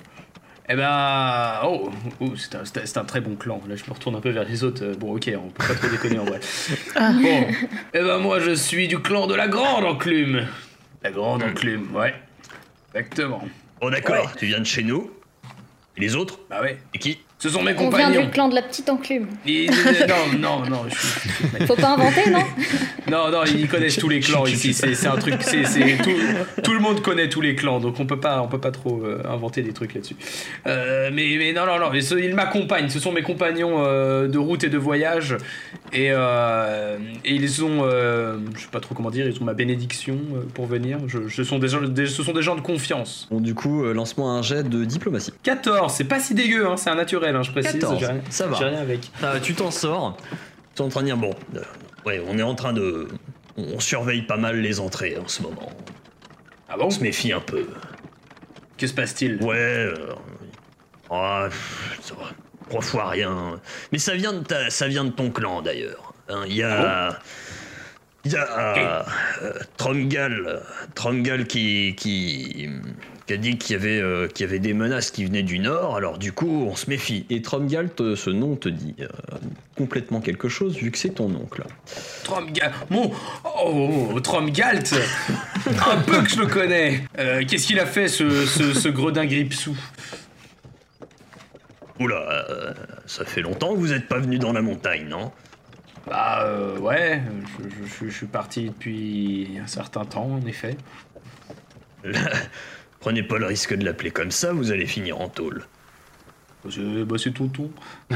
Eh 0.71 0.75
ben, 0.75 1.61
oh, 1.63 1.89
oh, 2.19 2.33
c'est 2.35 2.97
un, 2.97 3.03
très 3.03 3.21
bon 3.21 3.35
clan. 3.35 3.59
Là, 3.67 3.75
je 3.75 3.83
me 3.85 3.91
retourne 3.91 4.15
un 4.15 4.21
peu 4.21 4.29
vers 4.29 4.43
les 4.43 4.63
autres. 4.63 4.85
Euh, 4.85 4.93
Bon, 4.93 5.15
ok, 5.15 5.31
on 5.35 5.49
peut 5.49 5.67
pas 5.67 5.73
trop 5.73 5.87
déconner 5.87 6.19
en 6.19 6.25
vrai. 6.25 6.39
Ah. 6.95 7.11
Bon, 7.21 7.47
eh 7.95 7.99
ben 7.99 8.19
moi, 8.19 8.39
je 8.39 8.51
suis 8.51 8.87
du 8.87 8.99
clan 8.99 9.25
de 9.25 9.33
la 9.33 9.47
Grande 9.47 9.83
Enclume. 9.83 10.45
La 11.01 11.09
Grande 11.09 11.41
Enclume, 11.41 11.95
ouais. 11.95 12.13
Exactement. 12.93 13.43
Bon, 13.81 13.89
d'accord, 13.89 14.35
tu 14.35 14.45
viens 14.45 14.59
de 14.59 14.65
chez 14.65 14.83
nous. 14.83 15.09
Et 15.97 16.01
les 16.01 16.15
autres 16.15 16.39
Bah 16.51 16.61
ouais. 16.61 16.77
Et 16.93 16.99
qui? 16.99 17.17
Ce 17.41 17.47
sont 17.47 17.61
mes 17.63 17.71
On 17.71 17.75
vient 17.89 17.89
compagnons. 17.89 18.23
du 18.25 18.29
clan 18.31 18.49
de 18.49 18.55
la 18.55 18.61
petite 18.61 18.89
enclume. 18.89 19.27
Ils- 19.45 19.71
non, 19.71 20.37
non, 20.39 20.69
non, 20.69 20.81
je 20.89 20.95
suis- 20.95 21.65
Faut 21.67 21.75
pas 21.77 21.93
inventer, 21.93 22.29
non 22.29 22.43
non, 23.09 23.31
non, 23.31 23.43
ils 23.45 23.65
connaissent 23.69 23.95
tous 23.95 24.09
les 24.09 24.19
clans 24.19 24.45
ici. 24.45 24.73
C'est 24.73 25.07
un 25.07 25.15
truc, 25.15 25.35
c'est 25.39 25.63
tout, 26.03 26.11
tout 26.61 26.73
le 26.73 26.79
monde 26.79 27.01
connaît 27.01 27.29
tous 27.29 27.39
les 27.39 27.55
clans, 27.55 27.79
donc 27.79 27.97
on 27.97 28.05
peut 28.05 28.19
pas, 28.19 28.41
on 28.41 28.49
peut 28.49 28.59
pas 28.59 28.71
trop 28.71 29.01
euh, 29.05 29.21
inventer 29.25 29.61
des 29.61 29.71
trucs 29.71 29.93
là-dessus. 29.93 30.17
Euh, 30.67 31.11
mais, 31.13 31.35
mais 31.37 31.53
non, 31.53 31.65
non, 31.65 31.79
non, 31.79 31.89
mais 31.93 32.01
ce- 32.01 32.15
ils 32.15 32.35
m'accompagnent. 32.35 32.89
Ce 32.89 32.99
sont 32.99 33.13
mes 33.13 33.21
compagnons 33.21 33.85
euh, 33.85 34.27
de 34.27 34.37
route 34.37 34.65
et 34.65 34.69
de 34.69 34.77
voyage, 34.77 35.37
et, 35.93 36.09
euh, 36.11 36.97
et 37.23 37.35
ils 37.35 37.63
ont, 37.63 37.83
euh, 37.85 38.37
je 38.55 38.63
sais 38.63 38.67
pas 38.69 38.81
trop 38.81 38.95
comment 38.95 39.11
dire, 39.11 39.25
ils 39.25 39.41
ont 39.41 39.45
ma 39.45 39.53
bénédiction 39.53 40.17
euh, 40.35 40.41
pour 40.53 40.65
venir. 40.65 40.97
Je, 41.07 41.29
ce 41.29 41.45
sont 41.45 41.57
des 41.57 41.69
gens, 41.69 41.81
des- 41.81 42.07
ce 42.07 42.21
sont 42.21 42.33
des 42.33 42.41
gens 42.41 42.55
de 42.57 42.61
confiance. 42.61 43.29
Bon, 43.31 43.39
du 43.39 43.55
coup, 43.55 43.81
lance-moi 43.93 44.29
un 44.29 44.41
jet 44.41 44.67
de 44.67 44.83
diplomatie. 44.83 45.31
14, 45.43 45.93
c'est 45.93 46.03
pas 46.03 46.19
si 46.19 46.33
dégueu, 46.33 46.67
hein, 46.67 46.75
c'est 46.75 46.89
un 46.89 46.95
naturel, 46.95 47.28
hein, 47.35 47.43
je 47.43 47.51
précise. 47.51 47.73
14, 47.73 47.99
j'ai 47.99 48.05
rien- 48.07 48.21
ça 48.29 48.47
va. 48.47 48.57
J'ai 48.57 48.65
rien 48.65 48.79
avec. 48.79 49.11
Ah, 49.23 49.39
tu 49.41 49.53
t'en 49.55 49.71
sors. 49.71 50.17
Tu 50.75 50.81
es 50.81 50.85
en 50.85 50.89
train 50.89 51.01
de 51.01 51.05
dire, 51.07 51.17
bon, 51.17 51.33
euh, 51.55 51.61
ouais, 52.05 52.21
on 52.27 52.37
est 52.37 52.43
en 52.43 52.55
train 52.55 52.73
de. 52.73 53.07
On 53.57 53.79
surveille 53.79 54.21
pas 54.21 54.37
mal 54.37 54.59
les 54.61 54.79
entrées 54.79 55.17
en 55.17 55.27
ce 55.27 55.41
moment. 55.41 55.69
Ah 56.69 56.77
bon? 56.77 56.85
On 56.85 56.89
se 56.91 57.01
méfie 57.01 57.33
un 57.33 57.39
peu. 57.41 57.67
Que 58.77 58.87
se 58.87 58.93
passe-t-il? 58.93 59.43
Ouais. 59.43 59.55
euh, 59.57 60.13
ah, 61.09 61.47
pff, 61.49 61.99
ça 62.01 62.13
va. 62.15 62.29
Trois 62.69 62.81
fois 62.81 63.09
rien. 63.09 63.59
Mais 63.91 63.97
ça 63.97 64.13
vient 64.15 64.31
de, 64.33 64.39
ta- 64.43 64.69
ça 64.69 64.87
vient 64.87 65.03
de 65.03 65.09
ton 65.09 65.31
clan 65.31 65.61
d'ailleurs. 65.61 66.13
Hein, 66.29 66.43
Il 66.47 66.55
y 66.55 66.63
a. 66.63 67.19
Il 68.25 68.33
y 68.33 68.35
a 68.35 69.03
euh, 69.41 69.53
Tromgal, 69.77 70.43
euh, 70.45 70.59
Tromgal 70.93 71.47
qui, 71.47 71.95
qui, 71.97 72.69
qui 73.29 73.33
a 73.33 73.37
dit 73.37 73.59
qu'il 73.59 73.73
y, 73.75 73.79
avait, 73.79 74.01
euh, 74.01 74.27
qu'il 74.27 74.43
y 74.43 74.49
avait 74.49 74.57
des 74.57 74.73
menaces 74.73 75.11
qui 75.11 75.23
venaient 75.23 75.43
du 75.43 75.59
nord, 75.59 75.95
alors 75.95 76.17
du 76.17 76.31
coup 76.31 76.65
on 76.67 76.75
se 76.75 76.89
méfie. 76.89 77.27
Et 77.29 77.43
Tromgalt, 77.43 78.01
euh, 78.01 78.15
ce 78.15 78.31
nom 78.31 78.55
te 78.55 78.69
dit 78.69 78.95
euh, 79.01 79.07
complètement 79.77 80.19
quelque 80.19 80.49
chose 80.49 80.75
vu 80.77 80.89
que 80.89 80.97
c'est 80.97 81.11
ton 81.11 81.25
oncle. 81.35 81.63
Tromgalt. 82.23 82.73
Mon. 82.89 83.11
Oh, 83.63 84.19
Tromgalt 84.23 84.95
Un 85.91 85.97
peu 86.01 86.23
que 86.23 86.29
je 86.31 86.39
le 86.39 86.47
connais 86.47 87.03
Euh, 87.19 87.43
Qu'est-ce 87.47 87.67
qu'il 87.67 87.79
a 87.79 87.85
fait, 87.85 88.07
ce, 88.07 88.47
ce, 88.47 88.73
ce 88.73 88.89
gredin 88.89 89.27
Gripsou? 89.27 89.77
Oula, 91.99 92.73
ça 93.05 93.25
fait 93.25 93.41
longtemps 93.41 93.73
que 93.75 93.77
vous 93.79 93.89
n'êtes 93.89 94.07
pas 94.07 94.17
venu 94.17 94.39
dans 94.39 94.53
la 94.53 94.63
montagne, 94.63 95.07
non? 95.07 95.31
Bah, 96.07 96.45
euh, 96.45 96.79
ouais, 96.79 97.21
je, 97.59 97.69
je- 97.69 98.05
je- 98.05 98.09
je 98.09 98.17
suis 98.17 98.25
parti 98.25 98.69
depuis 98.69 99.59
un 99.63 99.67
certain 99.67 100.03
temps, 100.03 100.31
en 100.41 100.47
effet. 100.47 100.77
Prenez 102.99 103.23
pas 103.23 103.37
le 103.37 103.45
risque 103.45 103.73
de 103.75 103.85
l'appeler 103.85 104.11
comme 104.11 104.31
ça, 104.31 104.51
vous 104.53 104.71
allez 104.71 104.85
finir 104.87 105.19
en 105.21 105.29
tôle. 105.29 105.63
C'est 106.69 106.81
bah, 107.05 107.15
c'est 107.17 107.31
tonton. 107.31 107.71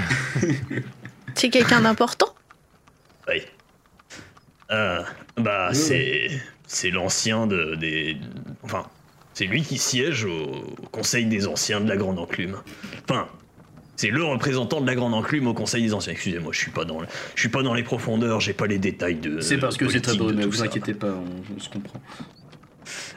C'est 1.35 1.49
quelqu'un 1.49 1.81
d'important? 1.81 2.35
Oui. 3.27 3.41
Ah, 4.69 5.03
bah, 5.37 5.69
c'est. 5.73 6.29
C'est 6.67 6.89
l'ancien 6.91 7.47
de, 7.47 7.75
des. 7.75 8.17
Enfin, 8.63 8.85
c'est 9.33 9.45
lui 9.45 9.61
qui 9.63 9.77
siège 9.77 10.25
au 10.25 10.75
Conseil 10.91 11.25
des 11.25 11.47
Anciens 11.47 11.81
de 11.81 11.87
la 11.89 11.97
Grande 11.97 12.19
Enclume. 12.19 12.57
Enfin, 13.09 13.27
c'est 13.95 14.09
le 14.09 14.23
représentant 14.23 14.81
de 14.81 14.87
la 14.87 14.95
Grande 14.95 15.13
Enclume 15.13 15.47
au 15.47 15.53
Conseil 15.53 15.83
des 15.83 15.93
Anciens. 15.93 16.13
Excusez-moi, 16.13 16.51
je 16.51 16.59
suis 16.59 16.71
pas 16.71 16.85
dans, 16.85 16.99
le- 17.01 17.07
je 17.35 17.39
suis 17.41 17.49
pas 17.49 17.63
dans 17.63 17.73
les 17.73 17.83
profondeurs, 17.83 18.41
j'ai 18.41 18.53
pas 18.53 18.67
les 18.67 18.79
détails 18.79 19.15
de. 19.15 19.39
C'est 19.39 19.57
parce 19.57 19.77
que 19.77 19.87
c'est 19.89 20.01
très 20.01 20.13
ne 20.17 20.43
tout 20.43 20.49
vous 20.49 20.57
ça. 20.57 20.63
inquiétez 20.65 20.93
pas, 20.93 21.11
on, 21.13 21.55
on 21.55 21.59
se 21.59 21.69
comprend. 21.69 22.01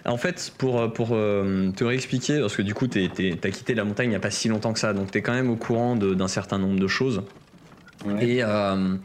En 0.04 0.16
fait, 0.16 0.52
pour, 0.58 0.80
euh, 0.80 0.88
pour 0.88 1.10
euh, 1.12 1.70
te 1.72 1.84
réexpliquer, 1.84 2.40
parce 2.40 2.56
que 2.56 2.62
du 2.62 2.74
coup, 2.74 2.86
t'es- 2.86 3.10
t'as 3.40 3.50
quitté 3.50 3.74
la 3.74 3.84
montagne 3.84 4.06
il 4.06 4.10
n'y 4.10 4.16
a 4.16 4.20
pas 4.20 4.30
si 4.30 4.48
longtemps 4.48 4.72
que 4.72 4.78
ça, 4.78 4.92
donc 4.92 5.10
t'es 5.10 5.22
quand 5.22 5.32
même 5.34 5.50
au 5.50 5.56
courant 5.56 5.96
d'un 5.96 6.28
certain 6.28 6.58
nombre 6.58 6.78
de 6.78 6.86
choses. 6.86 7.22
Ouais. 8.04 8.24
Et 8.26 8.42
euh, 8.42 8.96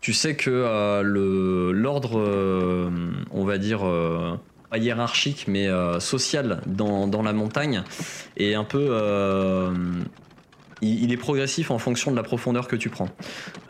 tu 0.00 0.12
sais 0.12 0.36
que 0.36 0.50
euh, 0.50 1.72
l'ordre, 1.72 2.18
euh, 2.18 2.88
on 3.32 3.44
va 3.44 3.58
dire, 3.58 3.80
pas 4.70 4.78
hiérarchique, 4.78 5.46
mais 5.48 5.68
social 6.00 6.60
dans, 6.66 7.06
dans 7.06 7.22
la 7.22 7.32
montagne 7.32 7.82
est 8.36 8.54
un 8.54 8.64
peu... 8.64 8.88
il, 10.82 11.12
est 11.12 11.16
progressif 11.16 11.70
en 11.70 11.78
fonction 11.78 12.10
de 12.10 12.16
la 12.16 12.22
profondeur 12.22 12.68
que 12.68 12.76
tu 12.76 12.90
prends. 12.90 13.08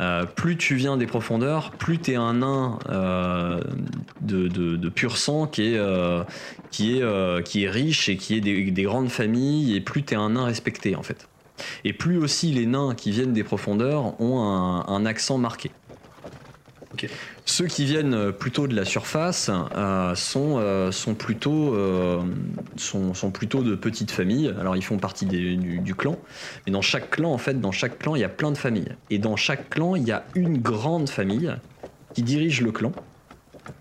Euh, 0.01 0.25
plus 0.25 0.57
tu 0.57 0.75
viens 0.75 0.97
des 0.97 1.07
profondeurs, 1.07 1.71
plus 1.71 1.99
tu 1.99 2.12
es 2.12 2.16
un 2.16 2.35
nain 2.35 2.79
euh, 2.88 3.61
de, 4.21 4.49
de- 4.49 4.88
pur 4.88 5.16
sang 5.16 5.47
qui 5.47 5.62
est, 5.75 5.79
euh, 5.79 6.25
qui, 6.71 6.99
est, 6.99 7.45
qui 7.45 7.64
est 7.64 7.71
riche 7.71 8.09
et 8.09 8.16
qui 8.16 8.35
est 8.37 8.40
des, 8.40 8.71
des 8.71 8.83
grandes 8.83 9.11
familles, 9.11 9.77
et 9.77 9.81
plus 9.81 10.03
tu 10.03 10.14
es 10.14 10.16
un 10.16 10.31
nain 10.31 10.45
respecté 10.45 10.97
en 10.97 11.03
fait. 11.03 11.29
Et 11.85 11.92
plus 11.92 12.19
aussi 12.19 12.53
les 12.53 12.66
nains 12.66 12.95
qui 12.95 13.11
viennent 13.11 13.33
des 13.33 13.45
profondeurs 13.45 14.21
ont 14.21 14.40
un 14.40 15.07
accent 15.07 15.38
marqué. 15.38 15.71
Ceux 17.45 17.67
qui 17.67 17.85
viennent 17.85 18.33
plutôt 18.33 18.67
de 18.67 18.75
la 18.75 18.85
surface 18.85 19.51
euh, 19.77 20.15
sont, 20.15 20.57
euh, 20.59 20.91
sont, 20.93 21.15
plutôt, 21.15 21.75
euh, 21.75 22.23
de 22.23 23.75
petites 23.75 24.11
familles. 24.11 24.55
Alors 24.61 24.77
ils 24.77 24.85
font 24.85 24.99
partie 24.99 25.27
du, 25.27 25.95
clan, 25.95 26.17
mais 26.67 26.73
dans 26.73 26.83
chaque 26.83 27.11
clan, 27.11 27.33
en 27.33 27.39
fait, 27.39 27.61
dans 27.61 27.73
chaque 27.73 27.99
clan, 27.99 28.17
il 28.17 28.21
y 28.21 28.25
a 28.25 28.29
plein 28.29 28.53
de 28.53 28.59
familles. 28.59 28.97
Et 29.11 29.19
dans 29.19 29.37
chaque 29.37 29.71
clan, 29.71 29.97
il 29.97 30.05
y 30.05 30.13
a 30.13 30.25
une 30.35 30.59
grande 30.59 31.09
famille 31.09 31.55
qui 32.15 32.23
dirige 32.23 32.63
le 32.63 32.73
clan. 32.73 32.93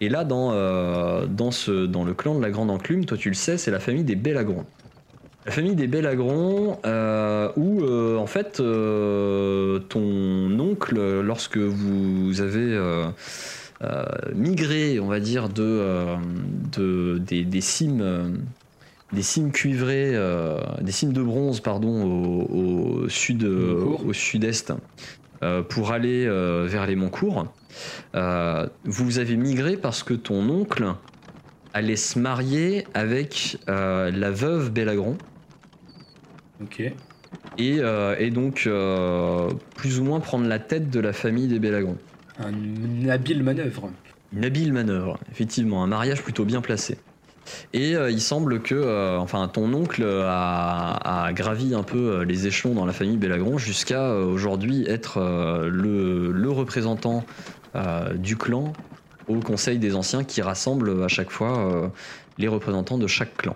Et 0.01 0.09
là, 0.09 0.23
dans, 0.23 0.51
euh, 0.51 1.25
le 1.27 2.13
clan 2.13 2.35
de 2.35 2.41
la 2.41 2.49
Grande 2.49 2.71
Enclume, 2.71 3.05
toi 3.05 3.17
tu 3.17 3.29
le 3.29 3.35
sais, 3.35 3.57
c'est 3.57 3.71
la 3.71 3.79
famille 3.79 4.03
des 4.03 4.15
Bellagrons. 4.15 4.65
La 5.45 5.51
famille 5.51 5.75
des 5.75 5.85
Bellagrons, 5.85 6.79
euh, 6.87 7.49
où 7.55 7.83
euh, 7.83 8.17
en 8.17 8.25
fait 8.25 8.59
euh, 8.59 9.77
ton 9.89 10.57
oncle, 10.59 10.99
lorsque 11.21 11.57
vous 11.57 12.41
avez 12.41 12.79
migré, 14.33 14.99
on 14.99 15.07
va 15.07 15.19
dire, 15.19 15.49
de, 15.49 16.15
de- 16.75 17.19
des, 17.19 17.43
des 17.43 17.61
cimes, 17.61 18.43
des 19.13 19.21
cimes 19.21 19.51
cuivrées, 19.51 20.15
des 20.81 20.91
cimes 20.91 21.13
de 21.13 21.21
bronze, 21.21 21.59
pardon, 21.59 22.03
au, 22.03 23.03
au 23.03 23.09
sud, 23.09 23.43
au 23.43 24.13
sud-est, 24.13 24.73
pour 25.69 25.91
aller 25.91 26.25
vers 26.65 26.87
les 26.87 26.95
Montcourt. 26.95 27.45
Euh, 28.15 28.65
vous 28.85 29.19
avez 29.19 29.35
migré 29.35 29.77
parce 29.77 30.01
que 30.01 30.15
ton 30.15 30.49
oncle 30.49 30.85
allait 31.73 31.97
se 31.97 32.17
marier 32.17 32.87
avec 32.95 33.59
la 33.67 34.31
veuve 34.31 34.71
Bellagron 34.71 35.17
Ok. 36.61 36.79
et, 36.79 36.95
euh, 37.79 38.15
et 38.17 38.31
donc 38.31 38.63
euh, 38.65 39.49
plus 39.75 39.99
ou 39.99 40.03
moins 40.03 40.19
prendre 40.19 40.47
la 40.47 40.59
tête 40.59 40.89
de 40.89 40.99
la 40.99 41.13
famille 41.13 41.47
des 41.47 41.59
Bellagrons. 41.59 41.97
Un- 42.39 42.51
une 42.51 43.09
habile 43.09 43.43
manœuvre. 43.43 43.89
Une 44.31 44.45
habile 44.45 44.73
manœuvre, 44.73 45.19
effectivement, 45.31 45.83
un 45.83 45.87
mariage 45.87 46.21
plutôt 46.21 46.45
bien 46.45 46.61
placé. 46.61 46.97
Et 47.73 47.95
euh, 47.95 48.09
il 48.09 48.21
semble 48.21 48.61
que, 48.63 48.73
euh, 48.73 49.19
enfin, 49.19 49.47
ton 49.47 49.71
oncle 49.73 50.03
a, 50.03 51.25
a 51.27 51.33
gravi 51.33 51.75
un 51.75 51.83
peu 51.83 52.23
les 52.23 52.47
échelons 52.47 52.73
dans 52.73 52.85
la 52.85 52.93
famille 52.93 53.17
Bellagron 53.17 53.57
jusqu'à 53.57 54.01
euh, 54.09 54.25
aujourd'hui 54.25 54.83
être 54.87 55.19
le, 55.69 56.31
le 56.31 56.49
représentant 56.51 57.25
du 58.15 58.37
clan 58.37 58.71
au 59.27 59.41
Conseil 59.41 59.79
des 59.79 59.95
Anciens 59.95 60.23
qui 60.23 60.41
rassemble 60.41 61.03
à 61.03 61.09
chaque 61.09 61.29
fois 61.29 61.91
les 62.37 62.47
représentants 62.47 62.97
de 62.97 63.05
chaque 63.07 63.35
clan. 63.35 63.53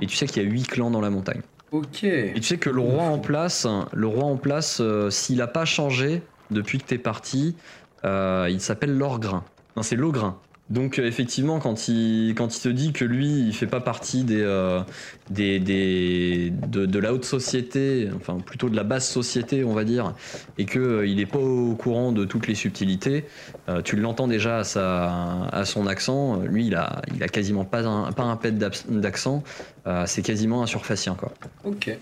Et 0.00 0.06
tu 0.06 0.16
sais 0.16 0.26
qu'il 0.26 0.42
y 0.42 0.46
a 0.46 0.48
huit 0.48 0.66
clans 0.66 0.90
dans 0.90 1.00
la 1.00 1.10
montagne. 1.10 1.42
Ok. 1.72 2.04
Et 2.04 2.32
tu 2.34 2.42
sais 2.42 2.58
que 2.58 2.70
le 2.70 2.80
roi 2.80 3.04
en 3.04 3.18
place, 3.18 3.66
le 3.92 4.06
roi 4.06 4.24
en 4.24 4.36
place, 4.36 4.78
euh, 4.80 5.10
s'il 5.10 5.42
a 5.42 5.46
pas 5.46 5.64
changé 5.64 6.22
depuis 6.50 6.78
que 6.78 6.84
t'es 6.84 6.98
parti, 6.98 7.56
euh, 8.04 8.48
il 8.50 8.60
s'appelle 8.60 8.96
Lorgrin. 8.96 9.44
Non, 9.76 9.82
c'est 9.82 9.96
Logrin. 9.96 10.40
Donc 10.70 10.98
euh, 10.98 11.04
effectivement, 11.06 11.58
quand 11.60 11.88
il, 11.88 12.34
quand 12.34 12.56
il 12.56 12.60
te 12.60 12.68
dit 12.70 12.92
que 12.92 13.04
lui, 13.04 13.40
il 13.46 13.54
fait 13.54 13.66
pas 13.66 13.80
partie 13.80 14.24
des, 14.24 14.40
euh, 14.40 14.80
des, 15.28 15.60
des 15.60 16.50
de, 16.68 16.86
de 16.86 16.98
la 16.98 17.12
haute 17.12 17.26
société, 17.26 18.08
enfin 18.16 18.38
plutôt 18.38 18.70
de 18.70 18.76
la 18.76 18.82
basse 18.82 19.06
société, 19.10 19.62
on 19.62 19.74
va 19.74 19.84
dire, 19.84 20.14
et 20.56 20.64
que 20.64 20.78
euh, 20.78 21.06
il 21.06 21.20
est 21.20 21.26
pas 21.26 21.38
au 21.38 21.74
courant 21.74 22.12
de 22.12 22.24
toutes 22.24 22.46
les 22.46 22.54
subtilités, 22.54 23.26
euh, 23.68 23.82
tu 23.82 23.96
l'entends 23.96 24.26
déjà 24.26 24.60
à, 24.60 24.64
sa, 24.64 25.44
à 25.52 25.66
son 25.66 25.86
accent. 25.86 26.40
Lui, 26.40 26.68
il 26.68 26.74
a, 26.76 27.02
il 27.14 27.22
a 27.22 27.28
quasiment 27.28 27.66
pas 27.66 27.84
un, 27.86 28.10
pas 28.12 28.24
un 28.24 28.36
pet 28.36 28.56
d'accent. 28.56 29.44
Euh, 29.86 30.04
c'est 30.06 30.22
quasiment 30.22 30.62
un 30.62 30.66
surfacien 30.66 31.14
quoi. 31.14 31.32
Ok. 31.64 31.94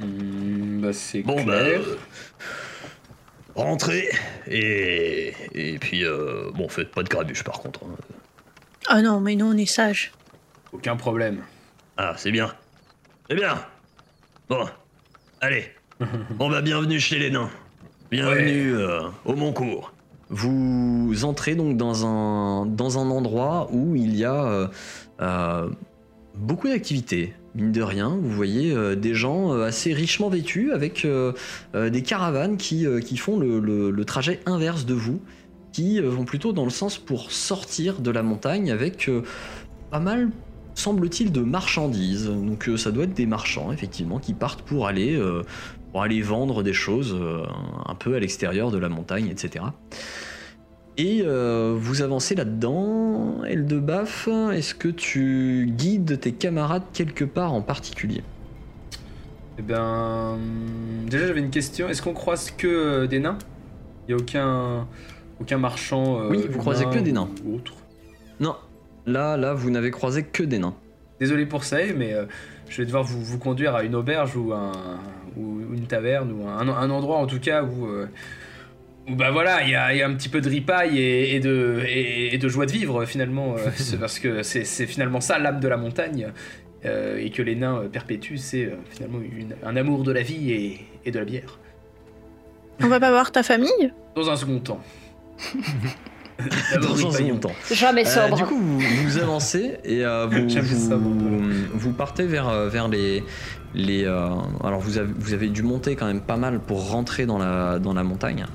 Hmm, 0.00 0.80
bah, 0.80 0.92
c'est 0.92 1.22
Bon, 1.22 1.42
bah. 1.44 1.60
clair. 1.60 1.80
Rentrez, 3.54 4.08
et. 4.46 5.34
Et 5.54 5.78
puis, 5.78 6.04
euh, 6.04 6.50
bon, 6.54 6.68
faites 6.68 6.90
pas 6.90 7.02
de 7.02 7.08
grabuge 7.08 7.44
par 7.44 7.60
contre. 7.60 7.80
hein. 7.84 7.96
Ah 8.88 9.02
non, 9.02 9.20
mais 9.20 9.36
nous, 9.36 9.46
on 9.46 9.56
est 9.56 9.66
sages. 9.66 10.12
Aucun 10.72 10.96
problème. 10.96 11.42
Ah, 11.96 12.14
c'est 12.16 12.32
bien. 12.32 12.52
C'est 13.28 13.36
bien. 13.36 13.64
Bon, 14.48 14.64
allez. 15.40 15.70
Bon 16.30 16.50
bah 16.50 16.62
bienvenue 16.62 16.98
chez 16.98 17.18
les 17.18 17.30
nains. 17.30 17.50
Bienvenue 18.10 18.74
euh, 18.74 19.02
au 19.24 19.34
Montcourt. 19.36 19.92
Vous 20.30 21.24
entrez 21.24 21.54
donc 21.54 21.76
dans 21.76 22.04
un, 22.06 22.66
dans 22.66 22.98
un 22.98 23.08
endroit 23.10 23.68
où 23.70 23.94
il 23.94 24.16
y 24.16 24.24
a 24.24 24.42
euh, 24.44 24.68
euh, 25.20 25.68
beaucoup 26.34 26.68
d'activités. 26.68 27.34
Mine 27.54 27.70
de 27.70 27.82
rien, 27.82 28.08
vous 28.08 28.30
voyez 28.30 28.72
euh, 28.72 28.96
des 28.96 29.14
gens 29.14 29.52
euh, 29.52 29.66
assez 29.66 29.92
richement 29.92 30.30
vêtus 30.30 30.72
avec 30.72 31.04
euh, 31.04 31.32
des 31.74 32.02
caravanes 32.02 32.56
qui, 32.56 32.86
font 33.18 33.38
le, 33.38 34.04
trajet 34.04 34.40
inverse 34.46 34.86
de 34.86 34.94
vous, 34.94 35.20
qui 35.72 36.00
vont 36.00 36.24
plutôt 36.24 36.52
dans 36.52 36.64
le 36.64 36.70
sens 36.70 36.96
pour 36.96 37.30
sortir 37.30 38.00
de 38.00 38.10
la 38.10 38.22
montagne 38.22 38.70
avec 38.70 39.10
pas 39.90 40.00
mal, 40.00 40.30
semble-t-il, 40.74 41.30
de 41.30 41.40
marchandises. 41.40 42.26
Donc 42.26 42.70
ça 42.76 42.90
doit 42.90 43.04
être 43.04 43.14
des 43.14 43.26
marchands, 43.26 43.72
effectivement, 43.72 44.18
qui 44.18 44.34
partent 44.34 44.62
pour 44.62 44.86
aller, 44.86 45.18
vendre 46.22 46.62
des 46.62 46.72
choses 46.72 47.18
un 47.86 47.94
peu 47.94 48.14
à 48.14 48.20
l'extérieur 48.20 48.70
de 48.70 48.78
la 48.78 48.88
montagne, 48.88 49.28
etc. 49.28 49.64
Et 50.98 51.22
euh, 51.24 51.74
vous 51.76 52.02
avancez 52.02 52.34
là-dedans, 52.34 53.42
Eldebaf, 53.44 54.28
est-ce 54.52 54.74
que 54.74 54.88
tu 54.88 55.72
guides 55.74 56.20
tes 56.20 56.32
camarades 56.32 56.82
quelque 56.92 57.24
part 57.24 57.54
en 57.54 57.62
particulier? 57.62 58.22
Eh 59.58 59.62
ben. 59.62 60.38
Déjà, 61.06 61.26
j'avais 61.28 61.40
une 61.40 61.50
question. 61.50 61.88
Est-ce 61.88 62.02
qu'on 62.02 62.12
croise 62.12 62.50
que 62.50 62.66
euh, 62.66 63.06
des 63.06 63.20
nains? 63.20 63.38
Il 64.06 64.14
n'y 64.14 64.20
a 64.20 64.22
aucun. 64.22 64.86
Aucun 65.40 65.58
marchand. 65.58 66.20
euh, 66.20 66.28
Oui, 66.28 66.46
vous 66.48 66.58
croisez 66.58 66.84
que 66.84 66.98
des 66.98 67.12
nains. 67.12 67.28
Ou 67.46 67.56
autre? 67.56 67.72
Non, 68.38 68.54
là, 69.06 69.36
là, 69.36 69.54
vous 69.54 69.70
n'avez 69.70 69.90
croisé 69.90 70.22
que 70.24 70.42
des 70.42 70.58
nains. 70.58 70.74
Désolé 71.20 71.46
pour 71.46 71.64
ça, 71.64 71.78
mais 71.96 72.12
euh, 72.12 72.26
je 72.68 72.76
vais 72.78 72.84
devoir 72.86 73.02
vous, 73.02 73.22
vous 73.22 73.38
conduire 73.38 73.74
à 73.74 73.82
une 73.82 73.94
auberge 73.94 74.36
ou, 74.36 74.52
un, 74.52 74.72
ou 75.36 75.60
une 75.72 75.86
taverne 75.86 76.32
ou 76.32 76.46
un, 76.46 76.68
un 76.68 76.90
endroit 76.90 77.16
en 77.16 77.26
tout 77.26 77.40
cas 77.40 77.62
où. 77.62 77.86
Bah 79.08 79.30
voilà, 79.30 79.62
il 79.64 79.70
y 79.70 79.74
a, 79.74 79.92
il 79.92 79.98
y 79.98 80.02
a 80.02 80.06
un 80.08 80.14
petit 80.14 80.28
peu 80.28 80.40
de 80.40 80.48
ripaille 80.48 80.98
et, 80.98 81.34
et 81.36 81.40
de, 81.40 81.82
et, 81.86 82.34
et 82.34 82.38
de 82.38 82.48
joie 82.48 82.66
de 82.66 82.72
vivre 82.72 83.04
finalement. 83.04 83.56
euh, 83.56 83.68
parce 84.00 84.18
que 84.18 84.42
c'est 84.42 84.64
finalement 84.86 85.20
ça 85.20 85.38
l'âme 85.38 85.60
de 85.60 85.68
la 85.68 85.76
montagne. 85.76 86.32
euh, 86.84 87.16
et 87.18 87.30
que 87.30 87.42
les 87.42 87.54
nains 87.54 87.78
euh, 87.82 87.88
perpétuent, 87.88 88.38
c'est 88.38 88.64
euh, 88.64 88.76
finalement 88.90 89.20
une- 89.20 89.54
un 89.64 89.76
amour 89.76 90.02
de 90.02 90.12
la 90.12 90.22
vie 90.22 90.50
et, 90.52 90.80
et 91.04 91.10
de 91.12 91.18
la 91.18 91.24
bière. 91.24 91.58
On 92.80 92.88
va 92.88 92.98
pas 92.98 93.10
voir 93.10 93.30
ta 93.30 93.42
famille? 93.44 93.92
Dans 94.16 94.28
un 94.30 94.36
second 94.36 94.58
temps. 94.58 94.80
Dans 96.38 96.90
un 96.90 96.94
ripaillons. 96.94 97.10
second 97.12 97.38
temps. 97.38 97.52
Jamais 97.72 98.06
Euh, 98.06 98.10
sobre. 98.10 98.36
du 98.36 98.44
coup, 98.44 98.58
vous, 98.58 98.80
vous 98.80 99.18
avancez 99.18 99.76
et 99.84 100.04
euh, 100.04 100.26
vous, 100.26 100.48
vous, 101.74 101.92
partez 101.92 102.24
vers, 102.26 102.48
euh, 102.48 102.68
vers 102.68 102.88
les. 102.88 103.22
les 103.74 104.04
euh, 104.04 104.28
alors, 104.64 104.80
vous 104.80 104.98
avez, 104.98 105.12
vous 105.18 105.34
avez 105.34 105.48
dû 105.48 105.62
monter 105.62 105.94
quand 105.96 106.06
même 106.06 106.20
pas 106.22 106.36
mal 106.36 106.58
pour 106.60 106.90
rentrer 106.90 107.26
dans 107.26 107.38
la, 107.38 107.78
dans 107.78 107.92
la 107.94 108.02
montagne. 108.02 108.46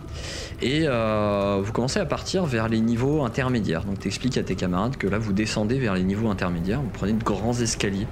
Et 0.59 0.85
euh, 0.85 1.61
vous 1.63 1.71
commencez 1.71 1.99
à 1.99 2.05
partir 2.05 2.45
vers 2.45 2.67
les 2.67 2.79
niveaux 2.79 3.23
intermédiaires. 3.23 3.83
Donc, 3.83 3.99
tu 3.99 4.07
expliques 4.07 4.37
à 4.37 4.43
tes 4.43 4.55
camarades 4.55 4.97
que 4.97 5.05
là, 5.05 5.19
vous 5.19 5.31
descendez 5.31 5.77
vers 5.77 5.93
les 5.93 6.03
niveaux 6.03 6.29
intermédiaires. 6.29 6.81
Vous 6.81 6.89
prenez 6.89 7.13
de 7.13 7.23
grands 7.23 7.53
escaliers 7.53 8.07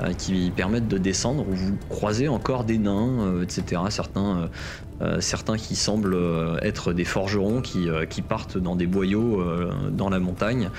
euh, 0.00 0.12
qui 0.12 0.52
permettent 0.54 0.88
de 0.88 0.98
descendre 0.98 1.46
où 1.48 1.54
vous 1.54 1.76
croisez 1.88 2.26
encore 2.26 2.64
des 2.64 2.78
nains, 2.78 3.20
euh, 3.20 3.44
etc. 3.44 3.82
Certains, 5.20 5.56
qui 5.56 5.76
semblent 5.76 6.16
être 6.62 6.92
des 6.92 7.04
forgerons 7.04 7.60
qui, 7.60 7.88
partent 8.26 8.58
dans 8.58 8.74
des 8.74 8.86
boyaux 8.86 9.44
dans 9.90 10.08
la 10.08 10.18
montagne 10.18 10.70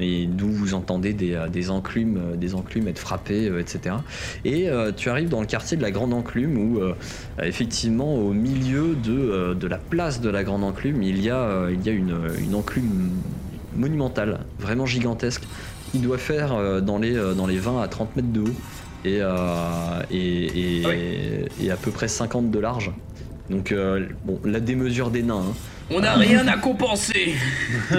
et 0.00 0.26
d'où 0.26 0.48
vous 0.48 0.74
entendez 0.74 1.12
des, 1.12 1.34
euh, 1.34 1.48
des 1.48 1.70
enclumes, 1.70 2.16
euh, 2.18 2.36
des 2.36 2.54
enclumes 2.54 2.88
être 2.88 2.98
frappées, 2.98 3.50
etc. 3.60 3.96
Et 4.44 4.68
euh, 4.68 4.90
tu 4.94 5.08
arrives 5.08 5.28
dans 5.28 5.40
le 5.40 5.46
quartier 5.46 5.76
de 5.76 5.82
la 5.82 5.90
Grande 5.90 6.12
Enclume 6.12 6.58
où, 6.58 6.78
euh, 6.80 6.94
effectivement, 7.42 8.14
au 8.16 8.32
milieu 8.32 8.96
de, 8.96 9.54
de 9.54 9.66
la 9.66 9.78
place 9.78 10.20
de 10.20 10.28
la 10.30 10.42
Grande 10.44 10.64
Enclume, 10.64 11.02
il 11.02 11.20
y 11.22 11.30
a, 11.30 11.68
il 11.70 11.82
y 11.84 11.88
a 11.88 11.92
une, 11.92 12.16
une 12.40 12.54
enclume 12.54 13.10
monumentale, 13.76 14.40
vraiment 14.58 14.86
gigantesque, 14.86 15.42
qui 15.92 15.98
doit 15.98 16.18
faire 16.18 16.82
dans, 16.82 16.98
les, 16.98 17.16
euh, 17.16 17.34
dans 17.34 17.46
les 17.46 17.58
20 17.58 17.80
à 17.80 17.88
30 17.88 18.16
mètres 18.16 18.32
de 18.32 18.40
haut 18.40 18.54
et, 19.04 19.18
euh, 19.20 19.34
et, 20.10 20.80
et, 20.80 20.82
Ah 20.86 21.62
et 21.62 21.70
à 21.70 21.76
peu 21.76 21.90
près 21.90 22.08
50 22.08 22.50
de 22.50 22.58
large. 22.58 22.90
Donc, 23.50 23.74
bon, 24.24 24.40
la 24.44 24.58
démesure 24.58 25.10
des 25.10 25.22
nains. 25.22 25.44
hein. 25.50 25.54
On 25.90 26.00
n'a 26.00 26.14
rien 26.14 26.48
à 26.48 26.56
compenser 26.56 27.34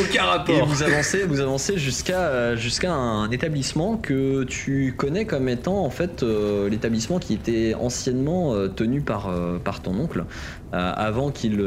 Aucun 0.00 0.14
Et 0.14 0.18
rapport. 0.18 0.66
vous 0.66 0.82
avancez, 0.82 1.24
vous 1.24 1.40
avancez 1.40 1.76
jusqu'à 1.76 2.20
euh, 2.28 2.56
jusqu'à 2.56 2.92
un 2.92 3.30
établissement 3.30 3.96
que 3.96 4.44
tu 4.44 4.94
connais 4.96 5.26
comme 5.26 5.48
étant 5.48 5.84
en 5.84 5.90
fait 5.90 6.22
euh, 6.22 6.68
l'établissement 6.68 7.18
qui 7.18 7.34
était 7.34 7.74
anciennement 7.74 8.54
euh, 8.54 8.68
tenu 8.68 9.02
par 9.02 9.28
euh, 9.28 9.58
par 9.58 9.82
ton 9.82 9.98
oncle 9.98 10.24
avant 10.72 11.30
qu'il 11.30 11.62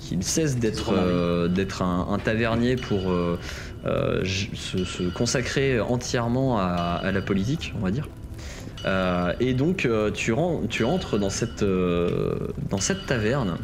qu'il 0.00 0.24
cesse 0.24 0.56
d'être 0.58 1.48
d'être 1.48 1.82
un, 1.82 2.08
un 2.10 2.18
tavernier 2.18 2.74
pour 2.74 3.12
se, 3.84 4.84
se 4.84 5.02
consacrer 5.10 5.78
entièrement 5.78 6.58
à, 6.58 7.00
à 7.00 7.12
la 7.12 7.22
politique, 7.22 7.72
on 7.76 7.84
va 7.84 7.92
dire. 7.92 8.08
Euh, 8.86 9.32
et 9.40 9.54
donc 9.54 9.84
euh, 9.86 10.10
tu, 10.10 10.32
ren- 10.32 10.62
tu 10.68 10.84
entres 10.84 11.18
dans 11.18 11.30
cette, 11.30 11.62
euh, 11.62 12.36
dans 12.70 12.78
cette 12.78 13.06
taverne 13.06 13.58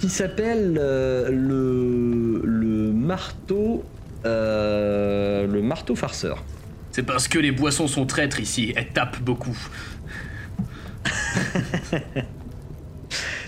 qui 0.00 0.08
s'appelle 0.08 0.74
le, 0.74 2.40
le 2.44 2.92
marteau 2.92 3.84
le 4.24 5.60
marteau 5.60 5.94
farceur. 5.96 6.44
C'est 6.92 7.02
parce 7.02 7.28
que 7.28 7.38
les 7.38 7.50
boissons 7.52 7.88
sont 7.88 8.06
traîtres 8.06 8.40
ici, 8.40 8.72
elles 8.76 8.88
tapent 8.92 9.20
beaucoup. 9.22 9.56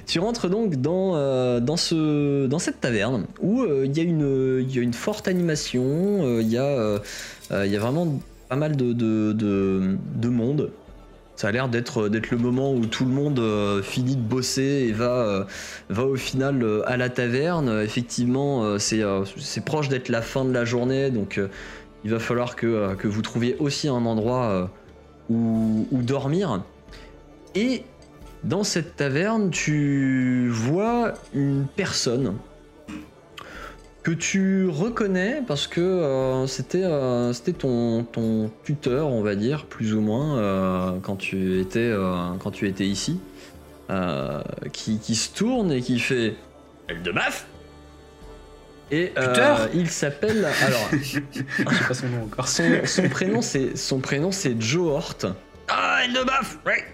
Tu 0.06 0.18
rentres 0.18 0.48
donc 0.48 0.74
dans, 0.76 1.60
dans, 1.60 1.76
ce, 1.76 2.46
dans 2.48 2.58
cette 2.58 2.80
taverne 2.80 3.26
où 3.40 3.64
il 3.84 3.96
y, 3.96 4.00
a 4.00 4.02
une- 4.02 4.58
il 4.60 4.74
y 4.74 4.78
a 4.80 4.82
une 4.82 4.92
forte 4.94 5.28
animation, 5.28 6.40
il 6.40 6.48
y, 6.48 6.58
a, 6.58 6.98
il 7.52 7.70
y 7.70 7.76
a 7.76 7.78
vraiment 7.78 8.18
pas 8.50 8.56
mal 8.56 8.76
de, 8.76 8.92
de, 8.92 9.32
de- 9.32 9.96
de 10.16 10.28
monde. 10.28 10.70
Ça 11.36 11.48
a 11.48 11.52
l'air 11.52 11.68
d'être 11.68 12.08
d'être 12.08 12.30
le 12.32 12.36
moment 12.36 12.74
où 12.74 12.84
tout 12.84 13.04
le 13.06 13.12
monde 13.12 13.38
euh, 13.38 13.80
finit 13.80 14.16
de 14.16 14.20
bosser 14.20 14.86
et 14.88 14.92
va, 14.92 15.10
euh, 15.24 15.44
va 15.88 16.02
au 16.04 16.16
final 16.16 16.62
euh, 16.62 16.82
à 16.86 16.96
la 16.98 17.08
taverne. 17.08 17.80
Effectivement, 17.82 18.64
euh, 18.64 18.78
c'est 18.78 19.02
euh, 19.02 19.22
proche 19.64 19.88
d'être 19.88 20.08
la 20.10 20.20
fin 20.20 20.44
de 20.44 20.52
la 20.52 20.64
journée, 20.64 21.10
donc 21.10 21.38
euh, 21.38 21.46
il 22.04 22.10
va 22.10 22.18
falloir 22.18 22.56
que, 22.56 22.66
euh, 22.66 22.94
que 22.94 23.06
vous 23.08 23.22
trouviez 23.22 23.56
aussi 23.60 23.88
un 23.88 24.04
endroit 24.04 24.44
euh, 24.44 24.66
où 25.30 25.86
dormir. 26.02 26.62
Et 27.54 27.84
dans 28.42 28.64
cette 28.64 28.96
taverne, 28.96 29.50
tu 29.50 30.48
vois 30.50 31.14
une 31.34 31.66
personne 31.76 32.34
que 34.02 34.10
tu 34.12 34.66
reconnais 34.68 35.42
parce 35.46 35.66
que 35.66 35.80
euh, 35.80 36.46
c'était 36.46 36.84
euh, 36.84 37.32
c'était 37.34 37.52
ton, 37.52 38.04
ton 38.04 38.50
tuteur, 38.64 39.08
on 39.08 39.22
va 39.22 39.34
dire, 39.34 39.66
plus 39.66 39.94
ou 39.94 40.00
moins, 40.00 40.38
euh, 40.38 40.92
quand, 41.02 41.16
tu 41.16 41.60
étais, 41.60 41.78
euh, 41.80 42.30
quand 42.38 42.50
tu 42.50 42.66
étais 42.66 42.86
ici, 42.86 43.20
euh, 43.90 44.40
qui, 44.72 44.98
qui 44.98 45.14
se 45.14 45.34
tourne 45.34 45.70
et 45.72 45.80
qui 45.82 45.98
fait 46.00 46.34
Eldebaf 46.88 47.46
Et 48.90 49.12
euh, 49.18 49.26
Tuteur 49.28 49.68
il 49.74 49.90
s'appelle. 49.90 50.48
Alors, 50.64 50.88
Je 50.92 51.20
sais 51.20 51.84
pas 51.86 51.94
son 51.94 52.08
nom 52.08 52.22
encore. 52.24 52.48
son, 52.48 52.64
son 52.86 53.08
prénom 53.08 53.42
c'est 53.42 53.76
son 53.76 53.98
prénom 54.00 54.32
c'est 54.32 54.60
Joe 54.60 54.92
Hort. 54.92 55.34
Ah, 55.68 56.00
Eldebaf 56.04 56.58
Ouais 56.64 56.84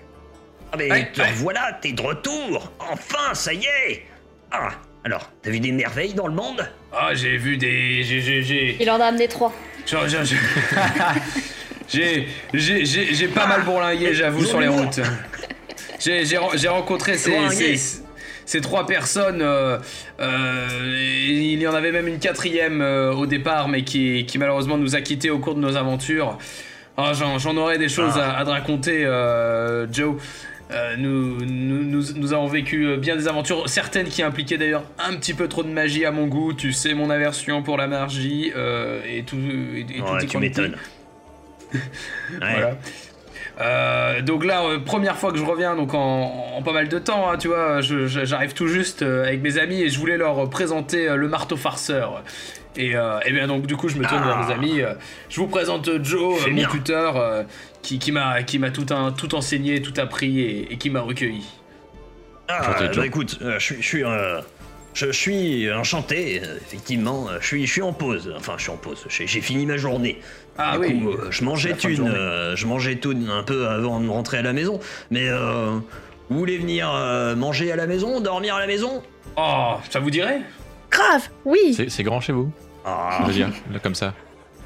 Ah, 0.72 0.76
mais 0.76 0.90
Ouais, 0.90 1.12
te 1.12 1.20
ouais. 1.20 1.30
revoilà, 1.30 1.78
t'es 1.80 1.92
de 1.92 2.02
retour 2.02 2.72
Enfin, 2.80 3.32
ça 3.34 3.52
y 3.54 3.64
est 3.64 4.02
Ah, 4.50 4.70
alors, 5.06 5.30
t'as 5.40 5.50
vu 5.50 5.60
des 5.60 5.70
merveilles 5.70 6.14
dans 6.14 6.26
le 6.26 6.34
monde? 6.34 6.68
Ah, 6.92 7.14
j'ai 7.14 7.36
vu 7.36 7.56
des. 7.56 8.02
J'ai. 8.02 8.20
J'ai. 8.20 8.42
J'ai. 8.42 8.76
Il 8.80 8.90
en 8.90 9.00
a 9.00 9.04
amené 9.04 9.28
trois. 9.28 9.52
J'ai. 9.86 9.96
j'ai- 10.08 10.36
J'ai. 11.88 12.26
J'ai. 12.52 12.84
J'ai 12.84 13.14
j'ai 13.14 13.28
pas 13.28 13.46
mal 13.46 13.62
bourlingué, 13.62 14.12
j'avoue, 14.14 14.44
sur 14.44 14.60
les 14.60 14.66
routes. 14.68 15.00
J'ai 16.00 16.26
j'ai 16.26 16.36
ren- 16.36 16.50
j'ai 16.56 16.68
rencontré 16.68 17.16
ces, 17.16 17.30
Bourlingué. 17.30 17.76
ces, 17.76 18.02
ces 18.44 18.60
trois 18.60 18.84
personnes. 18.86 19.40
euh, 19.42 19.78
euh, 20.20 20.66
il 21.28 21.58
y 21.60 21.66
en 21.68 21.72
avait 21.74 21.90
même 21.92 22.06
une 22.08 22.18
quatrième 22.18 22.82
euh, 22.82 23.12
au 23.14 23.26
départ, 23.26 23.68
mais 23.68 23.82
qui, 23.82 24.26
qui 24.26 24.38
malheureusement 24.38 24.76
nous 24.76 24.94
a 24.96 25.00
quittés 25.00 25.30
au 25.30 25.38
cours 25.38 25.54
de 25.54 25.60
nos 25.60 25.76
aventures. 25.76 26.36
Ah, 26.98 27.12
J'en 27.14 27.38
j'en 27.38 27.56
aurais 27.56 27.78
des 27.78 27.88
choses 27.88 28.14
Ah. 28.16 28.32
à, 28.32 28.40
à 28.40 28.44
te 28.44 28.50
raconter, 28.50 29.04
euh, 29.06 29.86
Joe. 29.90 30.16
Euh, 30.72 30.96
nous, 30.96 31.44
nous, 31.44 31.84
nous, 31.84 32.02
nous 32.16 32.32
avons 32.32 32.48
vécu 32.48 32.86
euh, 32.86 32.96
bien 32.96 33.14
des 33.14 33.28
aventures, 33.28 33.68
certaines 33.68 34.08
qui 34.08 34.22
impliquaient 34.22 34.58
d'ailleurs 34.58 34.82
un 34.98 35.14
petit 35.16 35.32
peu 35.32 35.46
trop 35.46 35.62
de 35.62 35.68
magie 35.68 36.04
à 36.04 36.10
mon 36.10 36.26
goût. 36.26 36.52
Tu 36.52 36.72
sais 36.72 36.94
mon 36.94 37.08
aversion 37.08 37.62
pour 37.62 37.76
la 37.76 37.86
magie 37.86 38.52
euh, 38.56 39.00
et 39.06 39.22
tout. 39.22 39.36
Et, 39.36 40.00
Ouais, 40.00 40.26
tu 40.26 40.38
m'étonnes. 40.38 40.76
Ouais. 41.72 41.80
Voilà. 42.38 42.78
Euh, 43.60 44.20
donc 44.20 44.44
là, 44.44 44.62
euh, 44.64 44.78
première 44.78 45.16
fois 45.16 45.32
que 45.32 45.38
je 45.38 45.44
reviens, 45.44 45.74
donc 45.76 45.94
en, 45.94 46.52
en 46.56 46.62
pas 46.62 46.72
mal 46.72 46.88
de 46.88 46.98
temps, 46.98 47.30
hein, 47.30 47.38
tu 47.38 47.48
vois, 47.48 47.80
je- 47.80 48.06
je- 48.06 48.24
j'arrive 48.26 48.52
tout 48.52 48.68
juste 48.68 49.00
euh, 49.02 49.24
avec 49.24 49.40
mes 49.42 49.56
amis 49.58 49.80
et 49.82 49.88
je 49.88 49.98
voulais 49.98 50.18
leur 50.18 50.48
présenter 50.50 51.08
euh, 51.08 51.16
le 51.16 51.26
marteau 51.28 51.56
farceur. 51.56 52.22
Et, 52.76 52.94
euh, 52.94 53.18
et 53.24 53.32
bien 53.32 53.46
donc 53.46 53.66
du 53.66 53.74
coup, 53.76 53.88
je 53.88 53.96
me 53.96 54.04
tourne 54.06 54.20
Ah. 54.22 54.26
vers 54.26 54.46
mes 54.46 54.52
amis. 54.52 54.80
euh, 54.82 54.92
je 55.30 55.40
vous 55.40 55.46
présente 55.46 55.88
Joe, 56.04 56.46
euh, 56.46 56.50
mon 56.50 56.66
tuteur, 56.66 57.16
euh, 57.16 57.44
qui, 57.80 57.98
qui 57.98 58.12
m'a 58.12 58.42
qui 58.42 58.58
m'a 58.58 58.70
tout, 58.70 58.84
un- 58.90 59.12
tout 59.12 59.34
enseigné, 59.34 59.80
tout 59.80 59.94
appris 59.98 60.40
et, 60.40 60.72
et 60.74 60.76
qui 60.76 60.90
m'a 60.90 61.00
recueilli. 61.00 61.46
Ah, 62.48 62.60
bah 62.94 63.06
écoute, 63.06 63.38
euh, 63.42 63.58
je 63.58 63.74
suis, 63.80 64.04
je 64.96 65.06
suis, 65.06 65.06
je, 65.06 65.06
je 65.06 65.12
suis 65.12 65.72
enchanté, 65.72 66.36
effectivement. 66.66 67.26
Je 67.40 67.46
suis, 67.46 67.66
je 67.66 67.72
suis 67.72 67.82
en 67.82 67.92
pause. 67.92 68.32
Enfin, 68.36 68.54
je 68.56 68.62
suis 68.62 68.70
en 68.72 68.76
pause. 68.76 69.04
J'ai 69.08 69.26
j'ai 69.26 69.40
fini 69.40 69.66
ma 69.66 69.76
journée. 69.76 70.20
Ah 70.58 70.72
Du 70.78 70.78
oui. 70.86 71.00
coup, 71.00 71.10
euh, 71.10 71.28
je 71.30 71.44
mangeais 71.44 71.72
une, 71.84 72.08
euh, 72.08 72.56
je 72.56 72.66
mangeais 72.66 72.98
une 73.04 73.28
un 73.28 73.42
peu 73.42 73.68
avant 73.68 74.00
de 74.00 74.08
rentrer 74.08 74.38
à 74.38 74.42
la 74.42 74.52
maison. 74.52 74.80
Mais 75.10 75.28
euh, 75.28 75.78
vous 76.30 76.38
voulez 76.38 76.58
venir 76.58 76.90
euh, 76.92 77.36
manger 77.36 77.70
à 77.72 77.76
la 77.76 77.86
maison, 77.86 78.20
dormir 78.20 78.54
à 78.56 78.60
la 78.60 78.66
maison? 78.66 79.02
Oh, 79.36 79.74
ça 79.90 80.00
vous 80.00 80.10
dirait? 80.10 80.40
Grave, 80.90 81.28
oui. 81.44 81.74
C'est 81.76 81.90
c'est 81.90 82.02
grand 82.02 82.20
chez 82.20 82.32
vous? 82.32 82.50
Ah, 82.84 83.18
Je 83.20 83.26
veux 83.26 83.32
dire, 83.32 83.50
là, 83.72 83.78
comme 83.80 83.94
ça. 83.94 84.14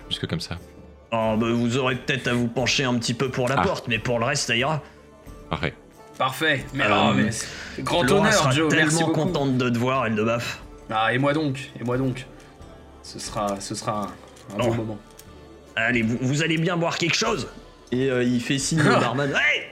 Jusque 0.09 0.27
comme 0.27 0.41
ça. 0.41 0.59
ah, 1.13 1.35
bah, 1.39 1.47
vous 1.51 1.77
aurez 1.79 1.97
peut-être 1.97 2.29
à 2.29 2.35
vous 2.35 2.47
pencher 2.49 2.85
un 2.85 2.95
petit 2.99 3.15
peu 3.15 3.31
pour 3.31 3.49
la 3.49 3.57
Ah. 3.59 3.63
porte, 3.63 3.89
mais 3.89 3.99
pour 3.99 4.19
le 4.19 4.27
reste, 4.27 4.47
ça 4.47 4.55
ira. 4.57 4.81
Parfait. 5.49 5.75
Parfait. 6.21 6.67
Mais, 6.75 6.85
oh, 6.87 7.13
mais 7.17 7.31
c'est 7.33 7.83
grand 7.83 8.03
Laura 8.03 8.21
honneur, 8.21 8.35
sera 8.35 8.51
Joe. 8.51 8.71
Merci 8.71 8.97
tellement 8.99 9.07
beaucoup. 9.07 9.21
contente 9.23 9.57
de 9.57 9.71
te 9.71 9.79
voir, 9.79 10.05
elle 10.05 10.15
de 10.15 10.23
baffe. 10.23 10.61
Ah, 10.91 11.15
et 11.15 11.19
moi 11.19 11.33
donc, 11.33 11.71
et 11.81 11.83
moi 11.83 11.97
donc. 11.97 12.27
Ce 13.03 13.19
sera, 13.19 13.59
ce 13.59 13.75
sera 13.75 14.11
un, 14.53 14.61
un 14.61 14.67
bon 14.67 14.75
moment. 14.75 14.99
Allez, 15.77 16.03
vous, 16.03 16.19
vous 16.21 16.43
allez 16.43 16.59
bien 16.59 16.77
boire 16.77 16.99
quelque 16.99 17.17
chose 17.17 17.49
Et 17.91 18.11
euh, 18.11 18.23
il 18.23 18.43
fait 18.43 18.59
signe 18.59 18.83
Ah. 18.85 18.99
au 18.99 19.01
barman. 19.01 19.31
Hey 19.31 19.63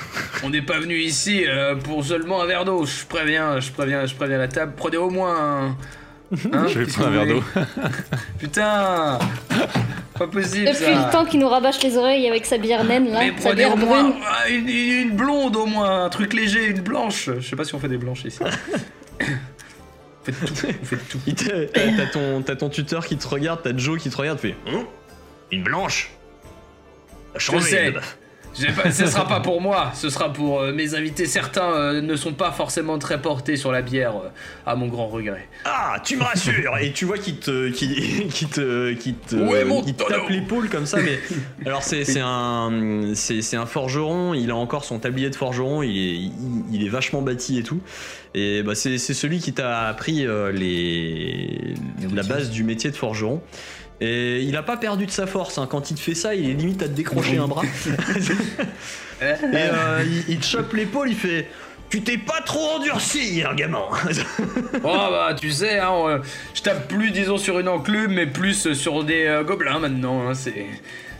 On 0.42 0.50
n'est 0.50 0.60
pas 0.60 0.80
venu 0.80 0.96
ici 0.98 1.44
euh, 1.46 1.76
pour 1.76 2.04
seulement 2.04 2.42
un 2.42 2.46
verre 2.46 2.64
d'eau. 2.64 2.84
Je 2.84 3.06
préviens, 3.06 3.60
je 3.60 3.70
préviens, 3.70 4.06
je 4.06 4.16
préviens 4.16 4.38
la 4.38 4.48
table. 4.48 4.72
Prenez 4.76 4.96
au 4.96 5.08
moins 5.08 5.36
un. 5.36 5.76
Hein, 6.52 6.66
Je 6.68 6.80
vais 6.80 6.86
prendre 6.86 7.08
un 7.08 7.10
verre 7.12 7.26
d'eau. 7.26 7.44
Putain 8.40 9.20
Pas 10.18 10.26
possible 10.26 10.66
Depuis 10.66 10.84
ça. 10.84 11.06
le 11.06 11.12
temps 11.12 11.24
qu'il 11.24 11.40
nous 11.40 11.48
rabâche 11.48 11.82
les 11.82 11.96
oreilles 11.96 12.28
avec 12.28 12.44
sa 12.46 12.58
bière 12.58 12.84
naine 12.84 13.10
là, 13.10 13.20
Mais 13.20 13.40
sa 13.40 13.54
bière 13.54 13.74
au 13.74 13.76
moins 13.76 14.14
une, 14.48 15.10
blonde 15.12 15.56
au 15.56 15.66
moins, 15.66 16.04
un 16.06 16.08
truc 16.08 16.32
léger, 16.34 16.66
une 16.66 16.80
blanche. 16.80 17.30
Je 17.38 17.46
sais 17.48 17.56
pas 17.56 17.64
si 17.64 17.74
on 17.74 17.78
fait 17.78 17.88
des 17.88 17.98
blanches 17.98 18.24
ici. 18.24 18.40
Faites 20.24 20.40
tout, 20.40 20.54
vous 20.80 20.84
faites 20.86 21.08
tout. 21.08 21.18
Il 21.26 21.34
te- 21.34 22.42
T'as 22.42 22.56
ton, 22.56 22.68
tuteur 22.68 23.06
qui 23.06 23.16
te 23.16 23.26
regarde, 23.26 23.60
t'as 23.62 23.74
Joe 23.76 23.98
qui 24.00 24.10
te 24.10 24.16
regarde, 24.16 24.38
fait. 24.38 24.56
Hum 24.66 24.84
Une 25.50 25.62
blanche? 25.62 26.10
Je 27.36 27.58
sais. 27.60 27.94
Pas- 28.76 28.90
ce 28.90 29.06
sera 29.06 29.26
pas 29.26 29.40
pour 29.40 29.60
moi, 29.60 29.92
ce 29.94 30.10
sera 30.10 30.32
pour 30.32 30.60
euh, 30.60 30.72
mes 30.72 30.94
invités. 30.94 31.26
Certains 31.26 31.70
euh, 31.72 32.00
ne 32.00 32.16
sont 32.16 32.32
pas 32.32 32.50
forcément 32.52 32.98
très 32.98 33.20
portés 33.20 33.56
sur 33.56 33.72
la 33.72 33.82
bière, 33.82 34.16
euh, 34.16 34.28
à 34.66 34.74
mon 34.76 34.86
grand 34.88 35.06
regret. 35.06 35.48
Ah, 35.64 35.96
tu 36.04 36.16
me 36.16 36.22
rassures 36.22 36.76
Et 36.78 36.92
tu 36.92 37.04
vois 37.04 37.18
qu'il 37.18 37.36
te, 37.38 37.68
qui, 37.70 38.28
qui 38.30 38.46
te, 38.46 38.92
qui 38.92 39.14
te, 39.14 39.92
tape 39.92 40.28
l'épaule 40.28 40.68
comme 40.68 40.86
ça, 40.86 40.98
mais 41.00 41.18
alors 41.66 41.82
c'est 41.82 42.04
c'est 42.04 42.22
un, 42.22 43.12
c'est 43.14 43.42
c'est 43.42 43.56
un 43.56 43.66
forgeron. 43.66 44.34
Il 44.34 44.50
a 44.50 44.56
encore 44.56 44.84
son 44.84 44.98
tablier 44.98 45.30
de 45.30 45.36
forgeron. 45.36 45.82
Il 45.82 45.96
est, 45.96 46.16
il, 46.16 46.30
il 46.72 46.86
est 46.86 46.90
vachement 46.90 47.22
bâti 47.22 47.58
et 47.58 47.62
tout. 47.62 47.80
Et 48.34 48.62
bah 48.62 48.74
c'est 48.74 48.98
c'est 48.98 49.14
celui 49.14 49.38
qui 49.38 49.52
t'a 49.52 49.86
appris 49.88 50.26
euh, 50.26 50.52
les, 50.52 51.74
la 52.14 52.22
base 52.22 52.50
du 52.50 52.62
métier 52.64 52.90
de 52.90 52.96
forgeron. 52.96 53.40
Et 54.00 54.42
il 54.42 54.56
a 54.56 54.62
pas 54.62 54.76
perdu 54.76 55.06
de 55.06 55.10
sa 55.10 55.26
force. 55.26 55.58
hein. 55.58 55.66
Quand 55.68 55.90
il 55.90 55.94
te 55.96 56.00
fait 56.00 56.14
ça, 56.14 56.34
il 56.34 56.48
est 56.50 56.54
limite 56.54 56.82
à 56.82 56.86
te 56.86 56.92
décrocher 56.92 57.38
un 57.38 57.48
bras. 57.48 57.62
Et 59.20 59.24
euh, 59.54 60.04
il, 60.06 60.24
il 60.34 60.38
te 60.38 60.44
chope 60.46 60.72
l'épaule. 60.72 61.08
Il 61.10 61.16
fait. 61.16 61.48
Tu 61.90 62.02
t'es 62.02 62.18
pas 62.18 62.42
trop 62.42 62.76
endurci, 62.76 63.42
hein, 63.44 63.54
gamin 63.54 63.80
Oh 64.84 65.06
bah 65.10 65.34
tu 65.40 65.50
sais, 65.50 65.78
hein, 65.78 65.90
euh, 66.06 66.18
je 66.54 66.60
tape 66.60 66.86
plus 66.86 67.10
disons 67.12 67.38
sur 67.38 67.58
une 67.58 67.68
enclume, 67.68 68.12
mais 68.12 68.26
plus 68.26 68.74
sur 68.74 69.04
des 69.04 69.24
euh, 69.24 69.42
gobelins 69.42 69.78
maintenant. 69.78 70.28
hein, 70.28 70.34
c'est 70.34 70.66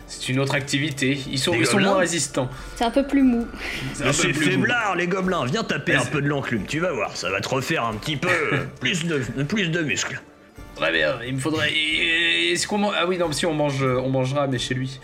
c'est 0.07 0.29
une 0.29 0.39
autre 0.41 0.55
activité. 0.55 1.18
Ils 1.31 1.39
sont, 1.39 1.55
ils 1.55 1.66
sont 1.66 1.81
moins 1.81 1.97
résistants. 1.97 2.51
C'est 2.76 2.85
un 2.85 2.91
peu 2.91 3.07
plus 3.07 3.22
mou. 3.22 3.47
C'est 4.12 4.33
faiblard, 4.35 4.95
les 4.97 5.07
gobelins 5.07 5.45
Viens 5.47 5.64
taper 5.64 5.95
un 5.97 6.05
peu 6.05 6.20
de 6.20 6.29
l'enclume, 6.29 6.64
tu 6.66 6.81
vas 6.81 6.93
voir, 6.93 7.16
ça 7.16 7.31
va 7.31 7.41
te 7.41 7.49
refaire 7.49 7.85
un 7.85 7.95
petit 7.95 8.16
peu 8.18 8.29
euh, 8.29 8.64
plus 8.81 9.07
de, 9.07 9.18
plus 9.45 9.68
de 9.70 9.81
muscles. 9.81 10.20
Très 10.79 10.93
bien. 10.93 11.18
Il 11.26 11.35
me 11.35 11.41
faudrait. 11.41 11.72
Est-ce 11.72 12.66
qu'on 12.66 12.79
man- 12.79 12.93
Ah 12.97 13.07
oui 13.07 13.18
non, 13.18 13.31
si 13.33 13.47
on 13.47 13.55
mange, 13.55 13.83
euh, 13.83 14.01
on 14.01 14.09
mangera, 14.11 14.47
mais 14.47 14.59
chez 14.59 14.74
lui. 14.74 14.99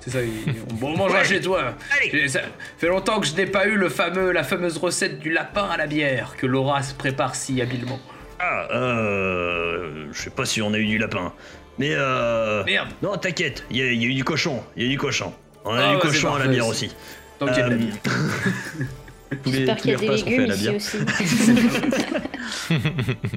C'est 0.00 0.10
ça. 0.10 0.18
il- 0.22 0.54
On, 0.82 0.86
on 0.86 0.96
mangera 0.96 1.18
Ouais. 1.20 1.24
chez 1.24 1.40
toi. 1.40 1.74
Allez. 2.00 2.28
Ça 2.28 2.40
fait 2.78 2.88
longtemps 2.88 3.20
que 3.20 3.26
je 3.26 3.34
n'ai 3.34 3.46
pas 3.46 3.66
eu 3.66 3.76
le 3.76 3.88
fameux, 3.88 4.32
la 4.32 4.44
fameuse 4.44 4.76
recette 4.78 5.18
du 5.18 5.30
lapin 5.32 5.64
à 5.68 5.76
la 5.76 5.86
bière 5.86 6.34
que 6.36 6.46
Laura 6.46 6.82
se 6.82 6.94
prépare 6.94 7.34
si 7.34 7.60
habilement. 7.62 7.98
Ah, 8.38 8.68
euh... 8.72 10.06
Je 10.12 10.20
sais 10.22 10.30
pas 10.30 10.44
si 10.44 10.60
on 10.62 10.72
a 10.74 10.78
eu 10.78 10.86
du 10.86 10.98
lapin. 10.98 11.32
Mais 11.78 11.90
euh... 11.92 12.62
Merde. 12.64 12.88
Non, 13.02 13.16
t'inquiète, 13.16 13.64
il 13.70 13.76
y, 13.78 13.82
a 13.82 13.86
il 13.92 14.02
y 14.02 14.06
a 14.06 14.08
eu 14.08 14.14
du 14.14 14.24
cochon, 14.24 14.62
il 14.76 14.82
y 14.82 14.86
a 14.86 14.88
eu 14.88 14.92
du 14.92 14.98
cochon. 14.98 15.32
On 15.64 15.74
a 15.74 15.78
Ah, 15.82 15.88
du 15.90 15.94
ouais, 15.96 16.00
cochon 16.02 16.34
à 16.34 16.38
la 16.38 16.46
bière 16.46 16.66
aussi. 16.66 16.94
Donc 17.40 17.50
il 17.52 17.58
y 17.58 17.62
a 17.62 17.68
de 17.68 17.70
la 17.70 17.74
Euh, 17.74 17.78
bière. 17.78 17.94
Tous 19.42 19.50
les, 19.50 19.56
J'espère 19.66 19.76
tous 19.76 19.82
qu'il 19.82 19.90
y 19.90 19.96
les 19.96 19.96
a 19.96 19.98
des 19.98 20.06
repas 20.06 20.18
sont 20.18 20.30
faits 20.30 20.38
à 20.38 20.46
la 20.46 20.54
ici 20.54 20.62
bière. 20.62 20.76
aussi. 20.76 20.98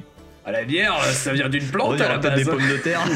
À 0.50 0.52
la 0.52 0.64
bière, 0.64 1.00
ça 1.04 1.32
vient 1.32 1.48
d'une 1.48 1.64
plante 1.64 2.00
à 2.00 2.08
la 2.08 2.18
base. 2.18 2.36
des 2.36 2.44
pommes 2.44 2.68
de 2.68 2.76
terre. 2.78 3.04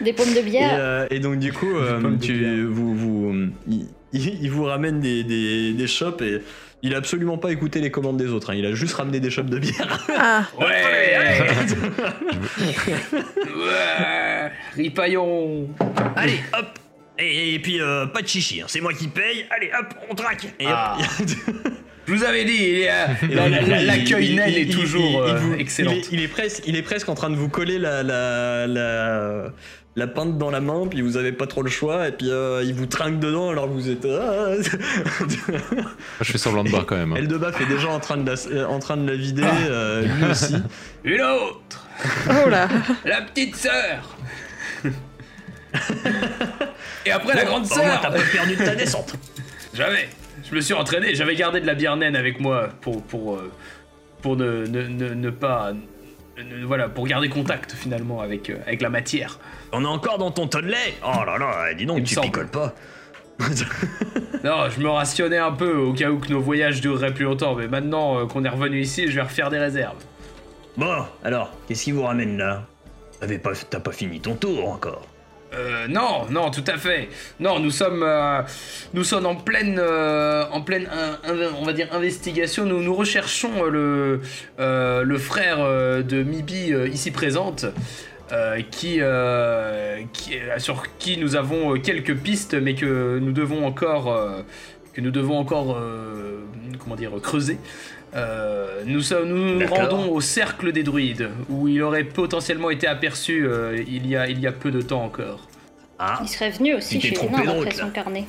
Des 0.00 0.12
pommes 0.12 0.32
de 0.32 0.38
Et, 0.38 0.42
bière. 0.42 0.76
euh, 0.78 1.06
et 1.10 1.18
donc 1.18 1.40
du 1.40 1.52
coup, 1.52 1.76
euh, 1.76 2.00
tu, 2.20 2.64
vous, 2.66 2.94
vous, 2.94 3.34
il, 3.68 3.86
il- 4.12 4.48
vous 4.50 4.62
ramène 4.62 5.00
des, 5.00 5.24
des, 5.24 5.72
des 5.72 5.86
chopes 5.88 6.22
et 6.22 6.40
il 6.84 6.94
a 6.94 6.98
absolument 6.98 7.36
pas 7.36 7.50
écouté 7.50 7.80
les 7.80 7.90
commandes 7.90 8.16
des 8.16 8.28
autres. 8.28 8.50
hein. 8.50 8.54
Il 8.56 8.64
a 8.64 8.74
juste 8.74 8.94
ramené 8.94 9.18
des 9.18 9.30
chopes 9.30 9.50
de 9.50 9.58
bière. 9.58 10.06
Ah, 10.16 10.44
Ouais. 10.60 10.64
ouais. 13.44 14.52
Ripaillon. 14.76 15.66
Allez, 16.14 16.38
hop 16.56 16.78
et, 17.18 17.54
et 17.54 17.58
puis, 17.58 17.80
euh, 17.80 18.06
pas 18.06 18.22
de 18.22 18.28
chichi, 18.28 18.60
hein, 18.60 18.66
c'est 18.68 18.80
moi 18.80 18.92
qui 18.92 19.08
paye. 19.08 19.44
Allez, 19.50 19.70
hop, 19.78 19.94
on 20.10 20.14
traque. 20.14 20.44
Et 20.60 20.66
hop. 20.66 20.72
Ah. 20.74 20.96
Je 22.06 22.14
vous 22.14 22.24
avais 22.24 22.46
dit, 22.46 22.84
euh, 22.86 23.06
l'accueil 23.84 24.32
il- 24.32 24.58
est 24.58 24.72
toujours 24.72 25.02
il- 25.04 25.10
il 25.12 25.34
euh, 25.34 25.38
vous- 25.40 25.54
excellent. 25.56 25.90
Il 25.92 25.98
est, 25.98 26.08
il 26.12 26.22
est 26.22 26.28
presque, 26.28 26.62
il 26.66 26.74
est 26.76 26.82
presque 26.82 27.06
en 27.10 27.14
train 27.14 27.28
de 27.28 27.36
vous 27.36 27.50
coller 27.50 27.78
la, 27.78 28.02
la, 28.02 28.66
la, 28.66 29.44
la 29.94 30.06
pinte 30.06 30.38
dans 30.38 30.50
la 30.50 30.60
main, 30.62 30.86
puis 30.88 31.02
vous 31.02 31.18
avez 31.18 31.32
pas 31.32 31.46
trop 31.46 31.60
le 31.62 31.68
choix, 31.68 32.08
et 32.08 32.12
puis 32.12 32.30
euh, 32.30 32.62
il 32.64 32.72
vous 32.72 32.86
trinque 32.86 33.20
dedans 33.20 33.50
alors 33.50 33.66
que 33.66 33.72
vous 33.72 33.90
êtes. 33.90 34.06
ah. 34.06 34.52
Je 36.20 36.32
fais 36.32 36.38
semblant 36.38 36.64
de 36.64 36.70
boire 36.70 36.86
quand 36.86 36.96
même. 36.96 37.12
hein. 37.12 37.16
Eldebaf 37.16 37.60
est 37.60 37.66
déjà 37.66 37.88
en 37.88 38.00
train 38.00 38.16
de 38.16 38.30
la, 38.30 38.68
en 38.70 38.78
train 38.78 38.96
de 38.96 39.10
la 39.10 39.16
vider, 39.16 39.42
euh, 39.44 40.02
lui 40.06 40.30
aussi. 40.30 40.54
Une 41.04 41.20
autre, 41.20 41.86
oh 42.30 42.48
là. 42.48 42.68
la 43.04 43.22
petite 43.22 43.54
sœur. 43.56 44.16
Et 47.06 47.10
après 47.10 47.34
la 47.34 47.44
grande 47.44 47.66
sœur. 47.66 48.00
t'as 48.00 48.10
pas 48.10 48.18
perdu 48.32 48.56
de 48.56 48.64
ta 48.64 48.74
descente. 48.74 49.14
J'avais. 49.74 50.08
Je 50.48 50.54
me 50.54 50.60
suis 50.60 50.74
entraîné, 50.74 51.14
j'avais 51.14 51.34
gardé 51.34 51.60
de 51.60 51.66
la 51.66 51.74
bière 51.74 51.96
naine 51.96 52.16
avec 52.16 52.40
moi 52.40 52.68
pour, 52.80 53.02
pour, 53.02 53.34
euh, 53.36 53.50
pour 54.22 54.36
ne, 54.36 54.66
ne, 54.66 54.82
ne, 54.82 55.08
ne 55.14 55.30
pas. 55.30 55.72
ne- 56.38 56.64
voilà, 56.64 56.88
pour 56.88 57.06
garder 57.06 57.28
contact 57.28 57.72
finalement 57.72 58.20
avec, 58.20 58.48
euh, 58.50 58.56
avec 58.66 58.80
la 58.80 58.88
matière. 58.88 59.38
On 59.72 59.82
est 59.84 59.88
encore 59.88 60.16
dans 60.18 60.30
ton 60.30 60.46
tonne 60.46 60.66
de 60.66 60.70
lait 60.70 60.94
Oh 61.04 61.24
là 61.26 61.36
là, 61.38 61.74
dis 61.74 61.84
donc, 61.86 61.98
Il 61.98 62.04
tu 62.04 62.14
semble. 62.14 62.26
picoles 62.28 62.48
pas. 62.48 62.74
Non, 64.44 64.68
je 64.70 64.80
me 64.80 64.88
rationnais 64.88 65.38
un 65.38 65.50
peu 65.52 65.76
au 65.76 65.92
cas 65.92 66.10
où 66.10 66.18
que 66.18 66.28
nos 66.28 66.40
voyages 66.40 66.80
dureraient 66.80 67.12
plus 67.12 67.24
longtemps, 67.24 67.54
mais 67.56 67.66
maintenant 67.66 68.20
euh, 68.20 68.26
qu'on 68.26 68.44
est 68.44 68.48
revenu 68.48 68.80
ici, 68.80 69.08
je 69.08 69.16
vais 69.16 69.22
refaire 69.22 69.50
des 69.50 69.58
réserves. 69.58 69.96
Bon, 70.76 71.04
alors, 71.24 71.50
qu'est-ce 71.66 71.84
qui 71.84 71.92
vous 71.92 72.04
ramène 72.04 72.38
là? 72.38 72.62
Pas, 73.42 73.50
T'as 73.68 73.80
pas 73.80 73.90
fini 73.92 74.20
ton 74.20 74.34
tour 74.36 74.68
encore. 74.70 75.06
Euh, 75.54 75.88
non, 75.88 76.26
non, 76.30 76.50
tout 76.50 76.64
à 76.66 76.76
fait. 76.76 77.08
Non, 77.40 77.58
nous 77.58 77.70
sommes, 77.70 78.02
euh, 78.02 78.42
nous 78.92 79.02
sommes 79.04 79.24
en 79.26 79.34
pleine, 79.34 79.78
euh, 79.80 80.44
en 80.52 80.60
pleine, 80.60 80.86
in- 80.92 81.30
in- 81.30 81.52
on 81.58 81.64
va 81.64 81.72
dire 81.72 81.88
investigation. 81.92 82.66
Nous, 82.66 82.94
recherchons 82.94 83.64
le, 83.64 84.20
frère 85.18 85.58
de 85.58 86.22
Mibi 86.22 86.72
ici 86.92 87.10
présente, 87.10 87.64
qui, 88.70 89.00
sur 90.58 90.82
qui 90.98 91.16
nous 91.16 91.34
avons 91.36 91.78
quelques 91.80 92.14
pistes, 92.16 92.54
mais 92.54 92.74
que 92.74 93.18
nous 93.18 93.32
devons 93.32 93.64
encore, 93.66 94.14
que 94.92 95.00
nous 95.00 95.10
devons 95.10 95.38
encore, 95.38 95.80
comment 96.78 96.96
dire, 96.96 97.12
creuser. 97.22 97.58
Euh, 98.14 98.82
nous 98.86 99.02
sommes, 99.02 99.58
nous 99.58 99.66
rendons 99.66 100.10
au 100.10 100.20
cercle 100.20 100.72
des 100.72 100.82
druides, 100.82 101.28
où 101.48 101.68
il 101.68 101.82
aurait 101.82 102.04
potentiellement 102.04 102.70
été 102.70 102.86
aperçu 102.86 103.46
euh, 103.46 103.82
il, 103.86 104.06
y 104.06 104.16
a, 104.16 104.28
il 104.28 104.40
y 104.40 104.46
a 104.46 104.52
peu 104.52 104.70
de 104.70 104.80
temps 104.80 105.04
encore. 105.04 105.46
Ah, 105.98 106.20
Il 106.22 106.28
serait 106.28 106.50
venu 106.50 106.74
aussi 106.74 107.00
chez 107.00 107.10
les 107.10 107.14
trompé 107.16 107.36
nains 107.36 107.44
de 107.44 107.50
route, 107.50 107.64
d'après 107.64 107.78
là. 107.78 107.84
son 107.84 107.90
carnet. 107.90 108.24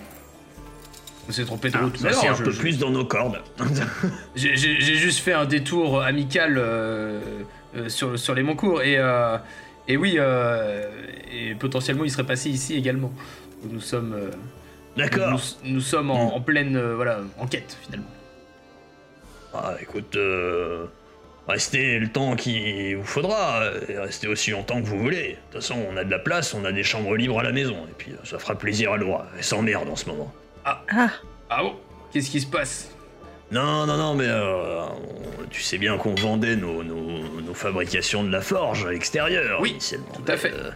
On 1.27 1.32
s'est 1.32 1.45
trompé 1.45 1.69
de 1.69 1.77
ah, 1.77 1.84
route. 1.84 2.01
Mais 2.01 2.11
c'est 2.13 2.27
un 2.27 2.34
je- 2.34 2.43
peu 2.43 2.51
je- 2.51 2.59
plus 2.59 2.77
dans 2.80 2.89
nos 2.89 3.05
cordes. 3.05 3.39
J'ai 4.36 4.55
juste 4.57 5.19
fait 5.19 5.34
un 5.34 5.45
détour 5.45 6.01
amical 6.01 6.55
euh, 6.57 7.21
euh, 7.77 7.88
sur, 7.89 8.17
sur 8.17 8.34
les 8.34 8.41
Moncours 8.43 8.82
et, 8.82 8.97
euh, 8.97 9.38
et 9.88 9.95
oui, 9.95 10.15
euh, 10.17 10.89
et 11.32 11.53
potentiellement 11.55 12.03
il 12.03 12.11
serait 12.11 12.25
passé 12.25 12.49
ici 12.49 12.75
également. 12.75 13.11
nous 13.69 13.80
sommes, 13.80 14.13
euh, 14.13 14.32
D'accord. 14.97 15.39
nous, 15.63 15.71
nous 15.73 15.82
sommes 15.82 16.09
en, 16.11 16.36
en 16.36 16.41
pleine 16.41 16.75
euh, 16.75 16.95
voilà, 16.95 17.19
enquête 17.38 17.77
finalement. 17.84 18.07
Ah, 19.53 19.75
écoute, 19.81 20.15
euh, 20.15 20.85
restez 21.47 21.97
le 21.99 22.07
temps 22.09 22.35
qu'il 22.35 22.97
vous 22.97 23.03
faudra, 23.05 23.61
euh, 23.61 23.79
et 23.89 23.97
restez 23.97 24.27
aussi 24.27 24.51
longtemps 24.51 24.81
que 24.81 24.85
vous 24.87 24.99
voulez. 24.99 25.29
De 25.29 25.35
toute 25.53 25.61
façon, 25.61 25.77
on 25.91 25.97
a 25.97 26.03
de 26.03 26.11
la 26.11 26.19
place, 26.19 26.53
on 26.53 26.65
a 26.65 26.71
des 26.71 26.83
chambres 26.83 27.15
libres 27.15 27.39
à 27.39 27.43
la 27.43 27.51
maison, 27.51 27.75
et 27.89 27.93
puis 27.97 28.11
euh, 28.11 28.15
ça 28.25 28.37
fera 28.39 28.55
plaisir 28.55 28.91
à 28.93 28.97
Laura. 28.97 29.25
Elle 29.37 29.43
s'emmerde 29.43 29.89
en 29.89 29.95
ce 29.95 30.05
moment. 30.05 30.31
Ah, 30.65 30.83
Ah 31.49 31.63
bon? 31.63 31.73
Qu'est-ce 32.13 32.29
qui 32.29 32.41
se 32.41 32.47
passe? 32.47 32.89
Non, 33.51 33.87
non, 33.87 33.97
non, 33.97 34.13
mais 34.13 34.27
euh, 34.27 34.81
on- 34.83 35.47
tu 35.49 35.63
sais 35.63 35.79
bien 35.79 35.97
qu'on 35.97 36.13
vendait 36.13 36.55
nos, 36.55 36.83
nos- 36.83 37.41
nos 37.41 37.53
fabrications 37.55 38.23
de 38.23 38.31
la 38.31 38.41
forge 38.41 38.85
à 38.85 38.91
l'extérieur 38.91 39.59
Oui, 39.61 39.71
initialement. 39.71 40.05
tout 40.13 40.31
à 40.31 40.37
fait. 40.37 40.53
Euh, 40.53 40.69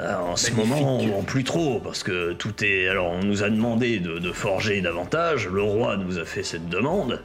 euh, 0.00 0.16
en 0.16 0.34
ce 0.34 0.50
moment, 0.50 0.98
on 0.98 1.06
vend 1.06 1.22
plus 1.22 1.44
trop 1.44 1.78
parce 1.78 2.02
que 2.02 2.32
tout 2.32 2.64
est. 2.64 2.88
Alors, 2.88 3.06
on 3.12 3.22
nous 3.22 3.44
a 3.44 3.48
demandé 3.50 4.00
de, 4.00 4.18
de 4.18 4.32
forger 4.32 4.80
davantage. 4.80 5.46
Le 5.48 5.62
roi 5.62 5.96
nous 5.96 6.18
a 6.18 6.24
fait 6.24 6.42
cette 6.42 6.68
demande 6.68 7.22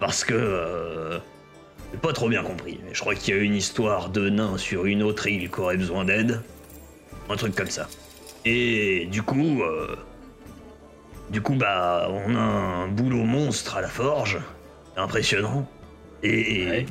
parce 0.00 0.24
que. 0.24 0.34
euh, 0.34 1.18
j'ai 1.92 1.98
pas 1.98 2.12
trop 2.12 2.28
bien 2.28 2.42
compris, 2.42 2.78
mais 2.84 2.92
je 2.92 3.00
crois 3.00 3.14
qu'il 3.14 3.34
y 3.34 3.38
a 3.38 3.40
une 3.40 3.54
histoire 3.54 4.10
de 4.10 4.28
nains 4.28 4.58
sur 4.58 4.84
une 4.84 5.02
autre 5.02 5.26
île 5.26 5.50
qui 5.50 5.60
aurait 5.60 5.78
besoin 5.78 6.04
d'aide. 6.04 6.42
Un 7.30 7.36
truc 7.36 7.54
comme 7.54 7.70
ça. 7.70 7.88
Et 8.44 9.06
du 9.10 9.22
coup. 9.22 9.62
euh, 9.62 9.96
du 11.30 11.40
coup, 11.42 11.54
bah, 11.56 12.08
on 12.10 12.34
a 12.34 12.40
un 12.40 12.88
boulot 12.88 13.24
monstre 13.24 13.76
à 13.76 13.80
la 13.82 13.88
forge. 13.88 14.38
Impressionnant. 14.96 15.66
Et. 16.22 16.66
Ouais. 16.68 16.86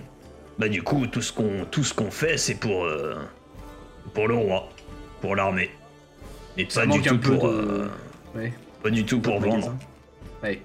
Bah, 0.60 0.68
du 0.70 0.82
coup, 0.82 1.06
tout 1.06 1.22
ce 1.22 1.32
qu'on 1.32 1.66
tout 1.70 1.84
ce 1.84 1.94
qu'on 1.94 2.10
fait, 2.12 2.38
c'est 2.38 2.56
pour. 2.56 2.86
euh, 2.86 3.16
pour 4.16 4.28
le 4.28 4.36
roi. 4.36 4.70
Pour 5.22 5.36
l'armée. 5.36 5.70
Et 6.58 6.66
Ça 6.70 6.82
pas 6.82 6.88
du 6.88 7.02
tout 7.02 7.18
pour. 7.20 7.50
de- 7.50 7.54
euh, 7.56 7.88
Ouais. 8.36 8.52
pas 8.84 8.90
du 8.90 9.06
tout 9.06 9.20
pour 9.20 9.40
vendre. 9.40 9.76
Ouais. 10.44 10.60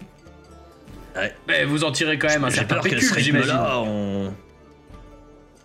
Ouais. 1.17 1.35
Mais 1.49 1.65
vous 1.65 1.85
en 1.85 1.93
tirez 1.93 2.19
quand 2.19 2.29
même 2.29 2.45
un 2.45 2.49
J'ai 2.51 2.57
certain 2.57 2.75
peur 2.77 2.85
pécule, 2.85 3.03
ce 3.03 3.19
j'imagine. 3.21 3.51
rythme-là, 3.51 3.79
on. 3.81 4.35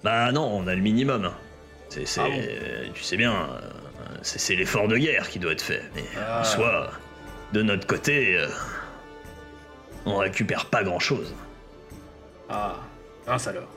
Bah 0.04 0.32
non, 0.32 0.46
on 0.54 0.68
a 0.68 0.76
le 0.76 0.82
minimum. 0.82 1.32
C'est, 1.90 2.06
c'est- 2.06 2.20
Ah 2.22 2.28
bon 2.30 2.92
tu 2.94 3.04
sais 3.04 3.18
bien, 3.18 3.34
euh, 3.34 3.60
c'est, 4.22 4.40
c'est 4.40 4.56
l'effort 4.56 4.88
de 4.88 4.98
guerre 4.98 5.30
qui 5.30 5.40
doit 5.40 5.54
être 5.54 5.62
fait. 5.62 5.84
Mais 5.96 6.04
Ah. 6.20 6.42
en 6.42 6.44
soi, 6.44 6.92
de 7.54 7.62
notre 7.62 7.88
côté, 7.88 8.36
euh, 8.38 8.48
on 10.06 10.18
récupère 10.18 10.66
pas 10.66 10.84
grand-chose. 10.84 11.34
Ah, 12.50 12.76
mince 13.26 13.48
alors. 13.48 13.68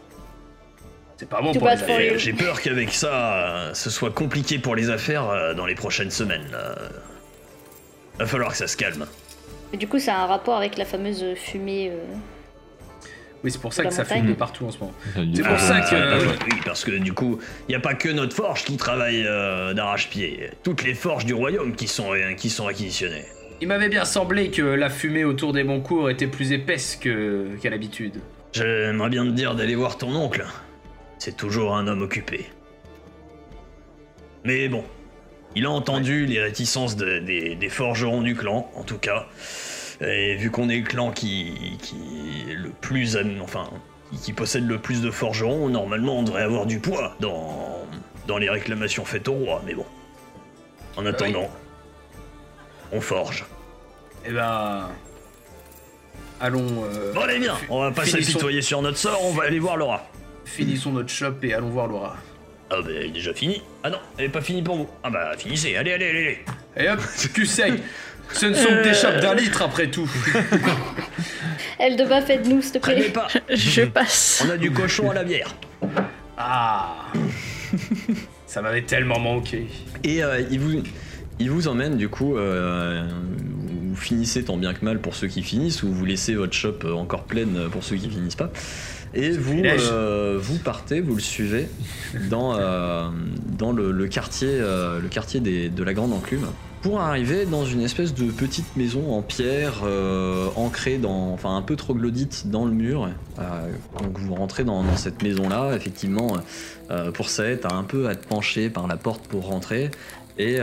C'est 1.17 1.29
pas 1.29 1.43
bon 1.43 1.53
pour 1.53 1.67
les 1.69 1.75
affaires. 1.75 2.19
J'ai 2.19 2.33
peur 2.33 2.61
qu'avec 2.63 2.93
ça, 2.93 3.35
euh, 3.35 3.75
ce 3.75 3.91
soit 3.91 4.11
compliqué 4.11 4.59
pour 4.59 4.75
les 4.75 4.89
affaires 4.91 5.29
euh, 5.29 5.55
dans 5.55 5.67
les 5.67 5.75
prochaines 5.75 6.11
semaines. 6.11 6.49
là. 6.51 6.75
Va 8.19 8.27
falloir 8.27 8.51
que 8.51 8.57
ça 8.57 8.67
se 8.67 8.77
calme. 8.77 9.07
Et 9.73 9.77
du 9.77 9.87
coup, 9.87 9.99
ça 9.99 10.17
a 10.17 10.23
un 10.23 10.27
rapport 10.27 10.57
avec 10.57 10.77
la 10.77 10.85
fameuse 10.85 11.25
fumée. 11.37 11.91
euh, 11.91 11.97
Oui, 13.45 13.51
c'est 13.51 13.61
pour 13.61 13.73
ça 13.73 13.85
que 13.85 13.91
ça 13.93 14.03
montagne. 14.03 14.19
fume 14.23 14.29
de 14.31 14.35
partout 14.35 14.67
en 14.67 14.71
ce 14.71 14.79
moment. 14.79 14.93
C'est 15.35 15.43
pour 15.43 15.59
ça 15.59 15.81
que- 15.81 15.95
Ah, 15.95 16.17
bah, 16.19 16.35
oui, 16.51 16.57
parce 16.65 16.85
que 16.85 16.91
du 16.91 17.13
coup, 17.13 17.39
il 17.69 17.73
n'y 17.73 17.77
a 17.77 17.81
pas 17.81 17.95
que 17.95 18.09
notre 18.09 18.35
forge 18.37 18.65
qui 18.65 18.77
travaille 18.77 19.25
euh, 19.27 19.73
d'arrache-pied. 19.73 20.51
Toutes 20.63 20.83
les 20.83 20.95
forges 20.95 21.25
du 21.25 21.35
royaume 21.35 21.75
qui 21.75 21.89
sont, 21.89 22.13
euh, 22.13 22.33
qui 22.35 22.51
sont 22.51 22.67
réquisitionnées. 22.67 23.25
Il 23.63 23.69
m'avait 23.69 23.89
bien 23.89 24.05
semblé 24.05 24.51
que 24.51 24.63
la 24.63 24.91
fumée 24.91 25.25
autour 25.25 25.53
des 25.53 25.65
bons 25.65 25.81
cours 25.81 26.11
était 26.11 26.27
plus 26.27 26.53
épaisse 26.53 26.97
que 26.97 27.47
qu'à 27.63 27.71
l'habitude. 27.71 28.21
J'aimerais 28.53 29.11
bien 29.11 29.25
te 29.25 29.31
dire 29.31 29.55
d'aller 29.55 29.75
voir 29.75 29.97
ton 29.99 30.15
oncle. 30.15 30.45
C'est 31.19 31.37
toujours 31.37 31.77
un 31.77 31.87
homme 31.87 32.03
occupé. 32.03 32.47
Mais 34.45 34.69
bon, 34.69 34.85
il 35.57 35.67
a 35.67 35.71
entendu 35.71 36.27
les 36.27 36.41
réticences 36.41 36.97
de- 36.97 37.19
des, 37.19 37.55
des 37.57 37.69
forgerons 37.69 38.23
du 38.23 38.35
clan, 38.37 38.71
en 38.75 38.83
tout 38.85 38.99
cas. 38.99 39.27
Et 40.01 40.37
vu 40.37 40.51
qu'on 40.51 40.69
est 40.69 40.79
le 40.79 40.85
clan 40.85 41.11
qui, 41.11 41.77
qui 41.83 41.97
est 42.51 42.55
le 42.55 42.71
plus, 42.71 43.19
enfin, 43.43 43.69
qui, 44.23 44.33
possède 44.33 44.67
le 44.67 44.79
plus 44.79 45.03
de 45.03 45.11
forgerons, 45.11 45.69
normalement 45.69 46.19
on 46.19 46.23
devrait 46.23 46.43
avoir 46.43 46.65
du 46.67 46.79
poids 46.79 47.15
dans, 47.21 47.85
dans 48.27 48.39
les 48.39 48.49
réclamations 48.49 49.05
faites 49.05 49.29
au 49.29 49.35
roi. 49.35 49.63
Mais 49.67 49.75
bon, 49.75 49.85
en 50.97 51.05
attendant, 51.05 51.51
on 52.93 53.01
forge. 53.01 53.45
Eh 54.27 54.33
ben. 54.33 54.89
Allons. 56.41 56.85
euh, 56.85 57.13
Bon 57.13 57.21
allez 57.21 57.39
bien, 57.39 57.55
on 57.69 57.81
va 57.83 57.91
pas 57.91 58.07
s'apitoyer 58.07 58.63
sur 58.63 58.81
notre 58.81 58.97
sort, 58.97 59.21
on 59.25 59.33
va 59.33 59.45
aller 59.45 59.59
voir 59.59 59.77
Laura. 59.77 60.07
Finissons 60.47 60.93
notre 60.93 61.11
shop 61.11 61.35
et 61.43 61.53
allons 61.53 61.69
voir 61.69 61.87
Laura. 61.87 62.17
Ah 62.73 62.77
bah 62.83 62.91
elle 62.97 63.07
est 63.07 63.11
déjà 63.11 63.35
finie. 63.35 63.63
Ah 63.83 63.91
non, 63.91 63.99
elle 64.17 64.27
est 64.27 64.29
pas 64.29 64.41
finie 64.41 64.63
pour 64.63 64.77
vous. 64.77 64.89
Ah 65.03 65.11
bah 65.11 65.33
finissez, 65.37 65.77
allez, 65.77 65.93
allez, 65.93 66.09
allez, 66.09 66.21
allez. 66.21 66.39
Et 66.77 66.89
hop, 66.89 67.01
cul 67.35 67.45
sec 67.47 67.75
Ce 68.33 68.47
ne 68.47 68.55
sont 68.55 68.69
que 68.69 68.85
des 68.85 68.95
chopes 68.95 69.21
d'un 69.21 69.35
litre 69.35 69.63
après 69.63 69.91
tout. 69.91 70.09
Elle 71.79 71.97
de 71.97 72.05
bas, 72.05 72.21
faites-nous, 72.21 72.63
s'il 72.63 72.73
te 72.73 72.79
plaît. 72.79 73.09
pas, 73.11 73.27
je 73.49 73.83
passe. 73.83 74.45
on 74.47 74.51
a 74.51 74.57
du 74.57 74.71
cochon 74.71 75.11
à 75.11 75.15
la 75.15 75.25
bière. 75.25 75.55
Ah 76.39 77.07
Ça 78.47 78.63
m'avait 78.63 78.83
tellement 78.83 79.19
manqué. 79.19 79.67
Et 80.05 80.23
euh, 80.23 80.43
il, 80.51 80.61
vous, 80.61 80.83
il 81.39 81.51
vous 81.51 81.69
emmène 81.69 81.97
du 81.97 82.09
coup, 82.09 82.37
euh, 82.37 83.09
vous 83.89 83.97
finissez 83.97 84.45
tant 84.45 84.57
bien 84.57 84.75
que 84.75 84.85
mal 84.85 85.01
pour 85.01 85.15
ceux 85.17 85.27
qui 85.27 85.43
finissent, 85.43 85.83
ou 85.83 85.93
vous 85.93 86.05
laissez 86.05 86.35
votre 86.35 86.53
shop 86.53 86.79
encore 86.95 87.25
pleine 87.25 87.69
pour 87.73 87.83
ceux 87.83 87.97
qui 87.97 88.09
finissent 88.09 88.37
pas. 88.37 88.51
Et 89.13 89.31
vous, 89.31 89.61
euh, 89.65 90.39
vous 90.41 90.59
partez, 90.59 91.01
vous 91.01 91.15
le 91.17 91.21
suivez 91.21 91.69
dans, 92.29 92.55
euh, 92.57 93.09
dans 93.59 93.73
le, 93.73 93.91
le 93.91 94.07
quartier, 94.07 94.49
euh, 94.51 95.01
le 95.01 95.09
quartier 95.09 95.41
des- 95.41 95.69
de 95.69 95.83
la 95.83 95.95
Grande 95.95 96.13
Enclume, 96.13 96.47
pour 96.83 97.01
arriver 97.01 97.45
dans 97.45 97.65
une 97.67 97.81
espèce 97.83 98.15
de 98.15 98.31
petite 98.31 98.77
maison 98.77 99.13
en 99.13 99.21
pierre, 99.23 99.83
ancrée 100.57 100.97
dans, 100.99 101.33
enfin 101.33 101.57
un 101.57 101.63
peu 101.63 101.77
troglodyte 101.77 102.47
dans 102.47 102.65
le 102.65 102.71
mur. 102.71 103.11
Donc 104.03 104.17
vous 104.19 104.35
rentrez 104.35 104.65
dans, 104.65 104.83
dans 104.85 104.97
cette 104.97 105.23
maison-là, 105.23 105.75
effectivement, 105.75 106.37
euh, 106.91 107.11
pour 107.11 107.29
ça, 107.29 107.43
t'as 107.57 107.75
un 107.75 107.83
peu 107.85 108.09
à 108.09 108.15
te 108.15 108.27
pencher 108.27 108.71
par 108.71 108.87
la 108.87 108.97
porte 108.97 109.27
pour 109.27 109.47
rentrer. 109.49 109.91
Et 110.39 110.59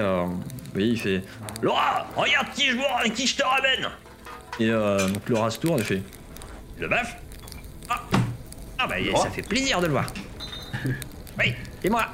oui, 0.75 0.89
il 0.93 0.99
fait. 0.99 1.21
Laura, 1.61 2.07
regarde 2.15 2.47
qui 2.55 2.67
je, 2.71 2.77
vois- 2.77 3.03
qui 3.13 3.27
je 3.27 3.35
te 3.35 3.43
ramène. 3.43 3.87
Et 4.59 4.69
euh, 4.71 5.07
donc 5.09 5.27
Laura 5.29 5.51
se 5.51 5.59
tourne 5.59 5.79
et 5.81 5.83
fait. 5.83 6.01
Le 6.79 6.87
baf 6.87 7.17
Ah, 7.89 8.01
ah 8.79 8.87
bah 8.87 8.95
ça 9.21 9.29
fait 9.29 9.41
plaisir 9.41 9.79
de 9.81 9.85
le 9.87 9.91
voir. 9.93 10.07
oui, 11.39 11.53
Et 11.83 11.89
moi 11.89 12.05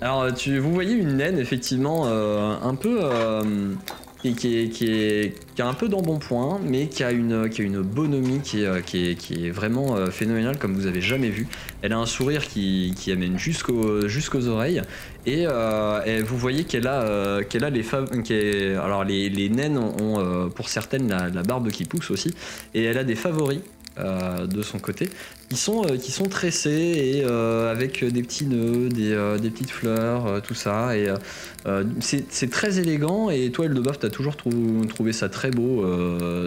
Alors, 0.00 0.32
tu, 0.34 0.58
vous 0.58 0.72
voyez 0.72 0.94
une 0.94 1.16
naine, 1.16 1.38
effectivement, 1.38 2.04
euh, 2.06 2.56
un 2.62 2.74
peu. 2.74 2.98
euh, 3.02 3.72
et 4.26 4.32
qui, 4.32 4.58
est, 4.58 4.68
qui, 4.70 4.86
est, 4.90 5.34
qui 5.54 5.60
a 5.60 5.66
un 5.66 5.74
peu 5.74 5.86
d'embonpoint, 5.86 6.58
mais 6.64 6.86
qui 6.88 7.04
a 7.04 7.10
une, 7.10 7.50
qui 7.50 7.60
a 7.60 7.64
une 7.64 7.82
bonhomie 7.82 8.40
qui 8.40 8.62
est, 8.62 8.66
euh, 8.66 8.80
qui 8.80 9.10
est, 9.10 9.14
qui 9.16 9.46
est 9.46 9.50
vraiment 9.50 9.96
euh, 9.96 10.06
phénoménale, 10.10 10.58
comme 10.58 10.72
vous 10.72 10.86
avez 10.86 11.02
jamais 11.02 11.28
vu. 11.28 11.46
Elle 11.82 11.92
a 11.92 11.98
un 11.98 12.06
sourire 12.06 12.46
qui, 12.48 12.94
qui 12.96 13.12
amène 13.12 13.38
jusqu'aux 13.38 14.08
jusqu'aux 14.08 14.46
oreilles. 14.48 14.80
Et, 15.26 15.44
euh, 15.46 16.02
et 16.06 16.22
vous 16.22 16.38
voyez 16.38 16.64
qu'elle 16.64 16.86
a, 16.86 17.02
euh, 17.02 17.42
qu'elle 17.42 17.64
a 17.64 17.70
les 17.70 17.82
fav- 17.82 18.22
qui 18.22 18.32
est- 18.32 18.74
Alors, 18.76 19.04
les, 19.04 19.28
les 19.28 19.50
naines 19.50 19.76
ont, 19.76 19.94
ont, 20.00 20.18
euh, 20.20 20.46
pour 20.48 20.70
certaines, 20.70 21.06
la, 21.10 21.28
la 21.28 21.42
barbe 21.42 21.68
qui 21.70 21.84
pousse 21.84 22.10
aussi. 22.10 22.34
Et 22.72 22.82
elle 22.84 22.96
a 22.96 23.04
des 23.04 23.16
favoris. 23.16 23.60
Euh, 23.98 24.46
de 24.46 24.62
son 24.62 24.78
côté 24.80 25.08
qui 25.48 25.56
sont, 25.56 25.84
euh, 25.86 25.96
qui 25.96 26.10
sont 26.10 26.24
tressés 26.24 26.70
et 26.70 27.24
euh, 27.24 27.70
avec 27.70 28.04
des 28.04 28.22
petits 28.22 28.44
nœuds, 28.46 28.88
des, 28.88 29.50
petites 29.50 29.70
fleurs, 29.70 30.42
tout 30.42 30.54
ça. 30.54 30.96
Et 30.96 31.08
c'est 32.00 32.50
très 32.50 32.78
élégant. 32.78 33.30
Et 33.30 33.50
toi, 33.50 33.66
Eldebaf, 33.66 33.98
t'as 33.98 34.10
toujours 34.10 34.36
trou- 34.36 34.84
trouvé 34.88 35.12
ça 35.12 35.28
très 35.28 35.50
beau 35.50 35.84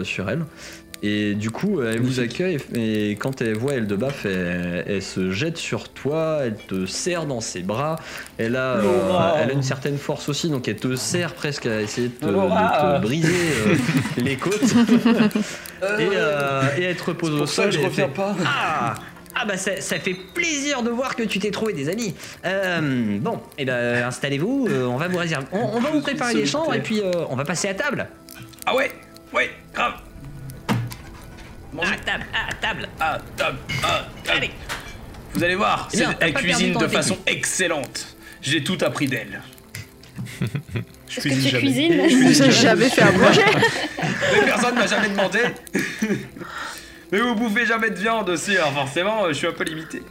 sur 0.04 0.28
elle. 0.28 0.44
Et 1.02 1.34
du 1.34 1.50
coup, 1.50 1.82
elle 1.82 2.00
vous 2.00 2.20
accueille 2.20 2.58
et 2.74 3.12
quand 3.12 3.40
elle 3.40 3.56
voit 3.56 3.74
elle, 3.74 3.86
elle 4.86 5.02
se 5.02 5.30
jette 5.30 5.56
sur 5.56 5.88
toi, 5.88 6.40
elle 6.42 6.56
te 6.56 6.86
serre 6.86 7.26
dans 7.26 7.40
ses 7.40 7.62
bras. 7.62 7.96
Elle 8.36 8.56
a, 8.56 8.76
euh, 8.76 9.34
elle 9.40 9.50
a 9.50 9.52
une 9.52 9.62
certaine 9.62 9.98
force 9.98 10.28
aussi, 10.28 10.50
donc 10.50 10.66
elle 10.66 10.76
te 10.76 10.96
serre 10.96 11.34
presque 11.34 11.66
à 11.66 11.80
essayer 11.80 12.08
de 12.08 12.14
te, 12.14 12.26
de 12.26 13.00
briser 13.00 13.32
euh, 13.32 13.74
les 14.16 14.36
côtes. 14.36 14.62
et, 14.62 16.08
euh, 16.14 16.62
et 16.76 16.82
elle 16.82 16.96
te 16.96 17.04
repose 17.04 17.40
au 17.40 17.46
sol. 17.46 17.70
elle 17.72 17.90
fait, 17.90 18.08
pas. 18.08 18.34
Ah 18.44 18.94
ah 19.40 19.44
bah 19.44 19.56
ça, 19.56 19.80
ça 19.80 19.98
fait 20.00 20.14
plaisir 20.34 20.82
de 20.82 20.90
voir 20.90 21.14
que 21.14 21.22
tu 21.22 21.38
t'es 21.38 21.50
trouvé 21.50 21.72
des 21.72 21.88
amis. 21.88 22.14
Euh, 22.44 23.18
bon, 23.20 23.40
et 23.56 23.64
ben 23.64 24.04
installez-vous, 24.04 24.66
euh, 24.68 24.86
on 24.86 24.96
va 24.96 25.06
vous 25.06 25.18
réserver, 25.18 25.46
on, 25.52 25.76
on 25.76 25.80
va 25.80 25.90
vous 25.90 26.00
préparer 26.00 26.34
les 26.34 26.46
chambres 26.46 26.74
et 26.74 26.80
puis 26.80 27.00
euh, 27.00 27.12
on 27.30 27.36
va 27.36 27.44
passer 27.44 27.68
à 27.68 27.74
table. 27.74 28.08
Ah 28.66 28.74
ouais 28.74 28.90
Ouais, 29.32 29.50
grave 29.72 29.94
À 31.76 31.96
table, 31.96 32.26
à 32.32 32.54
table. 32.54 32.88
Ah, 32.98 33.18
table 33.36 33.58
Ah, 33.84 34.06
table 34.24 34.38
Allez. 34.38 34.50
Vous 35.34 35.44
allez 35.44 35.54
voir, 35.54 35.88
Eh 35.92 35.98
elle 36.20 36.34
cuisine 36.34 36.74
de 36.74 36.88
façon 36.88 37.18
excellente. 37.26 38.16
J'ai 38.40 38.64
tout 38.64 38.78
appris 38.80 39.06
d'elle. 39.06 39.42
Je 40.40 41.20
Est-ce 41.20 41.28
que 41.28 41.34
tu 41.34 41.40
jamais. 41.40 41.58
cuisines 41.58 42.32
J'ai 42.32 42.50
jamais 42.50 42.88
fait 42.88 43.02
à 43.02 43.12
manger. 43.12 43.42
Mais 44.32 44.44
personne 44.44 44.74
m'a 44.74 44.86
jamais 44.86 45.08
demandé. 45.08 45.40
Mais 47.12 47.20
vous 47.20 47.34
bouffez 47.34 47.66
jamais 47.66 47.90
de 47.90 47.96
viande 47.98 48.28
aussi, 48.30 48.56
alors 48.56 48.72
forcément, 48.72 49.26
je 49.28 49.32
suis 49.32 49.46
un 49.46 49.52
peu 49.52 49.64
limité. 49.64 50.02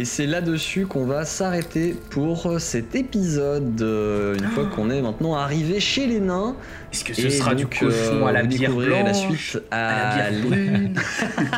Et 0.00 0.06
c'est 0.06 0.24
là-dessus 0.24 0.86
qu'on 0.86 1.04
va 1.04 1.26
s'arrêter 1.26 1.94
pour 2.08 2.54
cet 2.58 2.94
épisode. 2.94 3.82
euh, 3.82 4.34
Une 4.34 4.46
fois 4.48 4.64
qu'on 4.74 4.88
est 4.88 5.02
maintenant 5.02 5.34
arrivé 5.34 5.78
chez 5.78 6.06
les 6.06 6.20
nains. 6.20 6.56
Est-ce 6.90 7.04
que 7.04 7.12
ce 7.12 7.26
Et 7.26 7.30
sera 7.30 7.54
du 7.54 7.66
cochon 7.66 7.90
euh, 7.92 8.24
à 8.24 8.32
la 8.32 8.44
bière 8.44 8.72
blanche 8.72 9.04
la 9.04 9.12
suite 9.12 9.62
à, 9.70 9.88
à 9.88 10.30
la 10.30 10.30
bière 10.30 10.42
brune 10.46 10.94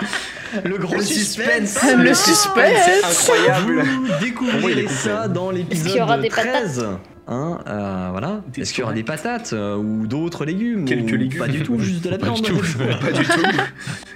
Le 0.64 0.76
gros 0.76 0.97
Le 0.97 1.03
suspense. 1.03 1.68
suspense 1.70 1.97
Le 1.97 2.14
C'est 2.14 2.32
suspense 2.32 3.05
incroyable 3.05 3.82
Vous 3.84 4.24
découvrirez 4.24 4.88
ça 4.88 5.28
dans 5.28 5.53
l'épisode 5.53 5.86
qu'il 5.86 5.97
y 5.99 6.03
aura 6.03 6.18
des 6.18 6.28
13. 6.28 6.84
Hein, 7.28 7.61
euh, 7.68 8.09
voilà. 8.11 8.41
Est-ce 8.57 8.72
qu'il 8.72 8.80
y 8.80 8.84
aura 8.84 8.92
des 8.92 9.03
patates 9.03 9.53
euh, 9.53 9.76
ou 9.76 10.07
d'autres 10.07 10.44
légumes 10.44 10.84
Quelques 10.84 11.12
ou 11.12 11.16
légumes. 11.16 11.38
Pas 11.38 11.48
du 11.48 11.62
tout, 11.62 11.78
juste 11.78 12.05
de 12.05 12.11
la 12.11 12.18
Pas 12.18 12.26
viande. 12.26 12.42
du 12.42 12.50
tout. 12.50 12.61
Pas 13.00 13.12
du 13.12 13.24
tout. 13.24 13.40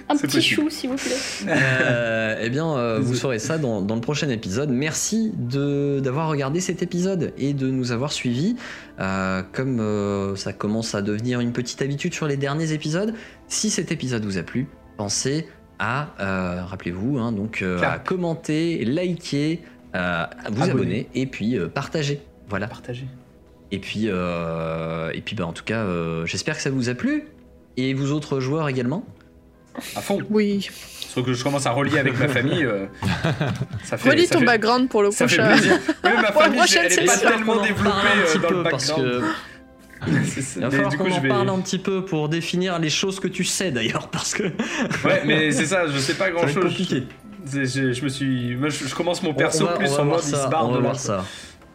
Un 0.09 0.15
petit 0.15 0.37
possible. 0.37 0.41
chou, 0.41 0.69
s'il 0.69 0.89
vous 0.89 0.95
plaît. 0.95 1.15
Euh, 1.49 2.37
eh 2.41 2.49
bien, 2.49 2.67
euh, 2.77 2.99
vous 3.01 3.15
saurez 3.15 3.39
ça 3.39 3.57
dans, 3.57 3.81
dans 3.81 3.95
le 3.95 4.01
prochain 4.01 4.29
épisode. 4.29 4.69
Merci 4.69 5.31
de 5.37 5.99
d'avoir 6.01 6.29
regardé 6.29 6.59
cet 6.61 6.81
épisode 6.81 7.33
et 7.37 7.53
de 7.53 7.69
nous 7.69 7.91
avoir 7.91 8.11
suivis. 8.11 8.55
Euh, 8.99 9.43
comme 9.51 9.79
euh, 9.79 10.35
ça 10.35 10.53
commence 10.53 10.95
à 10.95 11.01
devenir 11.01 11.39
une 11.39 11.51
petite 11.51 11.81
habitude 11.81 12.13
sur 12.13 12.25
les 12.27 12.37
derniers 12.37 12.71
épisodes, 12.71 13.13
si 13.47 13.69
cet 13.69 13.91
épisode 13.91 14.23
vous 14.25 14.37
a 14.37 14.43
plu, 14.43 14.67
pensez 14.97 15.47
à, 15.79 16.07
euh, 16.19 16.63
rappelez-vous, 16.65 17.19
hein, 17.19 17.31
donc 17.31 17.61
euh, 17.61 17.79
à 17.83 17.99
commenter, 17.99 18.83
liker, 18.85 19.61
euh, 19.95 20.23
à 20.23 20.29
vous 20.49 20.63
Abonner. 20.63 20.71
abonner 20.71 21.09
et 21.13 21.25
puis 21.27 21.55
euh, 21.57 21.67
partager. 21.67 22.21
Voilà. 22.49 22.67
Partagez. 22.67 23.05
Et 23.71 23.79
puis, 23.79 24.03
euh, 24.07 25.11
et 25.13 25.21
puis 25.21 25.35
bah, 25.35 25.45
en 25.45 25.53
tout 25.53 25.63
cas, 25.63 25.79
euh, 25.79 26.25
j'espère 26.25 26.55
que 26.55 26.61
ça 26.61 26.69
vous 26.69 26.89
a 26.89 26.93
plu. 26.93 27.25
Et 27.75 27.93
vous 27.93 28.11
autres 28.11 28.39
joueurs 28.39 28.69
également. 28.69 29.05
À 29.95 30.01
fond. 30.01 30.19
Oui. 30.31 30.67
Sauf 31.09 31.23
que 31.25 31.33
je 31.33 31.43
commence 31.43 31.65
à 31.67 31.71
relier 31.71 31.99
avec 31.99 32.17
ma 32.17 32.27
famille. 32.27 32.63
euh, 32.65 32.85
ça 33.83 33.97
fait, 33.97 34.09
Relis 34.09 34.25
ça 34.27 34.33
ton 34.35 34.39
fait- 34.39 34.45
background 34.45 34.89
pour 34.89 35.03
le 35.03 35.11
Ça 35.11 35.27
fait 35.27 35.37
prochain. 35.37 35.51
plaisir. 35.53 35.77
Oui, 36.03 36.09
ma 36.15 36.23
Pour 36.31 36.41
la 36.41 36.45
famille, 36.47 36.57
prochaine 36.59 36.85
elle 36.87 36.93
est 36.93 37.05
pas 37.05 37.11
session. 37.13 37.29
tellement 37.29 37.61
développée 37.61 37.89
un 37.97 38.19
euh, 38.19 38.25
petit 38.25 38.39
dans 38.39 38.49
le 38.49 38.55
peu, 38.63 38.69
parce 38.69 38.91
que 38.91 39.01
background. 39.01 39.25
C'est 40.25 40.41
ça. 40.41 40.59
Il 40.59 40.61
va 40.61 40.67
Mais 40.69 40.71
falloir 40.75 40.91
du 40.91 40.97
qu'on 40.97 41.03
coup, 41.05 41.11
en 41.11 41.19
vais. 41.21 41.27
parle 41.29 41.49
un 41.49 41.59
petit 41.59 41.79
peu 41.79 42.05
pour 42.05 42.29
définir 42.29 42.79
les 42.79 42.89
choses 42.89 43.19
que 43.19 43.27
tu 43.27 43.43
sais 43.43 43.71
d'ailleurs, 43.71 44.07
parce 44.11 44.33
que 44.33 44.43
Ouais, 45.05 45.21
mais 45.25 45.51
c'est 45.51 45.65
ça, 45.65 45.87
je 45.87 45.97
sais 45.97 46.13
pas 46.15 46.25
ça 46.25 46.31
grand 46.31 46.41
va 46.43 46.47
être 46.49 46.53
chose. 46.55 46.63
compliqué. 46.63 47.03
Je, 47.51 47.93
je 47.93 48.03
me 48.03 48.09
suis. 48.09 48.55
Moi, 48.55 48.69
je, 48.69 48.85
je 48.87 48.93
commence 48.95 49.21
mon 49.23 49.29
On- 49.31 49.33
perso 49.33 49.63
on 49.63 49.67
va, 49.67 49.73
plus 49.77 49.89
on 49.89 49.95
va 49.95 50.01
en 50.01 50.05
voir 50.05 50.17
mode 50.17 50.25
il 50.25 50.29
se 50.31 50.35
ça. 50.35 50.47
barre 50.47 50.65
On 50.67 50.71
va 50.71 50.75
de 50.77 50.81
voir 50.81 50.93
là. 50.93 50.99
ça. 50.99 51.25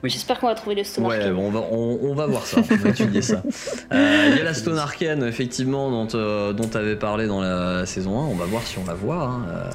Oui. 0.03 0.11
J'espère 0.11 0.39
qu'on 0.41 0.49
va 0.49 0.55
trouver 0.55 0.75
le 0.77 0.85
Stone 0.85 1.07
Ouais, 1.07 1.17
Arcane. 1.17 1.37
on 1.37 1.51
va, 1.51 1.61
on, 1.71 1.99
on 2.03 2.15
va 2.15 2.27
voir 2.27 2.45
ça. 2.47 2.61
On 2.71 2.77
va 2.77 2.89
étudier 2.91 3.23
ça. 3.23 3.43
Euh, 3.93 4.29
Il 4.33 4.37
y 4.39 4.41
a 4.41 4.45
la 4.45 4.55
Stone 4.55 4.79
Arcane, 4.79 5.23
effectivement, 5.25 5.91
dont, 5.91 6.09
euh, 6.15 6.53
dont 6.53 6.67
tu 6.67 6.77
avais 6.77 6.97
parlé 6.97 7.27
dans 7.27 7.41
la 7.41 7.85
saison 7.87 8.19
1. 8.21 8.25
On 8.27 8.35
va 8.35 8.47
voir 8.47 8.63
si 8.63 8.79
on 8.79 8.87
la 8.87 8.95
voit. 8.95 9.25
hein. 9.25 9.43
Euh. 9.49 9.71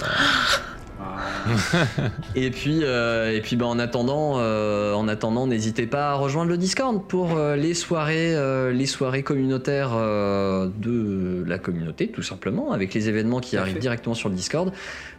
Et 2.35 2.49
puis, 2.49 2.79
euh, 2.83 3.31
et 3.31 3.41
puis 3.41 3.55
bah, 3.55 3.65
en 3.67 3.79
attendant, 3.79 4.33
euh, 4.37 4.93
en 4.93 5.07
attendant, 5.07 5.47
n'hésitez 5.47 5.87
pas 5.87 6.09
à 6.11 6.13
rejoindre 6.15 6.49
le 6.49 6.57
Discord 6.57 7.01
pour 7.07 7.37
euh, 7.37 7.55
les 7.55 7.73
soirées, 7.73 8.35
euh, 8.35 8.71
les 8.73 8.85
soirées 8.85 9.23
communautaires 9.23 9.91
euh, 9.93 10.67
de 10.77 11.43
la 11.47 11.57
communauté, 11.57 12.09
tout 12.09 12.23
simplement, 12.23 12.71
avec 12.73 12.93
les 12.93 13.07
événements 13.07 13.39
qui 13.39 13.55
arrivent 13.55 13.75
fait. 13.75 13.79
directement 13.79 14.15
sur 14.15 14.27
le 14.29 14.35
Discord. 14.35 14.73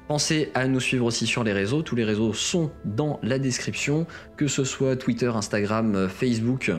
Pensez 0.08 0.50
à 0.54 0.66
nous 0.66 0.80
suivre 0.80 1.04
aussi 1.04 1.26
sur 1.26 1.44
les 1.44 1.52
réseaux. 1.52 1.82
Tous 1.82 1.94
les 1.94 2.04
réseaux 2.04 2.32
sont 2.32 2.70
dans 2.86 3.20
la 3.22 3.38
description, 3.38 4.06
que 4.38 4.48
ce 4.48 4.64
soit 4.64 4.96
Twitter, 4.96 5.26
Instagram, 5.26 5.94
euh, 5.94 6.08
Facebook, 6.08 6.72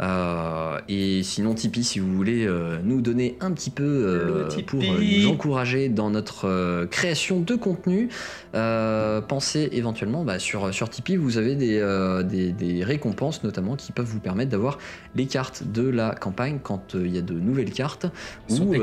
euh, 0.00 0.78
et 0.88 1.22
sinon 1.22 1.54
Tipeee 1.54 1.82
si 1.82 2.00
vous 2.00 2.12
voulez 2.14 2.46
euh, 2.46 2.78
nous 2.84 3.00
donner 3.00 3.38
un 3.40 3.52
petit 3.52 3.70
peu 3.70 3.82
euh, 3.82 4.48
pour 4.66 4.82
nous 4.82 5.28
encourager 5.28 5.88
dans 5.88 6.10
notre 6.10 6.84
création 6.86 7.40
de 7.40 7.54
contenu. 7.54 8.08
Pensez 8.52 9.68
éventuellement 9.72 10.24
bah, 10.24 10.38
sur, 10.38 10.72
sur 10.72 10.90
Tipeee, 10.90 11.16
vous 11.16 11.38
avez 11.38 11.54
des, 11.54 11.80
des, 12.24 12.52
des 12.52 12.84
récompenses 12.84 13.42
notamment 13.42 13.76
qui 13.76 13.92
peuvent 13.92 14.06
vous 14.06 14.20
permettre 14.20 14.50
d'avoir 14.50 14.78
les 15.14 15.26
cartes 15.26 15.62
de 15.64 15.88
la 15.88 16.14
campagne 16.14 16.58
quand 16.62 16.94
il 16.94 17.14
y 17.14 17.18
a 17.18 17.22
de 17.22 17.34
nouvelles 17.34 17.72
cartes 17.72 18.06
ou 18.50 18.74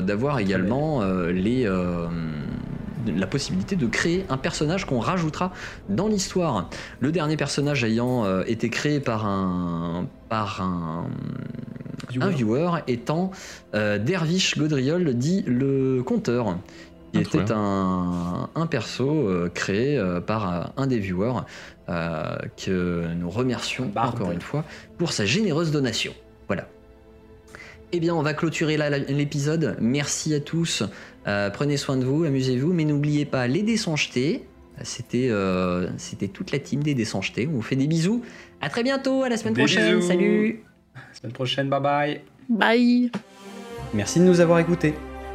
d'avoir 0.00 0.38
également 0.38 1.04
les 1.26 1.68
la 3.06 3.26
possibilité 3.26 3.76
de 3.76 3.86
créer 3.86 4.24
un 4.28 4.36
personnage 4.36 4.84
qu'on 4.84 5.00
rajoutera 5.00 5.52
dans 5.88 6.08
l'histoire. 6.08 6.68
Le 7.00 7.12
dernier 7.12 7.36
personnage 7.36 7.84
ayant 7.84 8.24
euh, 8.24 8.42
été 8.46 8.70
créé 8.70 9.00
par 9.00 9.26
un 9.26 10.06
par 10.28 10.60
un 10.62 11.06
un 12.20 12.28
viewer 12.28 12.70
étant 12.88 13.30
euh, 13.74 13.98
Dervish 13.98 14.58
Godriol, 14.58 15.14
dit 15.14 15.42
le 15.46 16.02
conteur, 16.02 16.58
qui 17.12 17.18
Ah, 17.18 17.20
était 17.20 17.52
un, 17.52 18.50
un 18.54 18.66
perso 18.66 19.08
euh, 19.08 19.50
créé 19.52 20.02
par 20.26 20.72
un 20.76 20.86
des 20.86 20.98
viewers, 20.98 21.40
que 21.86 23.06
nous 23.14 23.30
remercions 23.30 23.86
Barbe. 23.86 24.14
encore 24.14 24.30
une 24.30 24.40
fois 24.40 24.64
pour 24.98 25.12
sa 25.12 25.26
généreuse 25.26 25.70
donation. 25.72 26.12
Voilà. 26.48 26.66
Eh 27.94 28.00
bien, 28.00 28.14
on 28.14 28.22
va 28.22 28.32
clôturer 28.32 28.78
là 28.78 28.88
l'épisode. 28.88 29.76
Merci 29.78 30.34
à 30.34 30.40
tous. 30.40 30.82
Euh, 31.26 31.50
prenez 31.50 31.76
soin 31.76 31.96
de 31.96 32.04
vous, 32.04 32.24
amusez-vous, 32.24 32.72
mais 32.72 32.84
n'oubliez 32.84 33.24
pas 33.24 33.46
les 33.46 33.62
dés 33.62 33.76
sont 33.76 33.96
jetés. 33.96 34.44
C'était 34.82 35.28
euh, 35.30 35.88
c'était 35.98 36.28
toute 36.28 36.50
la 36.50 36.58
team 36.58 36.82
des 36.82 36.94
dés 36.94 37.04
sont 37.04 37.22
jetés. 37.22 37.46
On 37.48 37.56
vous 37.56 37.62
fait 37.62 37.76
des 37.76 37.86
bisous. 37.86 38.22
À 38.60 38.68
très 38.68 38.82
bientôt, 38.82 39.22
à 39.22 39.28
la 39.28 39.36
semaine 39.36 39.54
Des 39.54 39.62
prochaine. 39.62 39.96
bisous. 39.96 40.08
Salut. 40.08 40.62
Semaine 41.12 41.32
prochaine, 41.32 41.68
bye 41.68 41.80
bye. 41.80 42.20
Bye. 42.48 43.10
Merci 43.94 44.18
de 44.20 44.24
nous 44.24 44.40
avoir 44.40 44.58
écoutés. 44.58 44.94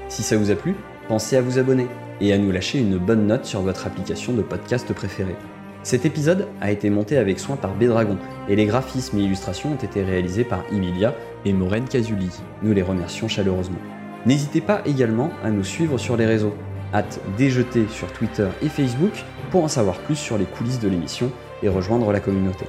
Si 0.10 0.24
ça 0.24 0.38
vous 0.38 0.52
a 0.52 0.56
plu, 0.56 0.76
pensez 1.08 1.36
à 1.38 1.42
vous 1.42 1.60
abonner 1.60 1.88
et 2.20 2.34
à 2.34 2.38
nous 2.38 2.52
lâcher 2.52 2.80
une 2.80 2.98
bonne 2.98 3.28
note 3.28 3.46
sur 3.46 3.62
votre 3.62 3.86
application 3.86 4.34
de 4.34 4.42
podcast 4.42 4.92
préférée. 4.94 5.36
Cet 5.84 6.06
épisode 6.06 6.48
a 6.60 6.72
été 6.72 6.90
monté 6.90 7.18
avec 7.18 7.40
soin 7.40 7.56
par 7.56 7.76
Bédragon 7.76 8.18
et 8.50 8.56
les 8.56 8.66
graphismes 8.66 9.20
et 9.20 9.22
illustrations 9.24 9.72
ont 9.74 9.76
été 9.76 10.04
réalisés 10.04 10.44
par 10.44 10.64
Emilia 10.74 11.14
et 11.46 11.54
Maureen 11.54 11.86
Casuli. 11.88 12.30
Nous 12.64 12.74
les 12.74 12.82
remercions 12.82 13.28
chaleureusement. 13.28 13.78
N'hésitez 14.26 14.62
pas 14.62 14.82
également 14.86 15.32
à 15.44 15.50
nous 15.50 15.64
suivre 15.64 15.98
sur 15.98 16.18
les 16.18 16.26
réseaux. 16.26 16.56
Hâte 16.94 17.20
déjeter 17.38 17.86
sur 17.90 18.12
Twitter 18.14 18.48
et 18.62 18.70
Facebook 18.70 19.12
pour 19.52 19.64
en 19.64 19.68
savoir 19.68 19.98
plus 20.00 20.16
sur 20.16 20.38
les 20.38 20.46
coulisses 20.46 20.80
de 20.80 20.88
l'émission 20.88 21.32
et 21.64 21.70
rejoindre 21.70 22.12
la 22.12 22.20
communauté. 22.20 22.66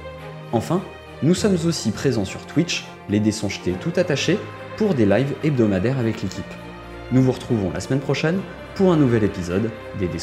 Enfin, 0.51 0.81
nous 1.23 1.33
sommes 1.33 1.57
aussi 1.65 1.91
présents 1.91 2.25
sur 2.25 2.45
Twitch, 2.45 2.85
les 3.09 3.19
dés 3.19 3.33
tout 3.79 3.93
attachés, 3.95 4.39
pour 4.77 4.93
des 4.93 5.05
lives 5.05 5.33
hebdomadaires 5.43 5.99
avec 5.99 6.21
l'équipe. 6.21 6.53
Nous 7.11 7.21
vous 7.21 7.31
retrouvons 7.31 7.71
la 7.73 7.79
semaine 7.79 7.99
prochaine 7.99 8.39
pour 8.75 8.91
un 8.93 8.97
nouvel 8.97 9.23
épisode 9.23 9.69
des 9.99 10.07
dés. 10.07 10.19